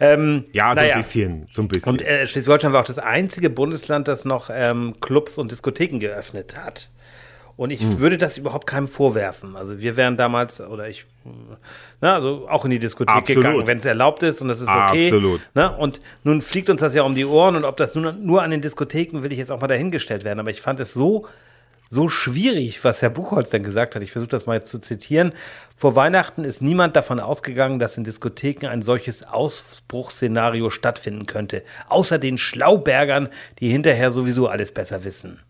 Ähm, 0.00 0.44
Ja, 0.52 0.70
so 0.70 0.76
naja. 0.76 0.94
ein 0.94 0.98
bisschen, 1.00 1.46
so 1.50 1.60
ein 1.62 1.68
bisschen. 1.68 1.92
Und 1.92 2.02
äh, 2.02 2.26
Schleswig-Holstein 2.26 2.72
war 2.72 2.80
auch 2.80 2.86
das 2.86 2.98
einzige 2.98 3.50
Bundesland, 3.50 4.08
das 4.08 4.24
noch 4.24 4.48
ähm, 4.52 4.94
Clubs 5.00 5.36
und 5.36 5.50
Diskotheken 5.50 5.98
geöffnet 5.98 6.56
hat. 6.56 6.88
Und 7.58 7.70
ich 7.70 7.80
Hm. 7.80 7.98
würde 8.00 8.18
das 8.18 8.36
überhaupt 8.38 8.66
keinem 8.66 8.86
vorwerfen. 8.88 9.56
Also 9.56 9.78
wir 9.80 9.96
wären 9.96 10.16
damals, 10.18 10.60
oder 10.60 10.88
ich, 10.88 11.06
na, 12.02 12.14
also 12.14 12.46
auch 12.50 12.64
in 12.66 12.70
die 12.70 12.78
Diskothek 12.78 13.14
Absolut. 13.14 13.44
gegangen, 13.44 13.66
wenn 13.66 13.78
es 13.78 13.84
erlaubt 13.86 14.22
ist 14.22 14.42
und 14.42 14.48
das 14.48 14.60
ist 14.60 14.68
okay. 14.68 15.04
Absolut. 15.06 15.40
Ne? 15.54 15.74
Und 15.74 16.00
nun 16.22 16.42
fliegt 16.42 16.68
uns 16.70 16.80
das 16.82 16.94
ja 16.94 17.02
um 17.02 17.14
die 17.14 17.24
Ohren 17.24 17.56
und 17.56 17.64
ob 17.64 17.76
das 17.78 17.94
nur, 17.94 18.12
nur 18.12 18.42
an 18.42 18.50
den 18.50 18.60
Diskotheken 18.60 19.22
will 19.22 19.32
ich 19.32 19.38
jetzt 19.38 19.50
auch 19.50 19.60
mal 19.60 19.66
dahingestellt 19.68 20.22
werden. 20.24 20.38
Aber 20.40 20.50
ich 20.50 20.60
fand 20.60 20.80
es 20.80 20.92
so, 20.92 21.26
so 21.88 22.08
schwierig, 22.08 22.82
was 22.84 23.00
Herr 23.02 23.10
Buchholz 23.10 23.50
denn 23.50 23.62
gesagt 23.62 23.94
hat. 23.94 24.02
Ich 24.02 24.10
versuche 24.12 24.30
das 24.30 24.46
mal 24.46 24.54
jetzt 24.54 24.70
zu 24.70 24.80
zitieren. 24.80 25.32
Vor 25.76 25.94
Weihnachten 25.94 26.42
ist 26.44 26.60
niemand 26.62 26.96
davon 26.96 27.20
ausgegangen, 27.20 27.78
dass 27.78 27.96
in 27.96 28.04
Diskotheken 28.04 28.66
ein 28.68 28.82
solches 28.82 29.22
Ausbruchsszenario 29.24 30.70
stattfinden 30.70 31.26
könnte. 31.26 31.62
Außer 31.88 32.18
den 32.18 32.38
Schlaubergern, 32.38 33.28
die 33.60 33.68
hinterher 33.70 34.10
sowieso 34.10 34.48
alles 34.48 34.72
besser 34.72 35.04
wissen. 35.04 35.40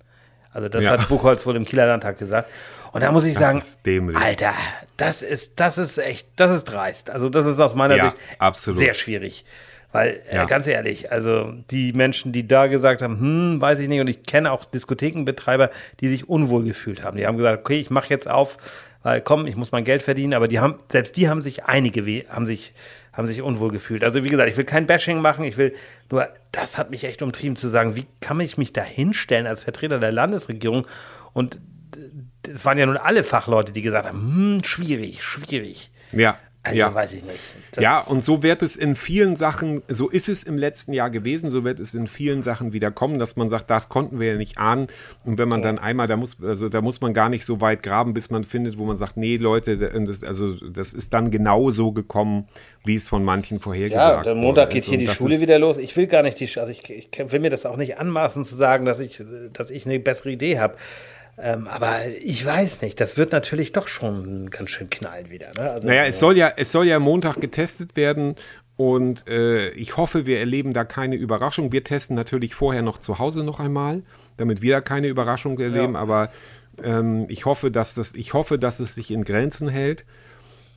Also 0.53 0.68
das 0.68 0.85
Ja. 0.85 0.90
hat 0.92 1.09
Buchholz 1.09 1.46
wohl 1.46 1.57
im 1.57 1.64
Kieler 1.64 1.87
Landtag 1.87 2.18
gesagt. 2.18 2.51
Und 2.92 3.03
da 3.03 3.12
muss 3.12 3.27
ich 3.27 3.35
sagen, 3.35 3.59
ist 3.59 3.85
dämlich. 3.85 4.16
Alter, 4.16 4.55
das 4.96 5.22
ist, 5.22 5.61
das 5.61 5.77
ist 5.77 5.99
echt, 5.99 6.27
das 6.37 6.51
ist 6.51 6.64
dreist. 6.64 7.11
Also 7.11 7.29
das 7.29 7.44
ist 7.44 7.61
aus 7.61 7.75
meiner 7.75 7.96
Ja, 7.96 8.05
Sicht 8.07 8.16
absolut. 8.38 8.79
sehr 8.79 8.94
schwierig. 8.94 9.44
Weil, 9.92 10.20
Ja. 10.33 10.44
äh, 10.44 10.46
ganz 10.46 10.66
ehrlich, 10.66 11.11
also 11.12 11.53
die 11.70 11.92
Menschen, 11.92 12.33
die 12.33 12.46
da 12.46 12.66
gesagt 12.66 13.03
haben, 13.03 13.18
hm, 13.20 13.61
weiß 13.61 13.79
ich 13.81 13.88
nicht, 13.88 14.01
und 14.01 14.09
ich 14.09 14.25
kenne 14.25 14.53
auch 14.53 14.64
Diskothekenbetreiber, 14.64 15.70
die 16.01 16.09
sich 16.09 16.29
unwohl 16.29 16.64
gefühlt 16.64 17.03
haben. 17.03 17.16
Die 17.16 17.27
haben 17.27 17.37
gesagt, 17.37 17.61
okay, 17.61 17.81
ich 17.81 17.90
mache 17.90 18.11
jetzt 18.11 18.29
auf, 18.29 18.59
weil 19.03 19.20
komm, 19.20 19.46
ich 19.46 19.57
muss 19.57 19.72
mein 19.72 19.85
Geld 19.85 20.03
verdienen, 20.03 20.35
aber 20.35 20.49
die 20.49 20.59
haben, 20.61 20.81
selbst 20.90 21.16
die 21.16 21.29
haben 21.29 21.40
sich 21.40 21.64
einige 21.64 22.25
haben 22.29 22.46
sich, 22.46 22.75
haben 23.12 23.27
sich 23.27 23.40
unwohl 23.40 23.70
gefühlt. 23.70 24.03
Also 24.05 24.25
wie 24.25 24.29
gesagt, 24.29 24.51
ich 24.51 24.57
will 24.57 24.64
kein 24.64 24.87
Bashing 24.87 25.20
machen, 25.20 25.44
ich 25.44 25.57
will 25.57 25.75
nur, 26.11 26.29
das 26.53 26.77
hat 26.77 26.90
mich 26.90 27.05
echt 27.05 27.22
umtrieben 27.22 27.57
zu 27.57 27.68
sagen, 27.68 27.94
wie 27.96 28.07
kann 28.20 28.40
ich 28.40 28.59
mich 28.59 28.72
da 28.72 28.83
hinstellen 28.83 29.46
als 29.46 29.62
Vertreter 29.62 29.99
der 30.01 30.12
Landesregierung 30.12 30.87
und 31.33 31.59
es 32.49 32.64
waren 32.64 32.79
ja 32.79 32.87
nun 32.87 32.96
alle 32.96 33.25
Fachleute, 33.25 33.72
die 33.72 33.83
gesagt 33.83 34.07
haben, 34.07 34.18
hm, 34.20 34.64
schwierig, 34.64 35.22
schwierig. 35.22 35.90
ja, 36.12 36.37
Also 36.66 36.79
ja. 36.79 36.92
weiß 36.92 37.12
ich 37.14 37.24
nicht. 37.24 37.38
Das- 37.72 37.83
ja, 37.83 38.00
und 38.00 38.24
so 38.24 38.42
wird 38.42 38.62
es 38.62 38.74
in 38.74 38.96
vielen 38.96 39.37
Sachen, 39.37 39.83
so 39.88 40.09
ist 40.09 40.29
es 40.29 40.42
im 40.42 40.59
letzten 40.59 40.92
Jahr 40.92 41.11
gewesen, 41.11 41.48
so 41.48 41.62
wird 41.62 41.79
es 41.79 41.94
in 41.94 42.07
vielen 42.09 42.42
Sachen 42.42 42.72
wieder 42.72 42.90
kommen, 42.90 43.18
dass 43.18 43.37
man 43.37 43.48
sagt, 43.50 43.70
das 43.70 43.88
konnten 43.88 44.18
wir 44.18 44.33
ja 44.33 44.37
nicht 44.37 44.59
ahnen. 44.59 44.88
Und 45.24 45.38
wenn 45.38 45.48
man 45.48 45.62
dann 45.62 45.79
einmal, 45.79 46.07
da 46.07 46.16
muss, 46.16 46.37
also 46.42 46.68
da 46.68 46.81
muss 46.81 47.00
man 47.00 47.14
gar 47.14 47.29
nicht 47.29 47.44
so 47.44 47.61
weit 47.61 47.83
graben, 47.83 48.14
bis 48.14 48.31
man 48.31 48.44
findet, 48.44 48.79
wo 48.79 48.85
man 48.85 48.96
sagt, 48.96 49.16
nee, 49.16 49.37
Leute, 49.37 49.76
das, 49.76 50.24
also 50.24 50.55
das 50.55 50.92
ist 50.92 51.14
dann 51.14 51.31
genau 51.31 51.70
so 51.70 51.92
gekommen, 51.92 52.48
wie 52.85 52.96
es 52.96 53.09
von 53.09 53.22
manchen 53.24 53.61
vorhergesagt 53.61 54.26
Ja, 54.26 54.33
und 54.33 54.38
am 54.38 54.42
Montag 54.42 54.70
geht 54.70 54.85
hier 54.85 54.98
die 54.98 55.09
Schule 55.09 55.40
wieder 55.40 55.59
los. 55.59 55.76
Ich 55.79 55.96
will 55.96 56.07
gar 56.07 56.22
nicht 56.22 56.40
die, 56.40 56.48
also 56.59 56.70
ich, 56.70 56.88
ich 56.90 57.09
will 57.31 57.40
mir 57.40 57.50
das 57.50 57.66
auch 57.66 57.76
nicht 57.76 57.98
anmaßen 57.98 58.42
zu 58.44 58.57
sagen, 58.57 58.85
dass 58.85 59.00
ich, 59.00 59.22
dass 59.52 59.70
ich 59.70 59.87
eine 59.87 59.98
bessere 60.00 60.31
Idee 60.31 60.59
habe. 60.59 60.76
Ähm, 61.38 61.66
aber 61.66 62.07
ich 62.09 62.44
weiß 62.44 62.83
nicht, 62.83 63.01
das 63.01 63.16
wird 63.16 63.33
natürlich 63.33 63.72
doch 63.72 63.88
schon 63.88 64.49
ganz 64.51 64.70
schön 64.70 64.88
knallen 64.88 65.31
wieder. 65.31 65.53
Ne? 65.57 65.70
Also, 65.70 65.88
Naja, 65.88 66.05
es 66.05 66.18
soll 66.18 66.37
ja, 66.37 66.53
es 66.57 66.72
soll 66.72 66.87
ja 66.87 66.99
Montag 66.99 67.40
getestet 67.40 67.94
werden 67.94 68.37
und 68.77 69.27
äh, 69.29 69.70
ich 69.70 69.96
hoffe, 69.96 70.27
wir 70.27 70.38
erleben 70.38 70.72
da 70.72 70.85
keine 70.85 71.16
Überraschung. 71.16 71.72
Wir 71.72 71.83
testen 71.83 72.14
natürlich 72.14 72.55
vorher 72.55 72.83
noch 72.83 72.99
zu 72.99 73.18
Hause 73.18 73.42
noch 73.42 73.59
einmal, 73.59 74.03
damit 74.37 74.61
wir 74.61 74.72
da 74.72 74.81
keine 74.81 75.09
Überraschung 75.09 75.59
erleben. 75.59 75.96
Aber 75.96 76.31
ähm, 76.83 77.27
ich 77.29 77.46
hoffe, 77.46 77.70
dass 77.70 77.94
das, 77.94 78.12
ich 78.14 78.35
hoffe, 78.35 78.59
dass 78.59 78.81
es 78.81 78.94
sich 78.94 79.11
in 79.11 79.25
Grenzen 79.25 79.68
hält. 79.68 80.05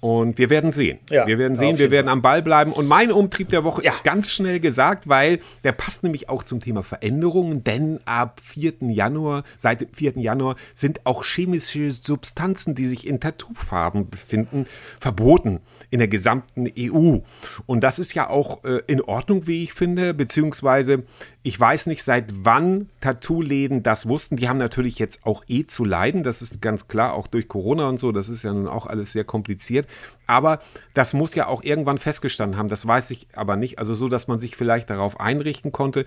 Und 0.01 0.37
wir 0.37 0.49
werden 0.49 0.71
sehen. 0.71 0.99
Ja, 1.09 1.27
wir 1.27 1.37
werden 1.37 1.57
sehen, 1.57 1.77
wir 1.77 1.91
werden 1.91 2.07
am 2.07 2.21
Ball 2.21 2.41
bleiben. 2.41 2.71
Und 2.71 2.87
mein 2.87 3.11
Umtrieb 3.11 3.49
der 3.49 3.65
Woche 3.65 3.83
Ja. 3.83 3.91
ist 3.91 4.03
ganz 4.05 4.31
schnell 4.31 4.59
gesagt, 4.61 5.09
weil 5.09 5.39
der 5.65 5.73
passt 5.73 6.03
nämlich 6.03 6.29
auch 6.29 6.43
zum 6.43 6.61
Thema 6.61 6.83
Veränderungen, 6.83 7.63
denn 7.65 7.99
ab 8.05 8.39
4. 8.41 8.73
Januar, 8.89 9.43
seit 9.57 9.81
dem 9.81 9.89
4. 9.93 10.13
Januar 10.17 10.55
sind 10.73 11.05
auch 11.05 11.25
chemische 11.25 11.91
Substanzen, 11.91 12.75
die 12.75 12.85
sich 12.85 13.05
in 13.07 13.19
Tattoofarben 13.19 14.09
befinden, 14.09 14.67
verboten 14.99 15.59
in 15.89 15.99
der 15.99 16.07
gesamten 16.07 16.67
EU. 16.77 17.17
Und 17.65 17.83
das 17.83 17.99
ist 17.99 18.13
ja 18.13 18.29
auch 18.29 18.63
äh, 18.63 18.81
in 18.87 19.01
Ordnung, 19.01 19.47
wie 19.47 19.63
ich 19.63 19.73
finde, 19.73 20.13
beziehungsweise 20.13 21.03
ich 21.41 21.59
weiß 21.59 21.87
nicht, 21.87 22.03
seit 22.03 22.25
wann 22.43 22.89
Tattoo-Läden 23.01 23.81
das 23.81 24.07
wussten. 24.07 24.35
Die 24.35 24.49
haben 24.49 24.57
natürlich 24.57 24.99
jetzt 24.99 25.25
auch 25.25 25.43
eh 25.47 25.65
zu 25.65 25.83
leiden, 25.85 26.21
das 26.23 26.41
ist 26.41 26.61
ganz 26.61 26.87
klar, 26.87 27.13
auch 27.13 27.27
durch 27.27 27.47
Corona 27.47 27.87
und 27.87 27.99
so, 27.99 28.11
das 28.11 28.29
ist 28.29 28.43
ja 28.43 28.53
nun 28.53 28.67
auch 28.67 28.85
alles 28.85 29.13
sehr 29.13 29.23
kompliziert. 29.23 29.87
Aber 30.27 30.59
das 30.93 31.13
muss 31.13 31.35
ja 31.35 31.47
auch 31.47 31.63
irgendwann 31.63 31.97
festgestanden 31.97 32.57
haben, 32.57 32.67
das 32.67 32.85
weiß 32.85 33.11
ich 33.11 33.27
aber 33.33 33.55
nicht. 33.55 33.79
Also 33.79 33.95
so, 33.95 34.07
dass 34.07 34.27
man 34.27 34.39
sich 34.39 34.55
vielleicht 34.55 34.89
darauf 34.89 35.19
einrichten 35.19 35.71
konnte. 35.71 36.05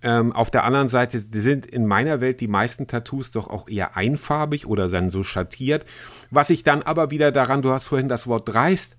Ähm, 0.00 0.32
auf 0.32 0.50
der 0.50 0.64
anderen 0.64 0.88
Seite 0.88 1.18
sind 1.18 1.66
in 1.66 1.84
meiner 1.84 2.20
Welt 2.20 2.40
die 2.40 2.46
meisten 2.46 2.86
Tattoos 2.86 3.32
doch 3.32 3.48
auch 3.48 3.68
eher 3.68 3.96
einfarbig 3.96 4.66
oder 4.66 4.88
dann 4.88 5.10
so 5.10 5.24
schattiert. 5.24 5.84
Was 6.30 6.50
ich 6.50 6.62
dann 6.62 6.82
aber 6.82 7.10
wieder 7.10 7.32
daran, 7.32 7.62
du 7.62 7.72
hast 7.72 7.88
vorhin 7.88 8.08
das 8.08 8.28
Wort 8.28 8.48
dreist 8.48 8.96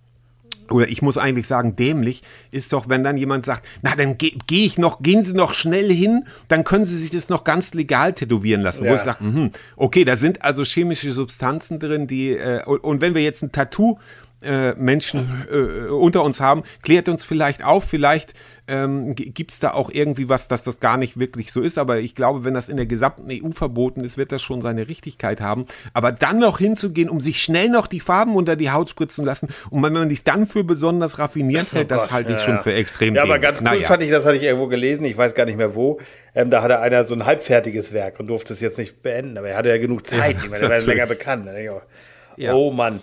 oder 0.71 0.88
ich 0.89 1.01
muss 1.01 1.17
eigentlich 1.17 1.47
sagen, 1.47 1.75
dämlich 1.75 2.21
ist 2.51 2.73
doch, 2.73 2.89
wenn 2.89 3.03
dann 3.03 3.17
jemand 3.17 3.45
sagt, 3.45 3.65
na, 3.82 3.95
dann 3.95 4.17
gehe 4.17 4.34
geh 4.47 4.65
ich 4.65 4.77
noch, 4.77 5.02
gehen 5.02 5.23
Sie 5.23 5.33
noch 5.33 5.54
schnell 5.54 5.91
hin, 5.91 6.25
dann 6.48 6.63
können 6.63 6.85
Sie 6.85 6.98
sich 6.98 7.10
das 7.12 7.29
noch 7.29 7.43
ganz 7.43 7.73
legal 7.73 8.13
tätowieren 8.13 8.62
lassen. 8.62 8.81
Wo 8.83 8.89
Ja. 8.89 8.96
ich 8.96 9.02
sage, 9.02 9.23
mhm, 9.23 9.52
okay, 9.75 10.06
da 10.06 10.15
sind 10.15 10.43
also 10.43 10.63
chemische 10.63 11.12
Substanzen 11.12 11.79
drin, 11.79 12.08
die, 12.08 12.31
äh, 12.31 12.63
und, 12.65 12.83
und 12.83 13.02
wenn 13.02 13.15
wir 13.15 13.21
jetzt 13.23 13.43
ein 13.43 13.52
Tattoo 13.52 13.98
äh, 14.42 14.73
Menschen 14.73 15.46
äh, 15.52 15.90
unter 15.90 16.23
uns 16.23 16.40
haben. 16.40 16.63
Klärt 16.81 17.10
uns 17.10 17.23
vielleicht 17.25 17.63
auf, 17.63 17.83
vielleicht 17.83 18.33
ähm, 18.69 19.15
gibt 19.15 19.52
es 19.52 19.60
da 19.60 19.71
auch 19.71 19.90
irgendwie 19.92 20.29
was, 20.29 20.48
dass 20.48 20.63
das 20.63 20.79
gar 20.79 20.98
nicht 20.98 21.19
wirklich 21.19 21.52
so 21.52 21.62
ist. 21.62 21.77
Aber 21.77 22.00
ich 22.00 22.15
glaube, 22.15 22.44
wenn 22.44 22.54
das 22.54 22.69
in 22.69 22.77
der 22.77 22.85
gesamten 22.85 23.27
EU 23.31 23.52
verboten 23.52 24.02
ist, 24.04 24.17
wird 24.17 24.31
das 24.31 24.42
schon 24.42 24.62
seine 24.62 24.87
Richtigkeit 24.87 25.42
haben. 25.42 25.65
Aber 25.94 26.12
dann 26.12 26.40
noch 26.40 26.60
hinzugehen, 26.60 27.10
um 27.10 27.19
sich 27.19 27.42
schnell 27.42 27.69
noch 27.69 27.87
die 27.87 28.00
Farben 28.00 28.35
unter 28.35 28.56
die 28.56 28.69
Haut 28.69 28.90
spritzen 28.90 29.25
lassen 29.25 29.50
und 29.71 29.81
wenn 29.83 29.94
man 29.94 30.10
sich 30.10 30.23
dann 30.23 30.46
für 30.48 30.63
besonders 30.63 31.19
raffiniert 31.19 31.73
hält, 31.73 31.85
Oh 31.85 31.96
das 31.96 32.04
Gott, 32.04 32.12
halte 32.12 32.33
ich 32.33 32.40
ja, 32.40 32.46
schon 32.46 32.56
ja. 32.56 32.63
für 32.63 32.73
extrem 32.73 33.15
Ja, 33.15 33.23
aber 33.23 33.40
ganz 33.40 33.60
cool 33.60 33.65
Naja. 33.65 33.87
fand 33.87 34.04
ich, 34.04 34.12
das 34.12 34.23
hatte 34.23 34.37
ich 34.37 34.44
irgendwo 34.44 34.67
gelesen, 34.67 35.04
ich 35.06 35.17
weiß 35.17 35.33
gar 35.33 35.46
nicht 35.46 35.58
mehr 35.58 35.73
wo. 35.75 36.00
Ähm, 36.35 36.52
da 36.52 36.62
hatte 36.62 36.79
einer 36.79 37.06
so 37.06 37.15
ein 37.15 37.25
halbfertiges 37.25 37.92
Werk 37.92 38.19
und 38.19 38.27
durfte 38.27 38.54
es 38.54 38.62
jetzt 38.62 38.77
nicht 38.77 39.02
beenden, 39.02 39.37
aber 39.37 39.50
er 39.50 39.58
hatte 39.58 39.69
ja 39.69 39.77
genug 39.77 40.06
Zeit, 40.06 40.37
ich 40.44 40.50
meine, 40.50 40.63
er 40.63 40.69
war 40.69 40.79
länger 40.79 41.08
bekannt. 41.08 41.48
Ich 41.58 42.44
Ja. 42.44 42.54
Oh 42.54 42.71
Mann. 42.71 43.02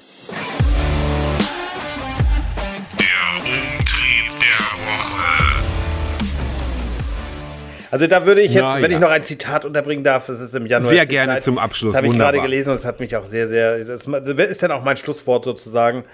Also 7.90 8.06
da 8.06 8.26
würde 8.26 8.40
ich 8.42 8.52
jetzt, 8.52 8.62
Na 8.62 8.76
wenn 8.82 8.90
ja. 8.90 8.96
ich 8.96 9.00
noch 9.00 9.10
ein 9.10 9.22
Zitat 9.22 9.64
unterbringen 9.64 10.02
darf, 10.04 10.26
das 10.26 10.40
ist 10.40 10.54
im 10.54 10.66
Januar. 10.66 10.90
Sehr 10.90 11.06
gerne 11.06 11.40
zum 11.40 11.58
Abschluss, 11.58 11.92
Das 11.92 11.98
habe 11.98 12.06
ich 12.06 12.12
wunderbar. 12.12 12.32
gerade 12.32 12.48
gelesen 12.48 12.70
und 12.70 12.76
es 12.76 12.84
hat 12.84 13.00
mich 13.00 13.14
auch 13.16 13.26
sehr, 13.26 13.46
sehr, 13.46 13.78
das 13.84 14.06
ist 14.06 14.62
dann 14.62 14.72
auch 14.72 14.84
mein 14.84 14.96
Schlusswort 14.96 15.44
sozusagen. 15.44 16.04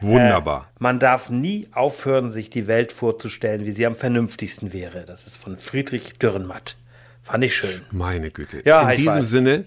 Wunderbar. 0.00 0.68
Man 0.78 0.98
darf 0.98 1.30
nie 1.30 1.68
aufhören, 1.72 2.30
sich 2.30 2.50
die 2.50 2.66
Welt 2.66 2.92
vorzustellen, 2.92 3.64
wie 3.64 3.72
sie 3.72 3.86
am 3.86 3.94
vernünftigsten 3.96 4.72
wäre. 4.72 5.04
Das 5.06 5.26
ist 5.26 5.36
von 5.36 5.56
Friedrich 5.56 6.18
Dürrenmatt. 6.18 6.76
Fand 7.22 7.42
ich 7.44 7.56
schön. 7.56 7.80
Meine 7.90 8.30
Güte. 8.30 8.62
Ja, 8.64 8.88
In 8.90 8.96
diesem 8.98 9.20
weiß. 9.20 9.28
Sinne 9.30 9.64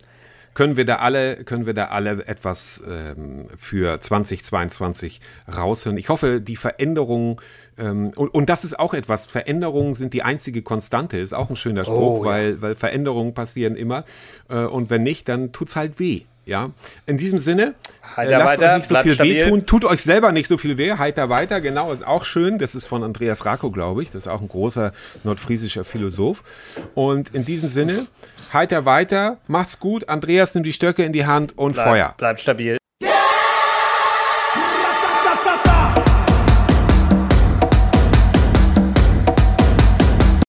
können 0.54 0.76
wir 0.78 0.86
da 0.86 0.98
alle, 0.98 1.44
können 1.44 1.66
wir 1.66 1.74
da 1.74 1.86
alle 1.86 2.26
etwas 2.28 2.84
ähm, 2.88 3.48
für 3.58 4.00
2022 4.02 5.22
raushören. 5.56 5.98
Ich 5.98 6.10
hoffe, 6.10 6.42
die 6.42 6.56
Veränderungen 6.56 7.38
ähm, 7.78 8.12
und, 8.16 8.28
und 8.30 8.50
das 8.50 8.66
ist 8.66 8.78
auch 8.78 8.94
etwas. 8.94 9.26
Veränderungen 9.26 9.94
sind 9.94 10.14
die 10.14 10.24
einzige 10.24 10.62
Konstante. 10.62 11.18
Ist 11.18 11.34
auch 11.34 11.50
ein 11.50 11.56
schöner 11.56 11.86
Spruch, 11.86 12.20
Oh, 12.20 12.24
ja. 12.26 12.30
weil, 12.32 12.62
weil 12.62 12.76
Veränderungen 12.76 13.34
passieren 13.34 13.76
immer. 13.76 14.04
Äh, 14.50 14.66
und 14.66 14.90
wenn 14.90 15.04
nicht, 15.04 15.30
dann 15.30 15.52
tut's 15.52 15.76
halt 15.76 16.00
weh. 16.00 16.22
Ja. 16.46 16.72
In 17.06 17.18
diesem 17.18 17.38
Sinne, 17.38 17.76
äh, 18.18 18.28
lasst 18.28 18.60
weiter, 18.60 18.72
euch 18.72 18.78
nicht 18.78 18.88
so 18.88 18.96
viel 18.96 19.14
stabil. 19.14 19.36
wehtun. 19.36 19.66
Tut 19.68 19.86
euch 19.86 20.02
selber 20.02 20.32
nicht 20.32 20.48
so 20.48 20.58
viel 20.58 20.78
weh. 20.80 20.94
Heiter 20.94 21.30
weiter, 21.30 21.62
genau, 21.62 21.92
ist 21.92 22.06
auch 22.06 22.26
schön. 22.26 22.58
Das 22.58 22.74
ist 22.74 22.88
von 22.88 23.04
Andreas 23.04 23.46
Rako, 23.46 23.70
glaube 23.70 24.02
ich. 24.02 24.10
Das 24.12 24.24
ist 24.24 24.28
auch 24.28 24.42
ein 24.42 24.48
großer 24.48 24.92
nordfriesischer 25.24 25.84
Philosoph. 25.84 26.42
Und 26.96 27.36
in 27.36 27.46
diesem 27.46 27.70
Sinne, 27.70 28.08
heiter 28.54 28.86
weiter, 28.86 29.38
macht's 29.48 29.80
gut. 29.80 30.10
Andreas 30.10 30.56
nimmt 30.56 30.66
die 30.66 30.74
Stöcke 30.74 31.04
in 31.04 31.14
die 31.14 31.26
Hand 31.26 31.58
und 31.58 31.74
Bleib, 31.74 31.86
Feuer. 31.86 32.14
Bleibt 32.18 32.40
stabil. 32.42 32.79